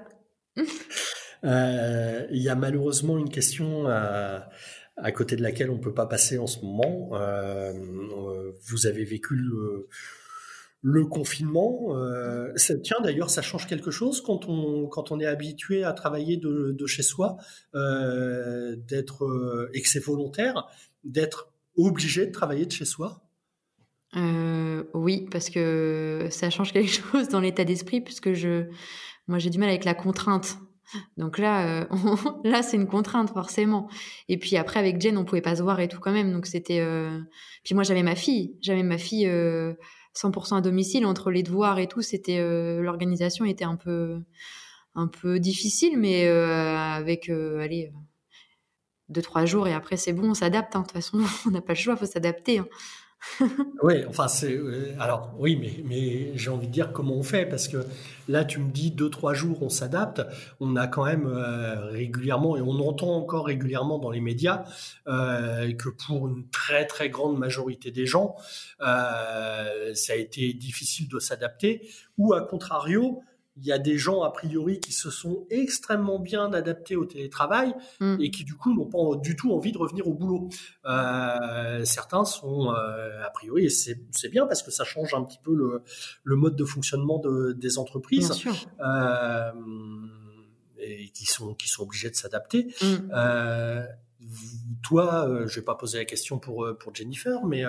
Euh, 1.43 2.27
Il 2.31 2.41
y 2.41 2.49
a 2.49 2.55
malheureusement 2.55 3.17
une 3.17 3.29
question 3.29 3.87
à, 3.87 4.49
à 4.97 5.11
côté 5.11 5.35
de 5.35 5.41
laquelle 5.41 5.69
on 5.71 5.77
ne 5.77 5.81
peut 5.81 5.93
pas 5.93 6.05
passer 6.05 6.37
en 6.37 6.47
ce 6.47 6.59
moment. 6.63 7.11
Euh, 7.13 7.73
euh, 7.73 8.51
vous 8.67 8.85
avez 8.85 9.05
vécu 9.05 9.35
le, 9.35 9.87
le 10.81 11.05
confinement. 11.05 11.95
Euh, 11.97 12.51
ça- 12.57 12.77
tiens, 12.77 12.97
d'ailleurs, 13.01 13.29
ça 13.29 13.41
change 13.41 13.65
quelque 13.67 13.89
chose 13.91 14.21
quand 14.21 14.47
on, 14.49 14.87
quand 14.87 15.11
on 15.11 15.19
est 15.19 15.25
habitué 15.25 15.83
à 15.83 15.93
travailler 15.93 16.37
de, 16.37 16.75
de 16.77 16.85
chez 16.85 17.03
soi, 17.03 17.37
euh, 17.73 18.75
d'être 18.75 19.23
euh, 19.25 19.69
et 19.73 19.81
que 19.81 19.87
c'est 19.87 20.03
volontaire, 20.03 20.67
d'être 21.05 21.51
obligé 21.75 22.25
de 22.25 22.31
travailler 22.31 22.65
de 22.65 22.71
chez 22.71 22.85
soi? 22.85 23.23
Euh, 24.15 24.83
oui, 24.93 25.27
parce 25.31 25.49
que 25.49 26.27
ça 26.31 26.49
change 26.49 26.73
quelque 26.73 26.89
chose 27.11 27.29
dans 27.29 27.39
l'état 27.39 27.63
d'esprit, 27.63 28.01
puisque 28.01 28.33
je, 28.33 28.65
moi, 29.27 29.39
j'ai 29.39 29.49
du 29.49 29.59
mal 29.59 29.69
avec 29.69 29.85
la 29.85 29.93
contrainte. 29.93 30.57
Donc 31.17 31.37
là, 31.37 31.83
euh, 31.83 31.85
là, 32.43 32.63
c'est 32.63 32.77
une 32.77 32.87
contrainte 32.87 33.29
forcément. 33.29 33.89
Et 34.27 34.37
puis 34.37 34.57
après, 34.57 34.79
avec 34.79 34.99
Jen, 34.99 35.17
on 35.17 35.25
pouvait 35.25 35.41
pas 35.41 35.55
se 35.55 35.61
voir 35.61 35.79
et 35.79 35.87
tout 35.87 35.99
quand 35.99 36.11
même. 36.11 36.31
Donc 36.33 36.47
c'était. 36.47 36.79
euh, 36.79 37.19
Puis 37.63 37.75
moi, 37.75 37.83
j'avais 37.83 38.03
ma 38.03 38.15
fille, 38.15 38.57
j'avais 38.61 38.83
ma 38.83 38.97
fille 38.97 39.27
euh, 39.27 39.73
100% 40.15 40.57
à 40.57 40.61
domicile 40.61 41.05
entre 41.05 41.29
les 41.29 41.43
devoirs 41.43 41.77
et 41.79 41.87
tout. 41.87 42.01
C'était 42.01 42.39
l'organisation 42.81 43.45
était 43.45 43.65
un 43.65 43.75
peu, 43.75 44.19
un 44.95 45.07
peu 45.07 45.39
difficile, 45.39 45.97
mais 45.99 46.27
avec, 46.27 47.29
allez, 47.29 47.91
deux 49.09 49.21
trois 49.21 49.45
jours 49.45 49.67
et 49.67 49.73
après 49.73 49.97
c'est 49.97 50.13
bon, 50.13 50.31
on 50.31 50.33
s'adapte. 50.33 50.75
hein. 50.75 50.79
De 50.81 50.85
toute 50.85 50.93
façon, 50.93 51.19
on 51.47 51.51
n'a 51.51 51.61
pas 51.61 51.73
le 51.73 51.79
choix, 51.79 51.95
faut 51.95 52.05
s'adapter. 52.05 52.59
hein. 52.59 52.67
Oui, 53.83 54.05
enfin 54.07 54.27
c'est 54.29 54.53
euh, 54.53 54.93
alors 54.99 55.33
oui, 55.37 55.57
mais 55.57 55.83
mais 55.85 56.31
j'ai 56.37 56.49
envie 56.49 56.67
de 56.67 56.71
dire 56.71 56.93
comment 56.93 57.15
on 57.15 57.23
fait 57.23 57.45
parce 57.45 57.67
que 57.67 57.85
là 58.29 58.45
tu 58.45 58.59
me 58.59 58.71
dis 58.71 58.91
deux 58.91 59.09
trois 59.09 59.33
jours 59.33 59.61
on 59.61 59.69
s'adapte, 59.69 60.21
on 60.61 60.75
a 60.77 60.87
quand 60.87 61.03
même 61.05 61.27
euh, 61.27 61.87
régulièrement 61.87 62.55
et 62.55 62.61
on 62.61 62.79
entend 62.79 63.13
encore 63.15 63.47
régulièrement 63.47 63.99
dans 63.99 64.09
les 64.11 64.21
médias 64.21 64.63
euh, 65.07 65.73
que 65.73 65.89
pour 65.89 66.27
une 66.29 66.47
très 66.49 66.85
très 66.85 67.09
grande 67.09 67.37
majorité 67.37 67.91
des 67.91 68.05
gens 68.05 68.35
ça 68.79 70.13
a 70.13 70.15
été 70.15 70.53
difficile 70.53 71.07
de 71.09 71.19
s'adapter 71.19 71.89
ou 72.17 72.33
à 72.33 72.41
contrario 72.41 73.21
il 73.61 73.65
y 73.65 73.71
a 73.71 73.77
des 73.79 73.97
gens 73.97 74.23
a 74.23 74.31
priori 74.31 74.79
qui 74.79 74.91
se 74.93 75.09
sont 75.11 75.45
extrêmement 75.49 76.17
bien 76.19 76.53
adaptés 76.53 76.95
au 76.95 77.05
télétravail 77.05 77.73
Mm. 77.99 78.17
et 78.21 78.31
qui 78.31 78.43
du 78.45 78.55
coup 78.55 78.73
n'ont 78.73 78.85
pas 78.85 79.17
du 79.21 79.35
tout 79.35 79.51
envie 79.53 79.71
de 79.71 79.77
revenir 79.77 80.07
au 80.07 80.13
boulot. 80.13 80.49
Euh, 80.85 81.83
certains 81.85 82.23
sont 82.25 82.71
euh, 82.73 83.23
a 83.25 83.29
priori 83.31 83.65
et 83.65 83.69
c'est 83.69 84.29
bien 84.31 84.45
parce 84.47 84.63
que 84.63 84.71
ça 84.71 84.83
change 84.85 85.13
un 85.13 85.23
petit 85.23 85.39
peu 85.43 85.53
le, 85.53 85.83
le 86.23 86.35
mode 86.35 86.55
de 86.55 86.63
fonctionnement 86.65 87.19
de- 87.19 87.51
des 87.53 87.67
Bien 87.69 87.77
entreprises 87.77 88.31
sûr. 88.33 88.53
euh, 88.79 89.51
et 90.77 91.09
qui 91.09 91.25
sont 91.25 91.53
qui 91.55 91.67
sont 91.67 91.83
obligés 91.83 92.09
de 92.09 92.15
s'adapter. 92.15 92.73
Mm. 92.81 93.85
Toi, 94.83 95.27
je 95.47 95.55
vais 95.59 95.65
pas 95.65 95.75
poser 95.75 95.97
la 95.99 96.05
question 96.05 96.39
pour 96.39 96.67
pour 96.79 96.93
Jennifer, 96.95 97.45
mais 97.45 97.63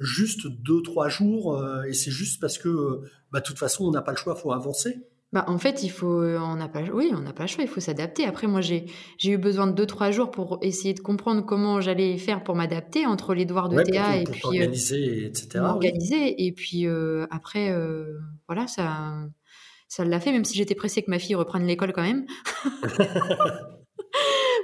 juste 0.00 0.46
deux 0.48 0.82
trois 0.82 1.08
jours 1.08 1.56
euh, 1.56 1.82
et 1.84 1.92
c'est 1.94 2.10
juste 2.10 2.40
parce 2.40 2.58
que 2.58 3.00
bah 3.30 3.38
de 3.40 3.44
toute 3.44 3.58
façon 3.58 3.84
on 3.86 3.90
n'a 3.92 4.02
pas 4.02 4.10
le 4.12 4.16
choix, 4.16 4.34
faut 4.34 4.52
avancer. 4.52 5.06
Bah, 5.34 5.44
en 5.48 5.58
fait, 5.58 5.82
il 5.82 5.88
faut, 5.90 6.22
on 6.22 6.54
n'a 6.54 6.68
pas, 6.68 6.80
oui, 6.82 7.10
on 7.12 7.18
n'a 7.18 7.32
pas 7.32 7.42
le 7.42 7.48
choix, 7.48 7.64
il 7.64 7.68
faut 7.68 7.80
s'adapter. 7.80 8.24
Après, 8.24 8.46
moi, 8.46 8.60
j'ai, 8.60 8.86
j'ai 9.18 9.32
eu 9.32 9.36
besoin 9.36 9.66
de 9.66 9.72
deux, 9.72 9.84
trois 9.84 10.12
jours 10.12 10.30
pour 10.30 10.58
essayer 10.62 10.94
de 10.94 11.00
comprendre 11.00 11.44
comment 11.44 11.80
j'allais 11.80 12.16
faire 12.18 12.44
pour 12.44 12.54
m'adapter 12.54 13.04
entre 13.04 13.34
les 13.34 13.44
devoirs 13.44 13.68
de 13.68 13.74
Ouais, 13.74 13.82
pour 13.82 13.92
TA 13.92 14.12
te- 14.12 14.20
et 14.20 14.22
pour 14.24 14.32
puis 14.32 14.40
euh, 14.46 14.50
t'organiser, 14.52 15.26
etc. 15.26 15.48
oui. 15.54 15.60
m'organiser. 15.60 16.44
Et 16.46 16.52
puis 16.52 16.86
euh, 16.86 17.26
après, 17.32 17.72
euh, 17.72 18.16
voilà, 18.46 18.68
ça, 18.68 19.12
ça 19.88 20.04
l'a 20.04 20.20
fait, 20.20 20.30
même 20.30 20.44
si 20.44 20.56
j'étais 20.56 20.76
pressée 20.76 21.02
que 21.02 21.10
ma 21.10 21.18
fille 21.18 21.34
reprenne 21.34 21.66
l'école 21.66 21.92
quand 21.92 22.02
même. 22.04 22.26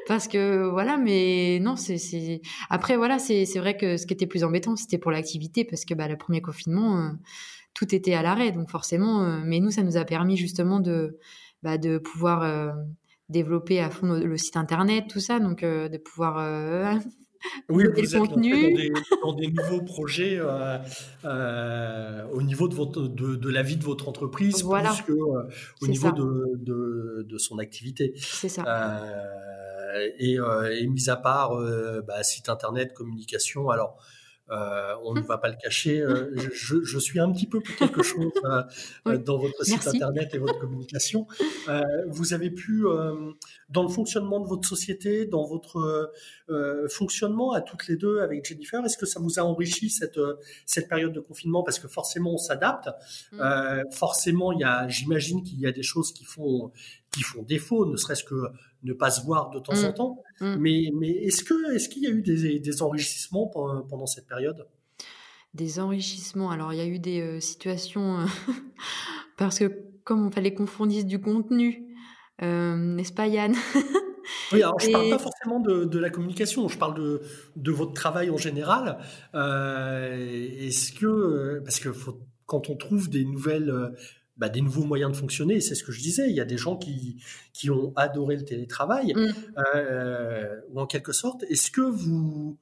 Parce 0.06 0.26
que 0.28 0.68
voilà, 0.68 0.96
mais 0.96 1.58
non, 1.60 1.76
c'est, 1.76 1.98
c'est... 1.98 2.40
après 2.68 2.96
voilà, 2.96 3.18
c'est, 3.18 3.44
c'est 3.44 3.58
vrai 3.60 3.76
que 3.76 3.96
ce 3.96 4.06
qui 4.06 4.14
était 4.14 4.26
plus 4.26 4.42
embêtant, 4.44 4.74
c'était 4.74 4.98
pour 4.98 5.10
l'activité, 5.12 5.64
parce 5.64 5.84
que 5.84 5.94
bah, 5.94 6.08
le 6.08 6.16
premier 6.16 6.40
confinement, 6.40 6.98
euh, 6.98 7.10
tout 7.74 7.94
était 7.94 8.14
à 8.14 8.22
l'arrêt, 8.22 8.52
donc 8.52 8.70
forcément. 8.70 9.24
euh, 9.24 9.40
mais 9.44 9.60
nous, 9.60 9.70
ça 9.70 9.82
nous 9.82 9.96
a 9.96 10.04
permis 10.04 10.36
justement 10.36 10.80
de, 10.80 11.18
bah, 11.62 11.78
de 11.78 11.98
pouvoir 11.98 12.42
euh, 12.42 12.70
développer 13.28 13.80
à 13.80 13.90
fond 13.90 14.06
le, 14.12 14.24
le 14.26 14.36
site 14.36 14.56
internet, 14.56 15.04
tout 15.08 15.20
ça, 15.20 15.38
donc 15.40 15.62
euh, 15.62 15.88
de 15.88 15.98
pouvoir 15.98 16.98
Oui, 17.70 17.84
vous 17.96 18.16
êtes 18.16 18.20
contenu. 18.20 18.52
dans 18.52 18.76
des, 18.76 18.92
dans 19.22 19.32
des 19.32 19.48
nouveaux 19.48 19.82
projets 19.82 20.36
euh, 20.38 20.76
euh, 21.24 22.26
au 22.32 22.42
niveau 22.42 22.68
de, 22.68 22.74
votre, 22.74 23.02
de, 23.08 23.36
de 23.36 23.48
la 23.50 23.62
vie 23.62 23.76
de 23.78 23.84
votre 23.84 24.08
entreprise, 24.08 24.62
Voilà. 24.62 24.92
plus 24.92 25.02
que 25.04 25.12
euh, 25.12 25.42
au 25.80 25.86
C'est 25.86 25.88
niveau 25.88 26.10
de, 26.12 26.56
de, 26.58 27.26
de 27.28 27.38
son 27.38 27.58
activité. 27.58 28.12
c'est 28.16 28.48
ça. 28.50 29.00
Et, 30.18 30.34
et 30.36 30.86
mis 30.86 31.08
à 31.10 31.16
part 31.16 31.52
bah, 32.06 32.22
site 32.22 32.48
internet, 32.48 32.92
communication, 32.94 33.70
alors 33.70 33.96
euh, 34.50 34.94
on 35.04 35.14
ne 35.14 35.20
va 35.20 35.38
pas 35.38 35.48
le 35.48 35.56
cacher, 35.56 36.00
euh, 36.00 36.30
je, 36.54 36.82
je 36.82 36.98
suis 36.98 37.20
un 37.20 37.30
petit 37.32 37.46
peu 37.46 37.60
pour 37.60 37.74
quelque 37.76 38.02
chose 38.02 38.32
euh, 38.44 38.62
Oui. 39.06 39.18
dans 39.18 39.38
votre 39.38 39.64
site 39.64 39.74
Merci. 39.84 39.96
internet 39.96 40.34
et 40.34 40.38
votre 40.38 40.58
communication. 40.58 41.26
Vous 42.08 42.32
avez 42.34 42.50
pu, 42.50 42.84
dans 43.68 43.82
le 43.82 43.88
fonctionnement 43.88 44.40
de 44.40 44.48
votre 44.48 44.66
société, 44.68 45.26
dans 45.26 45.44
votre 45.44 46.12
fonctionnement 46.88 47.52
à 47.52 47.60
toutes 47.60 47.86
les 47.88 47.96
deux 47.96 48.20
avec 48.20 48.44
Jennifer, 48.44 48.84
est-ce 48.84 48.98
que 48.98 49.06
ça 49.06 49.20
vous 49.20 49.38
a 49.38 49.42
enrichi 49.42 49.90
cette, 49.90 50.20
cette 50.66 50.88
période 50.88 51.12
de 51.12 51.20
confinement? 51.20 51.62
Parce 51.62 51.78
que 51.78 51.88
forcément, 51.88 52.34
on 52.34 52.38
s'adapte. 52.38 52.88
Euh, 53.34 53.84
forcément, 53.90 54.52
il 54.52 54.60
y 54.60 54.64
a, 54.64 54.88
j'imagine 54.88 55.42
qu'il 55.42 55.60
y 55.60 55.66
a 55.66 55.72
des 55.72 55.82
choses 55.82 56.12
qui 56.12 56.24
font, 56.24 56.72
qui 57.12 57.22
font 57.22 57.42
défaut, 57.42 57.86
ne 57.86 57.96
serait-ce 57.96 58.24
que 58.24 58.34
ne 58.82 58.92
pas 58.92 59.10
se 59.10 59.24
voir 59.24 59.50
de 59.50 59.58
temps 59.58 59.82
en 59.84 59.92
temps. 59.92 60.22
Mm. 60.40 60.56
Mais, 60.58 60.90
mais 60.94 61.10
est-ce 61.10 61.44
que, 61.44 61.74
est-ce 61.74 61.88
qu'il 61.88 62.02
y 62.02 62.06
a 62.06 62.10
eu 62.10 62.22
des, 62.22 62.58
des 62.58 62.82
enrichissements 62.82 63.46
pendant, 63.48 63.82
pendant 63.82 64.06
cette 64.06 64.26
période? 64.26 64.66
Des 65.54 65.80
enrichissements. 65.80 66.50
Alors, 66.50 66.72
il 66.72 66.78
y 66.78 66.82
a 66.82 66.86
eu 66.86 66.98
des 66.98 67.20
euh, 67.20 67.40
situations 67.40 68.20
euh, 68.20 68.24
parce 69.36 69.58
que 69.58 69.70
comme 70.04 70.26
on 70.26 70.30
fallait 70.30 70.54
qu'on 70.54 70.66
fournisse 70.66 71.06
du 71.06 71.20
contenu, 71.20 71.84
euh, 72.42 72.76
n'est-ce 72.76 73.12
pas 73.12 73.26
Yann? 73.26 73.54
Oui, 74.52 74.62
alors 74.62 74.78
je 74.80 74.88
Et- 74.88 74.92
parle 74.92 75.10
pas 75.10 75.18
forcément 75.18 75.60
de, 75.60 75.84
de 75.84 75.98
la 75.98 76.08
communication, 76.10 76.68
je 76.68 76.78
parle 76.78 76.94
de, 76.94 77.20
de 77.56 77.70
votre 77.72 77.92
travail 77.92 78.30
en 78.30 78.36
général. 78.36 78.98
Euh, 79.34 80.16
est-ce 80.58 80.92
que, 80.92 81.60
parce 81.64 81.80
que 81.80 81.92
faut- 81.92 82.20
quand 82.46 82.68
on 82.70 82.76
trouve 82.76 83.08
des 83.10 83.24
nouvelles, 83.24 83.72
bah, 84.40 84.48
des 84.48 84.62
nouveaux 84.62 84.84
moyens 84.84 85.12
de 85.12 85.16
fonctionner, 85.16 85.60
c'est 85.60 85.74
ce 85.74 85.84
que 85.84 85.92
je 85.92 86.00
disais, 86.00 86.30
il 86.30 86.34
y 86.34 86.40
a 86.40 86.46
des 86.46 86.56
gens 86.56 86.76
qui, 86.78 87.22
qui 87.52 87.68
ont 87.70 87.92
adoré 87.94 88.36
le 88.36 88.44
télétravail, 88.44 89.12
Mm. 89.14 89.28
euh, 89.76 90.56
ou 90.70 90.80
en 90.80 90.86
quelque 90.86 91.12
sorte, 91.12 91.44
est-ce 91.50 91.70
que 91.70 91.82
vous, 91.82 92.56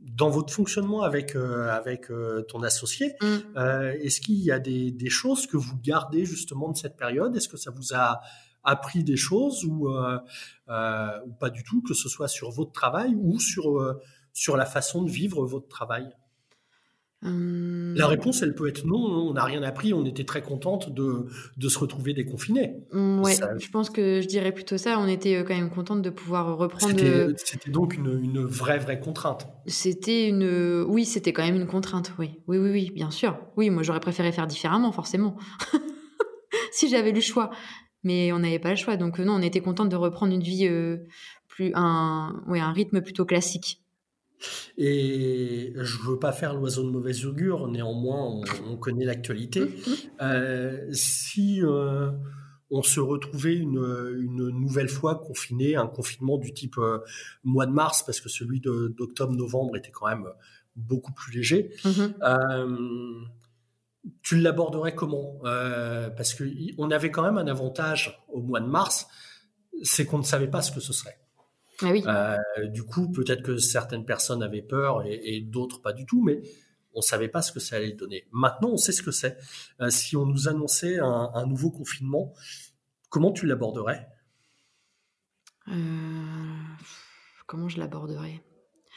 dans 0.00 0.30
votre 0.30 0.50
fonctionnement 0.52 1.02
avec, 1.02 1.36
euh, 1.36 1.68
avec 1.68 2.10
euh, 2.10 2.40
ton 2.48 2.62
associé, 2.62 3.16
Mm. 3.20 3.58
est-ce 4.02 4.20
qu'il 4.22 4.36
y 4.42 4.50
a 4.50 4.58
des, 4.58 4.90
des 4.92 5.10
choses 5.10 5.46
que 5.46 5.58
vous 5.58 5.76
gardez 5.84 6.24
justement 6.24 6.70
de 6.72 6.76
cette 6.78 6.96
période? 6.96 7.36
Est-ce 7.36 7.48
que 7.48 7.58
ça 7.58 7.70
vous 7.70 7.92
a 7.92 8.22
appris 8.64 9.04
des 9.04 9.16
choses 9.18 9.64
ou, 9.64 9.88
ou 9.90 11.32
pas 11.38 11.50
du 11.52 11.62
tout, 11.64 11.82
que 11.82 11.92
ce 11.94 12.08
soit 12.08 12.28
sur 12.28 12.50
votre 12.50 12.72
travail 12.72 13.14
ou 13.14 13.38
sur, 13.40 13.96
sur 14.32 14.56
la 14.56 14.64
façon 14.66 15.02
de 15.02 15.10
vivre 15.10 15.44
votre 15.44 15.68
travail? 15.68 16.08
Hum, 17.22 17.94
La 17.96 18.06
réponse, 18.06 18.40
elle 18.42 18.54
peut 18.54 18.66
être 18.66 18.86
non, 18.86 18.96
on 18.96 19.34
n'a 19.34 19.44
rien 19.44 19.62
appris, 19.62 19.92
on 19.92 20.06
était 20.06 20.24
très 20.24 20.40
contente 20.40 20.92
de, 20.94 21.26
de 21.58 21.68
se 21.68 21.78
retrouver 21.78 22.14
déconfinés. 22.14 22.76
hum, 22.92 23.20
ouais, 23.22 23.34
ça- 23.34 23.50
je 23.58 23.68
pense 23.68 23.90
que 23.90 24.22
je 24.22 24.26
dirais 24.26 24.52
plutôt 24.52 24.78
ça. 24.78 24.98
On 24.98 25.06
était 25.06 25.36
euh, 25.36 25.44
quand 25.44 25.54
même 25.54 25.68
contente 25.70 26.00
de 26.00 26.08
pouvoir 26.08 26.56
reprendre. 26.56 26.94
C'était 26.96 27.10
euh, 27.10 27.34
donc 27.70 27.94
une, 27.96 28.18
une 28.22 28.44
vraie, 28.46 28.78
vraie 28.78 28.98
contrainte. 29.00 29.48
C'était 29.66 30.28
une. 30.28 30.84
Oui, 30.88 31.04
c'était 31.04 31.34
quand 31.34 31.42
même 31.44 31.56
une 31.56 31.66
contrainte. 31.66 32.12
Oui, 32.18 32.30
oui, 32.46 32.56
oui, 32.56 32.70
oui, 32.70 32.90
bien 32.94 33.10
sûr. 33.10 33.38
Oui, 33.58 33.68
moi 33.68 33.82
j'aurais 33.82 34.00
préféré 34.00 34.32
faire 34.32 34.46
différemment, 34.46 34.90
forcément, 34.92 35.36
si 36.72 36.88
j'avais 36.88 37.12
le 37.12 37.20
choix. 37.20 37.50
Mais 38.02 38.32
on 38.32 38.38
n'avait 38.38 38.58
pas 38.58 38.70
le 38.70 38.76
choix, 38.76 38.96
donc 38.96 39.20
euh, 39.20 39.24
non, 39.24 39.34
on 39.34 39.42
était 39.42 39.60
contente 39.60 39.90
de 39.90 39.96
reprendre 39.96 40.32
une 40.32 40.42
vie 40.42 40.66
euh, 40.66 40.96
plus 41.48 41.70
un, 41.74 42.42
ouais, 42.48 42.58
un 42.60 42.72
rythme 42.72 43.02
plutôt 43.02 43.26
classique. 43.26 43.79
Et 44.78 45.72
je 45.76 45.98
veux 45.98 46.18
pas 46.18 46.32
faire 46.32 46.54
l'oiseau 46.54 46.82
de 46.84 46.90
mauvaise 46.90 47.26
augure, 47.26 47.68
néanmoins, 47.68 48.22
on, 48.24 48.42
on 48.72 48.76
connaît 48.76 49.04
l'actualité. 49.04 49.62
Euh, 50.22 50.86
si 50.92 51.62
euh, 51.62 52.10
on 52.70 52.82
se 52.82 53.00
retrouvait 53.00 53.54
une, 53.56 53.78
une 54.20 54.50
nouvelle 54.50 54.90
fois 54.90 55.14
confiné, 55.14 55.76
un 55.76 55.86
confinement 55.86 56.36
du 56.36 56.52
type 56.52 56.76
euh, 56.76 56.98
mois 57.42 57.64
de 57.64 57.72
mars, 57.72 58.02
parce 58.04 58.20
que 58.20 58.28
celui 58.28 58.60
d'octobre-novembre 58.60 59.78
était 59.78 59.90
quand 59.90 60.08
même 60.08 60.26
beaucoup 60.76 61.12
plus 61.14 61.32
léger, 61.34 61.70
Mhm. 61.86 62.14
euh, 62.22 63.20
tu 64.22 64.36
l'aborderais 64.38 64.94
comment? 64.94 65.38
Parce 65.42 66.34
que 66.34 66.44
y- 66.44 66.74
on 66.76 66.90
avait 66.90 67.10
quand 67.10 67.22
même 67.22 67.38
un 67.38 67.46
avantage 67.46 68.22
au 68.28 68.42
mois 68.42 68.60
de 68.60 68.66
mars, 68.68 69.06
c'est 69.82 70.04
qu'on 70.04 70.18
ne 70.18 70.22
savait 70.24 70.48
pas 70.50 70.60
ce 70.60 70.70
que 70.70 70.80
ce 70.80 70.92
serait. 70.92 71.18
Ah 71.82 71.90
oui. 71.90 72.02
Euh, 72.06 72.36
du 72.68 72.82
coup, 72.84 73.10
peut-être 73.10 73.42
que 73.42 73.56
certaines 73.58 74.04
personnes 74.04 74.42
avaient 74.42 74.62
peur 74.62 75.04
et, 75.06 75.20
et 75.24 75.40
d'autres 75.40 75.80
pas 75.80 75.92
du 75.92 76.06
tout, 76.06 76.22
mais 76.22 76.40
on 76.94 77.00
savait 77.00 77.28
pas 77.28 77.40
ce 77.42 77.52
que 77.52 77.60
ça 77.60 77.76
allait 77.76 77.92
donner. 77.92 78.26
Maintenant, 78.32 78.70
on 78.70 78.76
sait 78.76 78.92
ce 78.92 79.02
que 79.02 79.10
c'est. 79.12 79.36
Euh, 79.80 79.90
si 79.90 80.16
on 80.16 80.26
nous 80.26 80.48
annonçait 80.48 80.98
un, 80.98 81.30
un 81.34 81.46
nouveau 81.46 81.70
confinement, 81.70 82.34
comment 83.08 83.32
tu 83.32 83.46
l'aborderais? 83.46 84.08
Euh, 85.68 85.72
comment 87.46 87.68
je 87.68 87.78
l'aborderai 87.78 88.42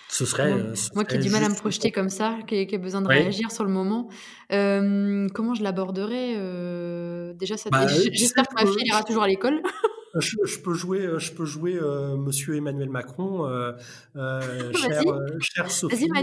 Ce 0.10 0.26
serait. 0.26 0.54
Moi, 0.64 0.76
ce 0.76 0.90
moi 0.96 1.06
qui 1.06 1.16
ai 1.16 1.20
du 1.20 1.30
mal 1.30 1.44
à 1.44 1.50
me 1.50 1.56
projeter 1.56 1.92
comme 1.92 2.10
ça, 2.10 2.40
qui, 2.48 2.66
qui 2.68 2.76
ai 2.76 2.78
besoin 2.78 3.02
de 3.02 3.08
Oui. 3.08 3.16
réagir 3.16 3.52
sur 3.52 3.64
le 3.64 3.70
moment, 3.72 4.10
euh, 4.52 5.28
comment 5.34 5.54
je 5.54 5.62
l'aborderai 5.64 6.36
euh, 6.38 7.34
Déjà, 7.34 7.58
ça, 7.58 7.70
Bah, 7.70 7.86
j'espère 7.88 8.48
que 8.48 8.56
ma 8.56 8.66
fille 8.72 8.88
ira 8.88 9.04
toujours 9.04 9.24
à 9.24 9.28
l'école. 9.28 9.62
Je, 10.20 10.38
je 10.46 10.60
peux 10.60 10.74
jouer, 10.74 11.06
euh, 11.06 11.20
je 11.20 11.32
peux 11.32 11.46
jouer 11.46 11.76
euh, 11.76 12.16
Monsieur 12.16 12.56
Emmanuel 12.56 12.90
Macron, 12.90 13.48
euh, 13.48 13.72
euh, 14.16 14.72
Vas-y. 14.74 15.42
chère, 15.42 15.66
euh, 15.66 15.70
Sophie. 15.70 16.10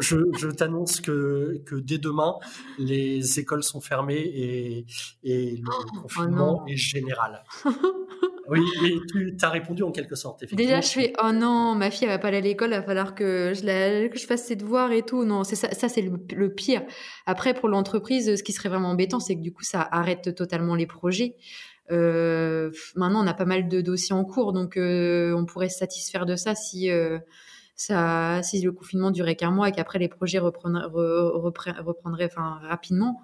Je 0.00 0.16
je 0.38 0.48
t'annonce 0.48 1.00
que, 1.00 1.60
que 1.64 1.74
dès 1.74 1.98
demain, 1.98 2.36
les 2.78 3.40
écoles 3.40 3.64
sont 3.64 3.80
fermées 3.80 4.20
et, 4.20 4.86
et 5.24 5.56
le 5.56 6.00
confinement 6.02 6.60
non. 6.60 6.66
est 6.66 6.76
général. 6.76 7.42
oui, 8.48 8.60
mais 8.82 8.90
tu 9.08 9.34
as 9.40 9.48
répondu 9.48 9.82
en 9.82 9.90
quelque 9.90 10.14
sorte. 10.14 10.44
Déjà, 10.54 10.80
je 10.82 10.88
fais 10.88 11.12
oh 11.24 11.32
non, 11.32 11.74
ma 11.74 11.90
fille 11.90 12.04
elle 12.04 12.10
va 12.10 12.18
pas 12.18 12.28
aller 12.28 12.36
à 12.36 12.42
l'école, 12.42 12.68
il 12.70 12.76
va 12.76 12.82
falloir 12.82 13.14
que 13.14 13.54
je, 13.56 13.64
la, 13.64 14.08
que 14.08 14.18
je 14.18 14.26
fasse 14.26 14.44
ses 14.44 14.56
devoirs 14.56 14.92
et 14.92 15.02
tout. 15.02 15.24
Non, 15.24 15.42
c'est 15.42 15.56
ça, 15.56 15.70
ça 15.72 15.88
c'est 15.88 16.02
le, 16.02 16.12
le 16.36 16.54
pire. 16.54 16.82
Après, 17.26 17.54
pour 17.54 17.68
l'entreprise, 17.68 18.36
ce 18.36 18.42
qui 18.42 18.52
serait 18.52 18.68
vraiment 18.68 18.90
embêtant, 18.90 19.20
c'est 19.20 19.34
que 19.34 19.40
du 19.42 19.52
coup, 19.52 19.64
ça 19.64 19.88
arrête 19.90 20.34
totalement 20.34 20.74
les 20.74 20.86
projets. 20.86 21.34
Euh, 21.90 22.70
maintenant, 22.96 23.24
on 23.24 23.26
a 23.26 23.34
pas 23.34 23.44
mal 23.44 23.68
de 23.68 23.80
dossiers 23.80 24.14
en 24.14 24.24
cours, 24.24 24.52
donc 24.52 24.76
euh, 24.76 25.32
on 25.34 25.46
pourrait 25.46 25.68
se 25.68 25.78
satisfaire 25.78 26.26
de 26.26 26.36
ça 26.36 26.54
si 26.54 26.90
euh, 26.90 27.18
ça, 27.76 28.42
si 28.42 28.60
le 28.60 28.72
confinement 28.72 29.10
durait 29.10 29.36
qu'un 29.36 29.50
mois 29.50 29.68
et 29.68 29.72
qu'après 29.72 29.98
les 29.98 30.08
projets 30.08 30.38
reprendraient, 30.38 30.86
re- 30.86 31.40
repre- 31.40 31.80
reprendraient 31.82 32.26
enfin, 32.30 32.58
rapidement. 32.62 33.20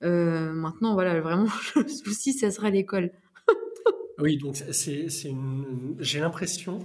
Maintenant, 0.00 0.92
voilà, 0.92 1.18
vraiment, 1.20 1.46
le 1.76 1.88
souci, 1.88 2.32
ça 2.34 2.50
sera 2.50 2.70
l'école. 2.70 3.10
Oui, 4.18 4.36
donc 4.38 4.54
c'est 4.54 5.08
une, 5.24 5.96
j'ai 5.98 6.20
l'impression, 6.20 6.78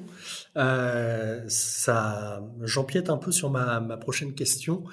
euh, 0.57 1.43
ça, 1.47 2.41
j'empiète 2.64 3.12
un 3.12 3.18
peu 3.18 3.32
sur 3.32 3.51
ma, 3.51 3.80
ma 3.80 3.97
prochaine 3.97 4.34
question, 4.34 4.84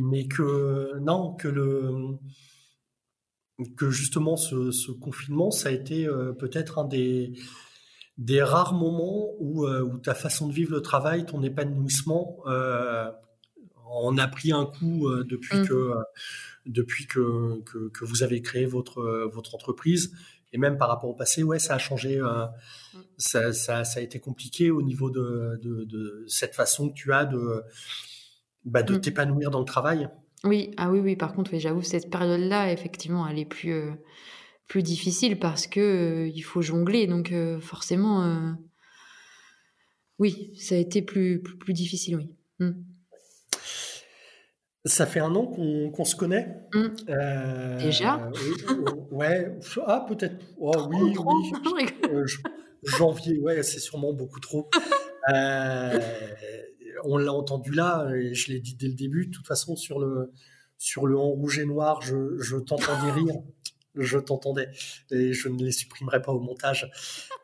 mais 0.00 0.28
que 0.28 0.96
non, 1.00 1.34
que 1.34 1.48
le, 1.48 1.90
que 3.76 3.90
justement 3.90 4.36
ce, 4.36 4.70
ce 4.70 4.90
confinement, 4.92 5.50
ça 5.50 5.68
a 5.68 5.72
été 5.72 6.06
euh, 6.06 6.32
peut-être 6.32 6.78
un 6.78 6.84
des, 6.84 7.32
des 8.18 8.42
rares 8.42 8.74
moments 8.74 9.30
où, 9.38 9.66
euh, 9.66 9.82
où 9.82 9.98
ta 9.98 10.14
façon 10.14 10.48
de 10.48 10.52
vivre 10.52 10.72
le 10.72 10.80
travail, 10.82 11.26
ton 11.26 11.42
épanouissement, 11.42 12.38
euh, 12.46 13.10
en 13.84 14.16
a 14.16 14.26
pris 14.26 14.52
un 14.52 14.64
coup 14.64 15.08
euh, 15.08 15.22
depuis 15.24 15.58
Mm. 15.58 15.66
que, 15.68 15.92
depuis 16.66 17.06
que, 17.06 17.60
que, 17.62 17.88
que 17.90 18.04
vous 18.04 18.22
avez 18.22 18.40
créé 18.40 18.64
votre, 18.66 19.28
votre 19.32 19.54
entreprise. 19.54 20.12
Et 20.54 20.58
même 20.58 20.76
par 20.78 20.88
rapport 20.88 21.08
au 21.10 21.14
passé, 21.14 21.42
ouais, 21.42 21.58
ça 21.58 21.74
a 21.74 21.78
changé. 21.78 22.18
euh, 22.20 22.46
ça, 23.16 23.52
ça, 23.52 23.84
ça 23.84 24.00
a 24.00 24.02
été 24.02 24.18
compliqué 24.20 24.70
au 24.70 24.82
niveau 24.82 25.10
de, 25.10 25.58
de, 25.62 25.84
de 25.84 26.24
cette 26.26 26.54
façon 26.54 26.88
que 26.90 26.94
tu 26.94 27.12
as 27.12 27.24
de, 27.26 27.62
bah, 28.64 28.82
de 28.82 28.94
Mm. 28.94 29.00
t'épanouir 29.00 29.50
dans 29.50 29.60
le 29.60 29.64
travail. 29.64 30.08
Oui, 30.44 30.72
ah 30.76 30.90
oui, 30.90 30.98
oui, 30.98 31.16
par 31.16 31.34
contre, 31.34 31.52
oui, 31.52 31.60
j'avoue, 31.60 31.82
cette 31.82 32.10
période-là, 32.10 32.72
effectivement, 32.72 33.26
elle 33.28 33.38
est 33.38 33.44
plus, 33.44 33.72
euh, 33.72 33.92
plus 34.66 34.82
difficile 34.82 35.38
parce 35.38 35.66
que 35.66 35.80
euh, 35.80 36.28
il 36.28 36.42
faut 36.42 36.62
jongler. 36.62 37.06
Donc, 37.06 37.30
euh, 37.32 37.60
forcément, 37.60 38.56
oui, 40.18 40.52
ça 40.56 40.74
a 40.74 40.78
été 40.78 41.02
plus, 41.02 41.40
plus, 41.40 41.56
plus 41.56 41.72
difficile, 41.72 42.16
oui. 42.16 42.30
Mm. 42.58 42.72
Ça 44.84 45.06
fait 45.06 45.20
un 45.20 45.32
an 45.36 45.46
qu'on 45.46 45.92
qu'on 45.92 46.04
se 46.04 46.16
connaît. 46.16 46.56
Mm. 46.74 46.86
Euh, 47.08 47.78
Déjà? 47.78 48.28
oui, 48.34 48.52
oh, 48.68 49.08
Ouais. 49.12 49.58
Ah, 49.86 50.04
peut-être. 50.08 50.44
Oh, 50.58 50.72
oui, 50.90 51.12
Trop, 51.12 51.30
oui. 51.74 51.86
janvier, 52.82 53.38
ouais, 53.38 53.62
c'est 53.62 53.78
sûrement 53.78 54.12
beaucoup 54.12 54.40
trop. 54.40 54.68
On 57.04 57.16
l'a 57.16 57.32
entendu 57.32 57.72
là, 57.72 58.08
et 58.14 58.34
je 58.34 58.52
l'ai 58.52 58.60
dit 58.60 58.74
dès 58.74 58.88
le 58.88 58.94
début. 58.94 59.26
De 59.26 59.30
toute 59.32 59.46
façon, 59.46 59.76
sur 59.76 59.98
le, 59.98 60.32
sur 60.78 61.06
le 61.06 61.18
en 61.18 61.28
rouge 61.28 61.58
et 61.58 61.64
noir, 61.64 62.02
je, 62.02 62.38
je 62.40 62.56
t'entendais 62.56 63.12
rire. 63.12 63.36
Je 63.94 64.18
t'entendais. 64.18 64.70
Et 65.10 65.32
je 65.32 65.48
ne 65.48 65.62
les 65.62 65.72
supprimerai 65.72 66.22
pas 66.22 66.32
au 66.32 66.40
montage. 66.40 66.90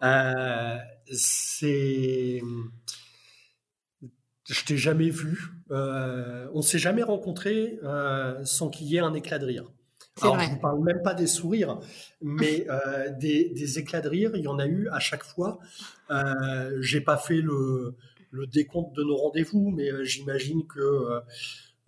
Euh, 0.02 0.76
c'est. 1.12 2.40
Je 4.48 4.64
t'ai 4.64 4.78
jamais 4.78 5.10
vu. 5.10 5.50
Euh, 5.70 6.48
on 6.54 6.62
s'est 6.62 6.78
jamais 6.78 7.02
rencontré 7.02 7.78
euh, 7.82 8.42
sans 8.44 8.70
qu'il 8.70 8.86
y 8.86 8.96
ait 8.96 9.00
un 9.00 9.12
éclat 9.12 9.38
de 9.38 9.44
rire. 9.44 9.70
Alors, 10.22 10.36
vrai. 10.36 10.46
je 10.46 10.52
ne 10.52 10.56
parle 10.56 10.82
même 10.82 11.02
pas 11.02 11.14
des 11.14 11.26
sourires, 11.26 11.78
mais 12.20 12.66
euh, 12.68 13.10
des, 13.10 13.50
des 13.50 13.78
éclats 13.78 14.00
de 14.00 14.08
rire, 14.08 14.32
il 14.34 14.42
y 14.42 14.48
en 14.48 14.58
a 14.58 14.66
eu 14.66 14.88
à 14.88 14.98
chaque 14.98 15.22
fois. 15.24 15.58
Euh, 16.10 16.78
J'ai 16.80 17.00
pas 17.00 17.16
fait 17.16 17.40
le, 17.40 17.94
le 18.30 18.46
décompte 18.46 18.94
de 18.94 19.02
nos 19.02 19.16
rendez-vous, 19.16 19.70
mais 19.70 19.90
euh, 19.90 20.04
j'imagine 20.04 20.66
que 20.66 20.80
euh, 20.80 21.20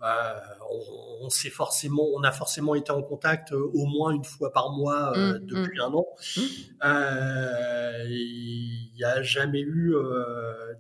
euh, 0.02 0.32
on, 0.70 1.26
on 1.26 1.28
s'est 1.30 1.50
forcément, 1.50 2.06
on 2.14 2.22
a 2.22 2.32
forcément 2.32 2.74
été 2.74 2.90
en 2.90 3.02
contact 3.02 3.52
au 3.52 3.84
moins 3.84 4.12
une 4.12 4.24
fois 4.24 4.50
par 4.52 4.70
mois 4.70 5.12
euh, 5.16 5.38
Mm, 5.38 5.46
depuis 5.46 5.80
un 5.80 5.92
an. 5.92 6.06
Mm. 6.36 6.40
Euh, 6.84 8.04
Il 8.08 8.92
n'y 8.96 9.04
a 9.04 9.22
jamais 9.22 9.60
eu, 9.60 9.94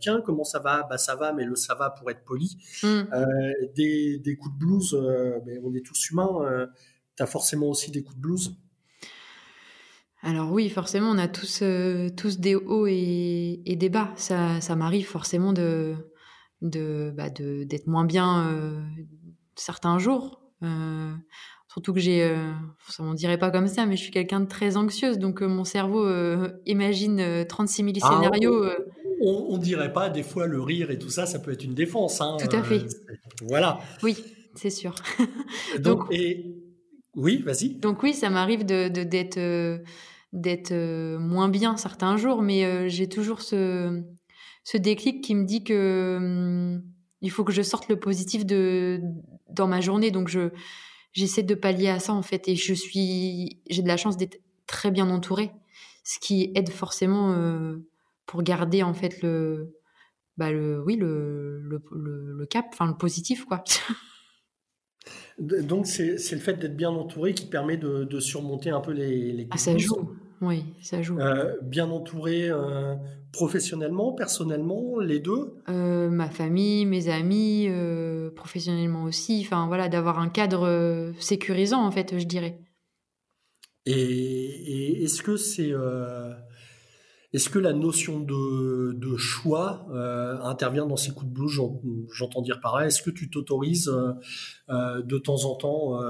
tiens, 0.00 0.20
comment 0.22 0.44
ça 0.44 0.58
va? 0.58 0.86
Bah 0.88 0.98
ça 0.98 1.16
va, 1.16 1.32
mais 1.32 1.44
le 1.44 1.56
ça 1.56 1.74
va 1.74 1.90
pour 1.90 2.10
être 2.10 2.24
poli. 2.24 2.56
Des, 3.74 4.18
des 4.18 4.36
coups 4.36 4.54
de 4.54 4.58
blues, 4.58 4.94
mais 5.46 5.58
on 5.62 5.74
est 5.74 5.84
tous 5.84 6.10
humains. 6.10 6.38
Euh, 6.42 6.66
T'as 7.16 7.26
forcément 7.26 7.66
aussi 7.66 7.90
des 7.90 8.02
coups 8.02 8.16
de 8.16 8.22
blues. 8.22 8.56
Alors 10.22 10.52
oui, 10.52 10.68
forcément, 10.68 11.10
on 11.10 11.18
a 11.18 11.28
tous, 11.28 11.60
euh, 11.62 12.10
tous 12.14 12.38
des 12.40 12.54
hauts 12.54 12.86
et, 12.86 13.62
et 13.64 13.76
des 13.76 13.88
bas. 13.88 14.12
Ça, 14.16 14.60
ça 14.60 14.76
m'arrive 14.76 15.06
forcément 15.06 15.52
de, 15.52 15.94
de, 16.60 17.12
bah, 17.16 17.30
de, 17.30 17.64
d'être 17.64 17.86
moins 17.86 18.04
bien 18.04 18.46
euh, 18.48 18.80
certains 19.56 19.98
jours. 19.98 20.42
Euh, 20.62 21.10
surtout 21.68 21.94
que 21.94 22.00
j'ai, 22.00 22.36
ça 22.88 23.02
on 23.02 23.14
dirait 23.14 23.38
pas 23.38 23.50
comme 23.50 23.66
ça, 23.66 23.86
mais 23.86 23.96
je 23.96 24.02
suis 24.02 24.10
quelqu'un 24.10 24.40
de 24.40 24.46
très 24.48 24.76
anxieuse, 24.76 25.18
donc 25.18 25.40
mon 25.40 25.64
cerveau 25.64 26.06
imagine 26.66 27.20
euh, 27.20 27.44
36 27.44 27.84
000 27.84 27.94
Ah, 28.02 28.08
scénarios. 28.10 28.66
On, 29.22 29.46
on 29.50 29.58
dirait 29.58 29.92
pas, 29.92 30.10
des 30.10 30.22
fois, 30.22 30.46
le 30.46 30.60
rire 30.60 30.90
et 30.90 30.98
tout 30.98 31.10
ça, 31.10 31.24
ça 31.26 31.38
peut 31.38 31.52
être 31.52 31.64
une 31.64 31.74
défense. 31.74 32.20
hein. 32.20 32.36
Tout 32.40 32.54
à 32.56 32.62
fait. 32.62 32.82
Voilà. 33.46 33.78
oui, 34.02 34.16
c'est 34.54 34.70
sûr. 34.70 34.94
Donc, 35.78 36.00
Donc- 36.00 36.06
et 36.12 36.56
oui, 37.16 37.42
vas-y. 37.42 37.70
Donc 37.76 38.02
oui, 38.02 38.12
ça 38.14 38.28
m'arrive 38.30 38.64
de, 38.66 38.88
d'être 38.88 39.80
d'être 40.32 40.72
euh, 40.72 41.18
moins 41.18 41.48
bien 41.48 41.76
certains 41.76 42.16
jours, 42.16 42.42
mais 42.42 42.64
euh, 42.64 42.88
j'ai 42.88 43.08
toujours 43.08 43.40
ce, 43.42 44.02
ce 44.64 44.76
déclic 44.76 45.22
qui 45.24 45.34
me 45.34 45.44
dit 45.44 45.64
que 45.64 46.16
hum, 46.18 46.82
il 47.20 47.30
faut 47.30 47.44
que 47.44 47.52
je 47.52 47.62
sorte 47.62 47.88
le 47.88 47.98
positif 47.98 48.46
de 48.46 49.00
dans 49.48 49.66
ma 49.66 49.80
journée. 49.80 50.10
Donc 50.10 50.28
je 50.28 50.50
j'essaie 51.12 51.42
de 51.42 51.54
pallier 51.54 51.88
à 51.88 51.98
ça 52.00 52.12
en 52.14 52.22
fait, 52.22 52.48
et 52.48 52.56
je 52.56 52.74
suis 52.74 53.60
j'ai 53.68 53.82
de 53.82 53.88
la 53.88 53.96
chance 53.96 54.16
d'être 54.16 54.38
très 54.66 54.90
bien 54.90 55.10
entourée, 55.10 55.52
ce 56.04 56.18
qui 56.20 56.52
aide 56.54 56.70
forcément 56.70 57.32
euh, 57.32 57.76
pour 58.26 58.42
garder 58.42 58.82
en 58.82 58.94
fait 58.94 59.22
le 59.22 59.74
bah 60.36 60.52
le 60.52 60.82
oui 60.84 60.96
le, 60.96 61.60
le, 61.60 61.82
le 61.92 62.46
cap, 62.46 62.66
enfin 62.72 62.86
le 62.86 62.96
positif 62.96 63.44
quoi. 63.44 63.64
Donc, 65.40 65.86
c'est 65.86 66.32
le 66.32 66.38
fait 66.38 66.54
d'être 66.54 66.76
bien 66.76 66.90
entouré 66.90 67.32
qui 67.32 67.46
permet 67.46 67.78
de, 67.78 68.04
de 68.04 68.20
surmonter 68.20 68.68
un 68.70 68.80
peu 68.80 68.92
les, 68.92 69.32
les 69.32 69.48
Ah, 69.50 69.56
ça 69.56 69.76
joue, 69.78 70.10
oui, 70.42 70.64
ça 70.82 71.00
joue. 71.00 71.18
Euh, 71.18 71.56
bien 71.62 71.90
entouré 71.90 72.50
euh, 72.50 72.94
professionnellement, 73.32 74.12
personnellement, 74.12 74.98
les 74.98 75.18
deux? 75.18 75.54
Euh, 75.70 76.10
ma 76.10 76.28
famille, 76.28 76.84
mes 76.84 77.08
amis, 77.08 77.68
professionnellement 78.36 79.04
aussi. 79.04 79.42
Enfin 79.46 79.66
voilà, 79.66 79.88
d'avoir 79.88 80.18
un 80.18 80.28
cadre 80.28 81.12
sécurisant 81.18 81.84
en 81.86 81.90
fait, 81.90 82.18
je 82.18 82.24
dirais. 82.26 82.60
Et, 83.86 83.92
et 83.92 85.04
est-ce 85.04 85.22
que 85.22 85.36
c'est 85.36 85.72
est-ce 87.32 87.48
que 87.48 87.58
la 87.58 87.72
notion 87.72 88.20
de, 88.20 88.92
choix 89.16 89.86
euh, 89.92 90.38
intervient 90.42 90.86
dans 90.86 90.96
ces 90.96 91.12
coups 91.12 91.30
de 91.30 91.34
blues? 91.34 91.50
J'en- 91.50 91.80
J'entends 92.12 92.42
dire 92.42 92.60
par 92.60 92.78
là. 92.78 92.86
Est-ce 92.86 93.02
que 93.02 93.10
tu 93.10 93.30
t'autorises 93.30 93.88
euh, 93.88 94.12
euh, 94.70 95.02
de 95.02 95.18
temps 95.18 95.44
en 95.44 95.54
temps 95.56 96.00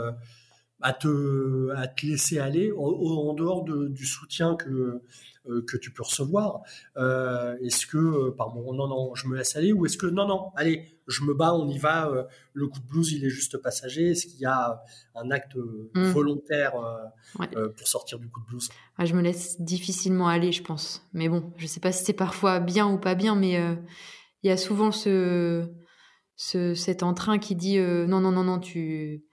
à 0.82 0.92
te, 0.92 1.70
à 1.76 1.86
te 1.86 2.06
laisser 2.06 2.38
aller 2.38 2.72
en, 2.72 2.82
en 2.84 3.34
dehors 3.34 3.64
de, 3.64 3.88
du 3.88 4.06
soutien 4.06 4.56
que, 4.56 5.00
euh, 5.48 5.62
que 5.66 5.76
tu 5.76 5.90
peux 5.92 6.02
recevoir. 6.02 6.60
Euh, 6.96 7.56
est-ce 7.62 7.86
que, 7.86 7.98
euh, 7.98 8.30
pardon, 8.36 8.72
non, 8.72 8.88
non, 8.88 9.14
je 9.14 9.26
me 9.26 9.36
laisse 9.36 9.56
aller 9.56 9.72
ou 9.72 9.86
est-ce 9.86 9.96
que, 9.98 10.06
non, 10.06 10.26
non, 10.26 10.50
allez, 10.56 10.84
je 11.06 11.22
me 11.24 11.34
bats, 11.34 11.54
on 11.54 11.68
y 11.68 11.78
va, 11.78 12.28
le 12.52 12.66
coup 12.68 12.78
de 12.78 12.86
blues, 12.86 13.12
il 13.12 13.24
est 13.24 13.30
juste 13.30 13.58
passager. 13.58 14.10
Est-ce 14.10 14.26
qu'il 14.26 14.40
y 14.40 14.46
a 14.46 14.80
un 15.14 15.30
acte 15.30 15.56
Mm. 15.56 16.02
volontaire 16.12 16.74
Ouais. 17.38 17.48
pour 17.76 17.88
sortir 17.88 18.18
du 18.18 18.28
coup 18.28 18.40
de 18.40 18.46
blues? 18.46 18.68
Ah, 18.96 19.04
je 19.04 19.14
me 19.14 19.22
laisse 19.22 19.60
difficilement 19.60 20.28
aller, 20.28 20.52
je 20.52 20.62
pense. 20.62 21.02
Mais 21.12 21.28
bon, 21.28 21.52
je 21.56 21.66
sais 21.66 21.80
pas 21.80 21.90
si 21.92 22.04
c'est 22.04 22.12
parfois 22.12 22.60
bien 22.60 22.88
ou 22.88 22.96
pas 22.98 23.14
bien, 23.16 23.34
mais 23.34 23.58
euh, 23.58 23.74
il 24.42 24.48
y 24.48 24.50
a 24.52 24.56
souvent 24.56 24.92
ce, 24.92 25.66
ce 26.36 26.74
cet 26.74 27.02
entrain 27.02 27.38
qui 27.38 27.56
dit 27.56 27.78
euh, 27.78 28.06
non, 28.06 28.20
non, 28.20 28.30
non, 28.30 28.44
non, 28.44 28.58
tu, 28.60 29.24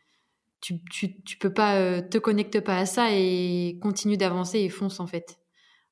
tu, 0.62 0.84
tu, 0.92 1.22
tu 1.24 1.38
peux 1.38 1.54
pas, 1.54 1.78
euh, 1.80 2.02
te 2.02 2.18
connecte 2.18 2.60
pas 2.62 2.78
à 2.78 2.86
ça 2.86 3.10
et 3.12 3.78
continue 3.82 4.18
d'avancer 4.18 4.60
et 4.60 4.70
fonce 4.70 5.00
en 5.00 5.08
fait. 5.08 5.40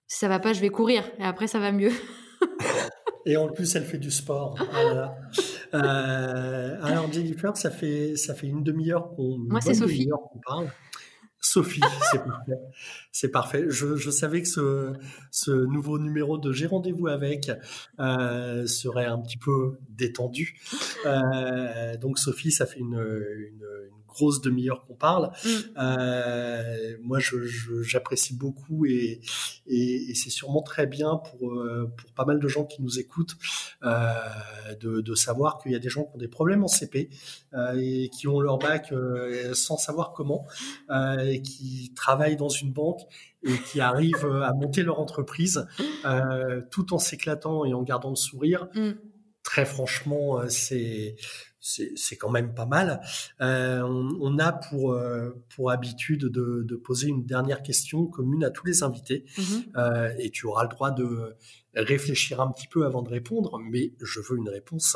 Si 0.08 0.20
ça 0.20 0.28
va 0.28 0.40
pas, 0.40 0.54
je 0.54 0.62
vais 0.62 0.70
courir 0.70 1.10
et 1.20 1.24
après 1.24 1.48
ça 1.48 1.60
va 1.60 1.72
mieux. 1.72 1.92
Et 3.28 3.38
en 3.38 3.48
plus, 3.48 3.76
elle 3.76 3.86
fait 3.86 3.98
du 3.98 4.12
sport. 4.12 4.56
Euh, 5.74 6.78
alors, 6.84 7.12
Jennifer, 7.12 7.58
ça 7.58 7.72
fait, 7.72 8.16
ça 8.16 8.36
fait 8.36 8.48
une 8.48 8.64
demi-heure 8.64 9.10
qu'on 9.16 9.38
Moi, 9.40 9.62
c'est 9.62 9.74
Sophie. 9.74 10.08
parle. 10.46 10.70
Sophie, 11.42 11.82
c'est 12.12 12.24
parfait. 12.24 12.60
C'est 13.12 13.32
parfait. 13.32 13.66
Je, 13.70 13.96
je 13.96 14.10
savais 14.10 14.42
que 14.42 14.48
ce, 14.48 14.94
ce 15.32 15.52
nouveau 15.52 16.00
numéro 16.00 16.38
de 16.38 16.52
J'ai 16.52 16.66
rendez-vous 16.66 17.08
avec 17.08 17.52
euh, 18.00 18.66
serait 18.68 19.06
un 19.06 19.20
petit 19.20 19.38
peu 19.38 19.80
détendu. 19.90 20.60
Euh, 21.06 21.98
donc, 21.98 22.20
Sophie, 22.20 22.52
ça 22.52 22.66
fait 22.66 22.80
une, 22.80 22.94
une, 22.94 23.66
une 23.90 24.04
grosse 24.16 24.42
demi-heure 24.42 24.86
qu'on 24.86 24.96
parle. 24.96 25.32
Mm. 25.44 25.50
Euh, 25.78 26.98
moi, 27.02 27.20
je- 27.20 27.44
je- 27.46 27.82
j'apprécie 27.84 28.36
beaucoup 28.36 28.86
et, 28.86 29.20
et, 29.68 30.10
et 30.12 30.16
c'est 30.16 30.30
sûrement 30.30 30.62
très 30.62 30.88
bien 30.88 31.18
pour, 31.18 31.54
euh, 31.54 31.92
pour 31.98 32.12
pas 32.14 32.26
mal 32.26 32.40
de 32.40 32.48
gens 32.48 32.66
qui 32.66 32.82
nous 32.82 33.00
écoutent 33.00 33.36
euh, 33.84 34.14
de, 34.80 35.02
de 35.02 35.16
savoir 35.16 35.58
qu'il 35.60 35.72
y 35.72 35.76
a 35.76 35.80
des 35.80 35.90
gens 35.90 36.04
qui 36.06 36.16
ont 36.16 36.20
des 36.20 36.28
problèmes 36.28 36.64
en 36.64 36.68
CP 36.68 37.10
euh, 37.54 37.74
et 37.80 38.10
qui 38.10 38.28
ont 38.28 38.40
leur 38.40 38.58
bac 38.58 38.94
sans 39.54 39.78
savoir 39.78 40.14
comment 40.14 40.46
et 40.92 41.42
qui 41.42 41.92
travaillent 41.96 42.38
dans 42.38 42.50
une 42.50 42.72
banque 42.72 43.02
et 43.44 43.58
qui 43.72 43.80
arrivent 43.80 44.26
à 44.44 44.54
monter 44.54 44.84
leur 44.84 45.00
entreprise 45.00 45.68
tout 46.72 46.94
en 46.94 47.00
s'éclatant 47.00 47.66
et 47.66 47.74
en 47.74 47.84
gardant 47.84 48.10
le 48.12 48.16
sourire. 48.16 48.68
Mm. 48.76 48.92
Très 49.44 49.66
franchement, 49.66 50.40
c'est 50.50 51.16
c'est 51.66 52.16
quand 52.16 52.30
même 52.30 52.54
pas 52.54 52.66
mal. 52.68 53.02
Euh, 53.42 53.82
on, 53.82 54.16
on 54.22 54.38
a 54.40 54.52
pour 54.52 54.92
euh, 54.94 55.32
pour 55.56 55.72
habitude 55.72 56.26
de, 56.26 56.64
de 56.64 56.76
poser 56.76 57.08
une 57.08 57.26
dernière 57.26 57.64
question 57.64 58.06
commune 58.06 58.44
à 58.44 58.52
tous 58.52 58.66
les 58.66 58.84
invités 58.84 59.26
Mhm. 59.38 59.64
euh, 59.78 60.14
et 60.20 60.30
tu 60.30 60.46
auras 60.46 60.64
le 60.64 60.70
droit 60.70 60.92
de 60.92 61.36
réfléchir 61.76 62.40
un 62.40 62.52
petit 62.52 62.68
peu 62.68 62.86
avant 62.86 63.02
de 63.02 63.10
répondre, 63.10 63.60
mais 63.60 63.94
je 64.02 64.20
veux 64.20 64.38
une 64.38 64.48
réponse. 64.50 64.96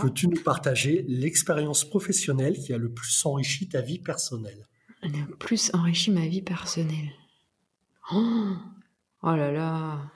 Peux-tu 0.00 0.28
nous 0.28 0.40
partager 0.42 1.04
l'expérience 1.08 1.84
professionnelle 1.84 2.58
qui 2.58 2.72
a 2.72 2.78
le 2.78 2.90
plus 2.92 3.24
enrichi 3.24 3.68
ta 3.68 3.80
vie 3.80 3.98
personnelle? 3.98 4.68
Le 5.02 5.34
plus 5.36 5.70
enrichi 5.74 6.10
ma 6.10 6.26
vie 6.28 6.42
personnelle. 6.42 7.10
Oh, 8.12 8.52
oh 9.22 9.34
là 9.34 9.50
là. 9.50 10.12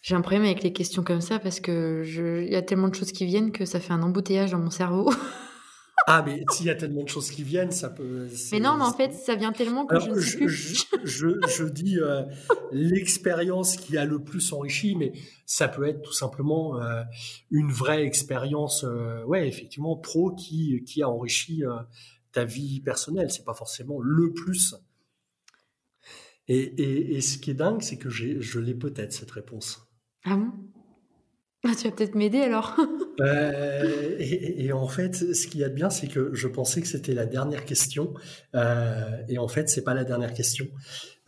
J'ai 0.00 0.14
un 0.14 0.20
problème 0.20 0.44
avec 0.44 0.62
les 0.62 0.72
questions 0.72 1.02
comme 1.02 1.20
ça 1.20 1.38
parce 1.38 1.60
que 1.60 2.02
il 2.46 2.52
y 2.52 2.56
a 2.56 2.62
tellement 2.62 2.88
de 2.88 2.94
choses 2.94 3.12
qui 3.12 3.26
viennent 3.26 3.52
que 3.52 3.64
ça 3.64 3.80
fait 3.80 3.92
un 3.92 4.02
embouteillage 4.02 4.52
dans 4.52 4.58
mon 4.58 4.70
cerveau. 4.70 5.10
Ah, 6.10 6.22
mais 6.24 6.42
s'il 6.52 6.64
y 6.66 6.70
a 6.70 6.74
tellement 6.74 7.02
de 7.02 7.08
choses 7.08 7.30
qui 7.30 7.42
viennent, 7.42 7.70
ça 7.72 7.90
peut. 7.90 8.28
Mais 8.52 8.60
non, 8.60 8.76
mais 8.78 8.84
en 8.84 8.94
fait, 8.94 9.12
ça 9.12 9.34
vient 9.34 9.52
tellement 9.52 9.84
que 9.84 9.94
Alors, 9.94 10.14
je 10.14 10.20
je, 10.20 10.36
plus. 10.38 10.48
je, 11.04 11.28
je- 11.46 11.64
dis 11.64 11.98
euh, 11.98 12.22
l'expérience 12.72 13.76
qui 13.76 13.98
a 13.98 14.06
le 14.06 14.22
plus 14.22 14.52
enrichi, 14.54 14.96
mais 14.96 15.12
ça 15.44 15.68
peut 15.68 15.86
être 15.86 16.00
tout 16.00 16.14
simplement 16.14 16.80
euh, 16.80 17.02
une 17.50 17.70
vraie 17.70 18.04
expérience, 18.04 18.84
euh, 18.84 19.22
ouais, 19.24 19.46
effectivement, 19.48 19.96
pro 19.96 20.30
qui, 20.34 20.82
qui 20.86 21.02
a 21.02 21.10
enrichi 21.10 21.62
euh, 21.66 21.74
ta 22.32 22.44
vie 22.44 22.80
personnelle. 22.80 23.30
C'est 23.30 23.44
pas 23.44 23.52
forcément 23.52 24.00
le 24.00 24.32
plus. 24.32 24.76
Et, 26.46 26.58
et, 26.58 27.16
et 27.16 27.20
ce 27.20 27.36
qui 27.36 27.50
est 27.50 27.54
dingue, 27.54 27.82
c'est 27.82 27.98
que 27.98 28.08
je 28.08 28.58
l'ai 28.58 28.74
peut-être 28.74 29.12
cette 29.12 29.32
réponse. 29.32 29.87
Ah 30.30 30.36
bon? 30.36 30.50
Ah, 31.64 31.72
Tu 31.76 31.88
vas 31.88 31.90
peut-être 31.94 32.14
m'aider 32.14 32.40
alors. 32.40 32.76
Euh, 33.20 34.14
et, 34.20 34.66
et 34.66 34.72
en 34.72 34.86
fait, 34.86 35.12
ce 35.34 35.48
qu'il 35.48 35.58
y 35.58 35.64
a 35.64 35.68
de 35.68 35.74
bien, 35.74 35.90
c'est 35.90 36.06
que 36.06 36.30
je 36.32 36.46
pensais 36.46 36.80
que 36.80 36.86
c'était 36.86 37.14
la 37.14 37.26
dernière 37.26 37.64
question, 37.64 38.14
euh, 38.54 39.10
et 39.28 39.38
en 39.38 39.48
fait, 39.48 39.68
c'est 39.68 39.82
pas 39.82 39.92
la 39.92 40.04
dernière 40.04 40.32
question. 40.32 40.68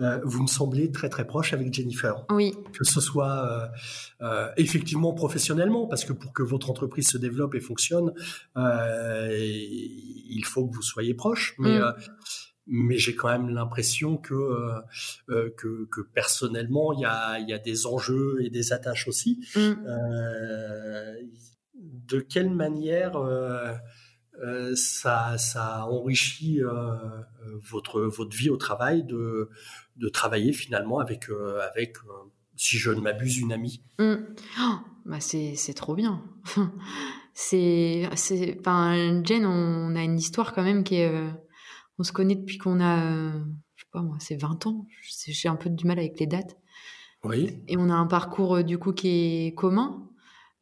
Euh, 0.01 0.20
vous 0.22 0.40
me 0.42 0.46
semblez 0.46 0.92
très 0.92 1.09
très 1.09 1.26
proche 1.26 1.53
avec 1.53 1.74
Jennifer, 1.74 2.24
oui, 2.30 2.55
que 2.78 2.84
ce 2.84 3.01
soit 3.01 3.72
effectivement 4.57 5.14
professionnellement, 5.14 5.88
parce 5.88 6.05
que 6.05 6.12
pour 6.12 6.32
que 6.32 6.44
votre 6.44 6.70
entreprise 6.70 7.09
se 7.09 7.18
développe 7.18 7.57
et 7.57 7.61
fonctionne, 7.61 8.12
il 8.57 10.44
faut 10.44 10.64
que 10.68 10.72
vous 10.72 10.82
soyez 10.82 11.14
proche, 11.14 11.57
mais 11.59 11.76
Mm. 11.80 11.94
Mais 12.70 12.96
j'ai 12.98 13.14
quand 13.16 13.28
même 13.28 13.50
l'impression 13.50 14.16
que, 14.16 14.34
euh, 14.34 14.80
euh, 15.28 15.50
que 15.56 15.86
que 15.90 16.00
personnellement, 16.00 16.92
il 16.92 17.00
y 17.00 17.04
a 17.04 17.38
il 17.40 17.48
y 17.48 17.52
a 17.52 17.58
des 17.58 17.86
enjeux 17.86 18.38
et 18.40 18.48
des 18.48 18.72
attaches 18.72 19.08
aussi. 19.08 19.44
Mm. 19.56 19.60
Euh, 19.86 21.14
de 21.74 22.20
quelle 22.20 22.50
manière 22.50 23.16
euh, 23.16 23.74
ça, 24.74 25.36
ça 25.38 25.86
enrichit 25.86 26.60
votre, 27.62 28.00
votre 28.02 28.36
vie 28.36 28.50
au 28.50 28.56
travail 28.56 29.04
de, 29.04 29.50
de 29.96 30.08
travailler 30.08 30.52
finalement 30.52 30.98
avec, 30.98 31.26
avec 31.70 31.96
si 32.56 32.78
je 32.78 32.90
ne 32.90 33.00
m'abuse, 33.00 33.38
une 33.38 33.52
amie? 33.52 33.82
Mm. 33.98 34.14
Oh, 34.60 34.74
bah 35.06 35.20
c'est 35.20 35.54
c'est 35.56 35.74
trop 35.74 35.94
bien. 35.94 36.22
c'est 37.34 38.08
c'est 38.14 38.56
enfin 38.60 39.22
Jen, 39.24 39.44
on 39.44 39.96
a 39.96 40.02
une 40.02 40.18
histoire 40.18 40.52
quand 40.52 40.62
même 40.62 40.84
qui 40.84 40.96
est 40.96 41.12
on 42.01 42.03
se 42.03 42.12
connaît 42.12 42.34
depuis 42.34 42.59
qu'on 42.59 42.80
a 42.80 43.05
euh, 43.05 43.30
je 43.76 43.84
sais 43.84 43.90
pas 43.92 44.03
moi, 44.03 44.16
c'est 44.20 44.36
20 44.36 44.66
ans. 44.66 44.86
J'ai 45.26 45.48
un 45.48 45.57
peu 45.57 45.68
du 45.70 45.86
mal 45.86 45.98
avec 45.98 46.18
les 46.18 46.26
dates. 46.26 46.57
Oui. 47.24 47.62
Et 47.68 47.76
on 47.76 47.90
a 47.90 47.94
un 47.94 48.07
parcours 48.07 48.57
euh, 48.57 48.62
du 48.62 48.78
coup 48.78 48.92
qui 48.92 49.46
est 49.46 49.55
commun. 49.55 50.09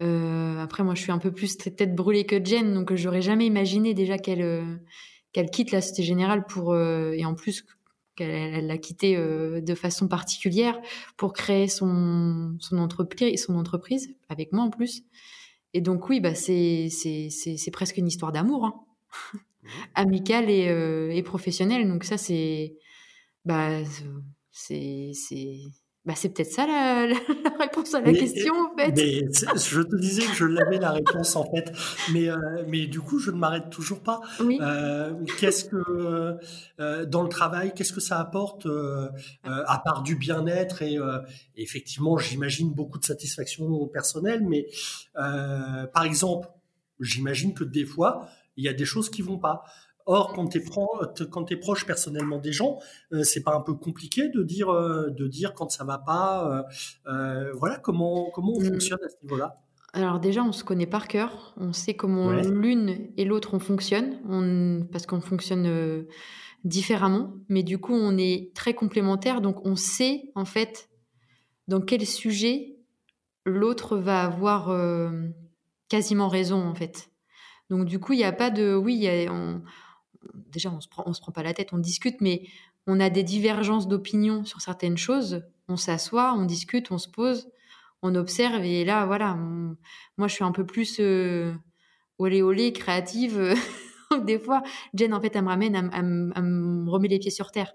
Euh, 0.03 0.61
après, 0.61 0.83
moi, 0.83 0.95
je 0.95 1.03
suis 1.03 1.13
un 1.13 1.19
peu 1.19 1.33
plus 1.33 1.57
tête 1.57 1.95
brûlée 1.95 2.27
que 2.27 2.45
Jen, 2.45 2.75
donc 2.75 2.95
j'aurais 2.95 3.23
jamais 3.23 3.47
imaginé 3.47 3.95
déjà 3.95 4.19
qu'elle 4.19 4.43
euh, 4.43 4.77
qu'elle 5.33 5.51
quitte 5.51 5.71
la 5.71 5.81
Société 5.81 6.03
Générale 6.03 6.45
pour 6.47 6.73
euh, 6.73 7.13
et 7.13 7.25
en 7.25 7.35
plus 7.35 7.65
qu'elle 8.17 8.31
elle 8.31 8.67
l'a 8.67 8.79
quitté 8.79 9.17
euh, 9.17 9.61
de 9.61 9.75
façon 9.75 10.09
particulière 10.09 10.81
pour 11.17 11.33
créer 11.33 11.69
son 11.69 12.57
son 12.59 12.79
entreprise, 12.79 13.45
son 13.45 13.57
entreprise 13.57 14.09
avec 14.29 14.53
moi 14.53 14.65
en 14.65 14.71
plus. 14.71 15.03
Et 15.73 15.81
donc 15.81 16.09
oui, 16.09 16.21
bah 16.21 16.35
c'est 16.35 16.89
c'est 16.91 17.71
presque 17.73 17.97
une 17.97 18.09
histoire 18.09 18.33
d'amour, 18.33 18.65
hein. 18.67 18.75
amicale 19.95 20.51
et 20.51 20.69
euh, 20.69 21.11
et 21.11 21.23
professionnelle. 21.23 21.89
Donc 21.89 22.05
ça 22.05 22.17
c'est 22.19 22.77
bah 23.45 23.71
c'est 24.53 25.13
bah 26.05 26.15
peut-être 26.23 26.51
ça 26.51 26.67
la, 26.67 27.07
la- 27.07 27.15
la 27.45 27.57
réponse 27.61 27.93
à 27.93 28.01
la 28.01 28.13
Mais- 28.13 28.19
question 28.19 28.55
en 28.55 28.75
fait. 28.79 28.93
Mais 28.97 29.21
je 29.57 29.83
te 29.83 29.97
disais 29.97 30.23
que 30.23 30.33
je 30.35 30.47
l'avais 30.47 30.79
la 30.79 30.93
réponse 30.93 31.37
en 31.37 31.45
fait, 31.51 31.71
mais, 32.15 32.31
euh, 32.31 32.37
mais 32.67 32.87
du 32.87 32.99
coup 33.01 33.19
je 33.19 33.31
ne 33.31 33.37
m'arrête 33.37 33.69
toujours 33.69 34.01
pas. 34.03 34.21
Oui. 34.41 34.59
Euh, 34.63 35.13
qu'est-ce 35.39 35.67
que 35.67 35.77
euh, 36.81 37.05
dans 37.05 37.23
le 37.23 37.29
travail, 37.29 37.75
qu'est-ce 37.75 37.93
que 37.93 38.01
ça 38.01 38.19
apporte 38.19 38.67
à 39.45 39.83
part 39.85 40.03
du 40.03 40.17
bien-être 40.17 40.81
et 40.81 40.97
effectivement, 41.57 42.17
j'imagine 42.17 42.73
beaucoup 42.73 42.99
de 42.99 43.05
satisfaction 43.05 43.87
personnelle, 43.89 44.43
mais 44.49 44.67
par 45.15 46.05
exemple, 46.05 46.49
j'imagine 47.01 47.53
que 47.53 47.65
des 47.65 47.85
fois, 47.85 48.29
il 48.59 48.65
y 48.65 48.69
a 48.69 48.75
des 48.75 48.85
choses 48.85 49.09
qui 49.09 49.23
vont 49.23 49.39
pas. 49.39 49.63
Or, 50.11 50.33
quand 50.33 50.49
tu 50.49 50.59
es, 50.59 51.57
proche 51.57 51.85
personnellement 51.85 52.39
des 52.39 52.53
gens, 52.53 52.79
euh, 53.13 53.23
c'est 53.25 53.43
pas 53.43 53.55
un 53.55 53.61
peu 53.61 53.75
compliqué 53.75 54.29
de 54.31 54.43
dire, 54.43 54.71
euh, 54.71 55.11
de 55.11 55.29
dire 55.29 55.53
quand 55.55 55.71
ça 55.71 55.85
va 55.85 55.99
pas. 55.99 56.31
euh, 56.51 56.63
euh, 57.13 57.53
voilà 57.55 57.77
comment 57.79 58.31
comment 58.31 58.53
on 58.57 58.61
Mm. 58.61 58.65
fonctionne 58.73 58.99
à 59.05 59.09
ce 59.11 59.17
niveau-là. 59.23 59.55
Alors 59.93 60.19
déjà, 60.21 60.43
on 60.43 60.53
se 60.53 60.65
connaît 60.65 60.87
par 60.87 61.09
cœur. 61.09 61.55
On 61.59 61.73
sait 61.73 61.95
comment 61.95 62.29
Ouais. 62.29 62.43
l'une 62.49 63.11
et 63.19 63.25
l'autre 63.27 63.55
on 63.55 63.59
fonctionne, 63.59 64.19
on, 64.29 64.87
parce 64.91 65.05
qu'on 65.07 65.21
fonctionne 65.21 66.07
différemment. 66.65 67.35
Mais 67.49 67.63
du 67.63 67.79
coup, 67.79 67.95
on 67.95 68.17
est 68.19 68.53
très 68.55 68.75
complémentaires, 68.75 69.41
donc 69.43 69.65
on 69.67 69.77
sait 69.77 70.31
en 70.35 70.45
fait 70.45 70.89
dans 71.69 71.81
quel 71.83 72.07
sujet 72.07 72.77
l'autre 73.45 73.97
va 73.99 74.23
avoir 74.25 74.73
quasiment 75.89 76.29
raison 76.29 76.63
en 76.67 76.75
fait. 76.75 77.11
Donc 77.71 77.85
du 77.87 77.99
coup, 77.99 78.13
il 78.15 78.19
n'y 78.19 78.25
a 78.25 78.33
pas 78.33 78.51
de, 78.51 78.75
oui, 78.75 78.95
il 78.95 79.03
y 79.03 79.09
a- 79.09 79.33
on- 79.33 79.63
déjà 80.35 80.71
on 80.71 80.81
se 80.81 80.89
prend, 80.89 81.05
on 81.07 81.13
se 81.13 81.21
prend 81.21 81.33
pas 81.33 81.43
la 81.43 81.55
tête, 81.55 81.73
on 81.73 81.79
discute, 81.79 82.21
mais 82.21 82.43
on 82.87 83.01
a 83.01 83.11
des 83.11 83.23
divergences 83.23 83.89
d'opinion 83.89 84.45
sur 84.45 84.61
certaines 84.61 84.97
choses. 84.97 85.43
On 85.69 85.77
s'assoit, 85.77 86.35
on 86.35 86.45
discute, 86.47 86.91
on 86.91 86.99
se 86.99 87.09
pose, 87.09 87.51
on 88.03 88.15
observe 88.15 88.65
et 88.65 88.85
là, 88.85 89.07
voilà, 89.07 89.35
on- 89.35 89.77
moi 90.17 90.29
je 90.29 90.35
suis 90.35 90.45
un 90.45 90.53
peu 90.53 90.65
plus 90.67 90.97
euh, 91.01 91.53
olé 92.19 92.43
olé 92.43 92.73
créative. 92.73 93.55
Des 94.27 94.39
fois, 94.39 94.63
Jen 94.95 95.13
en 95.15 95.21
fait, 95.21 95.37
elle 95.37 95.43
me 95.45 95.49
ramène, 95.49 95.75
elle, 95.77 95.85
me- 95.85 95.91
elle 95.95 96.03
me- 96.05 96.33
elle 96.37 96.43
me 96.45 96.91
remet 96.91 97.09
les 97.09 97.19
pieds 97.19 97.31
sur 97.31 97.51
terre. 97.51 97.75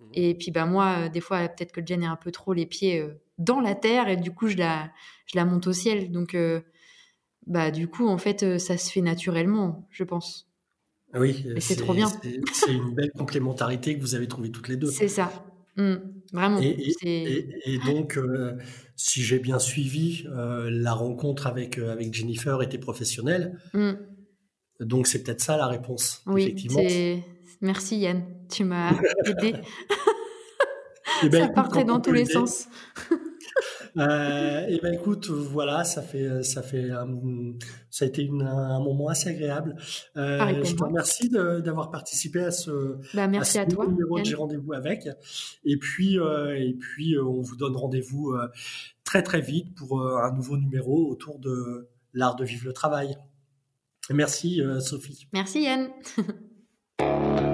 Mhm. 0.00 0.08
Et 0.14 0.34
puis 0.34 0.50
bah 0.50 0.66
moi, 0.66 1.06
euh, 1.06 1.08
des 1.08 1.20
fois, 1.20 1.48
peut-être 1.48 1.72
que 1.72 1.80
Jen 1.86 2.02
est 2.02 2.06
un 2.06 2.16
peu 2.16 2.30
trop 2.32 2.52
les 2.52 2.66
pieds 2.66 3.00
euh, 3.00 3.20
dans 3.38 3.60
la 3.60 3.74
terre 3.76 4.08
et 4.08 4.16
du 4.16 4.32
coup, 4.34 4.48
je 4.48 4.56
la, 4.56 4.90
je 5.26 5.36
la 5.38 5.44
monte 5.44 5.66
au 5.68 5.72
ciel. 5.72 6.10
Donc 6.10 6.34
euh, 6.34 6.60
bah 7.48 7.70
du 7.70 7.88
coup, 7.88 8.06
en 8.06 8.18
fait, 8.18 8.42
euh, 8.42 8.58
ça 8.58 8.76
se 8.78 8.90
fait 8.92 9.00
naturellement, 9.00 9.86
je 9.90 10.04
pense. 10.04 10.48
Oui, 11.14 11.44
Mais 11.54 11.60
c'est 11.60 11.76
trop 11.76 11.94
bien. 11.94 12.06
c'est- 12.52 12.70
une 12.72 12.94
belle 12.94 13.10
complémentarité 13.12 13.96
que 13.96 14.00
vous 14.02 14.14
avez 14.14 14.28
trouvée 14.28 14.50
toutes 14.50 14.68
les 14.68 14.76
deux. 14.76 14.90
C'est 14.90 15.08
ça. 15.08 15.32
Mm, 15.76 15.94
vraiment. 16.32 16.60
Et, 16.60 17.78
donc, 17.86 18.18
euh, 18.18 18.58
si 18.94 19.22
j'ai 19.22 19.38
bien 19.38 19.58
suivi, 19.58 20.26
euh, 20.28 20.68
la 20.70 20.92
rencontre 20.92 21.46
avec, 21.46 21.78
euh, 21.78 21.90
avec 21.92 22.12
Jennifer 22.12 22.60
était 22.62 22.78
professionnelle. 22.78 23.58
Mm, 23.72 23.92
Donc, 24.80 25.06
c'est 25.06 25.22
peut-être 25.22 25.40
ça 25.40 25.56
la 25.56 25.66
réponse. 25.66 26.22
oui, 26.26 26.42
effectivement. 26.42 26.82
Merci 27.62 27.96
Yann, 27.98 28.22
tu 28.50 28.64
m'as 28.64 28.90
aidé. 29.26 29.54
Eh 31.24 31.28
ben, 31.30 31.46
ça 31.46 31.48
partait 31.48 31.84
dans 31.84 32.00
tous 32.00 32.12
les 32.12 32.26
sens. 32.26 32.68
Euh, 33.96 34.66
et 34.68 34.78
ben 34.82 34.92
écoute, 34.92 35.28
voilà, 35.30 35.84
ça 35.84 36.02
fait, 36.02 36.42
ça 36.42 36.62
fait, 36.62 36.88
ça 37.90 38.04
a 38.04 38.08
été 38.08 38.22
une- 38.22 38.42
un 38.42 38.80
moment 38.80 39.08
assez 39.08 39.30
agréable. 39.30 39.76
Euh, 40.16 40.38
pour 40.56 40.64
je 40.64 40.74
te 40.76 40.84
remercie 40.84 41.28
d'avoir 41.30 41.90
participé 41.90 42.40
à 42.44 42.50
ce, 42.50 42.96
Bah, 43.14 43.26
merci 43.28 43.58
à 43.58 43.62
à 43.62 43.64
ce 43.70 43.74
toi. 43.74 43.86
numéro 43.86 44.16
Yann. 44.18 44.26
J'ai 44.26 44.34
rendez-vous 44.34 44.72
avec. 44.72 45.08
Et 45.64 45.76
puis, 45.78 46.18
euh, 46.18 46.54
et 46.58 46.74
puis, 46.74 47.16
on 47.18 47.40
vous 47.40 47.56
donne 47.56 47.76
rendez-vous 47.76 48.36
très 49.04 49.22
très 49.22 49.40
vite 49.40 49.74
pour 49.74 50.00
un 50.02 50.32
nouveau 50.32 50.56
numéro 50.56 51.08
autour 51.10 51.38
de 51.38 51.88
l'art 52.14 52.36
de 52.36 52.44
vivre 52.44 52.66
le 52.66 52.72
travail. 52.72 53.16
Merci 54.10 54.60
Sophie. 54.80 55.28
Merci 55.32 55.62
Yann. 55.62 55.88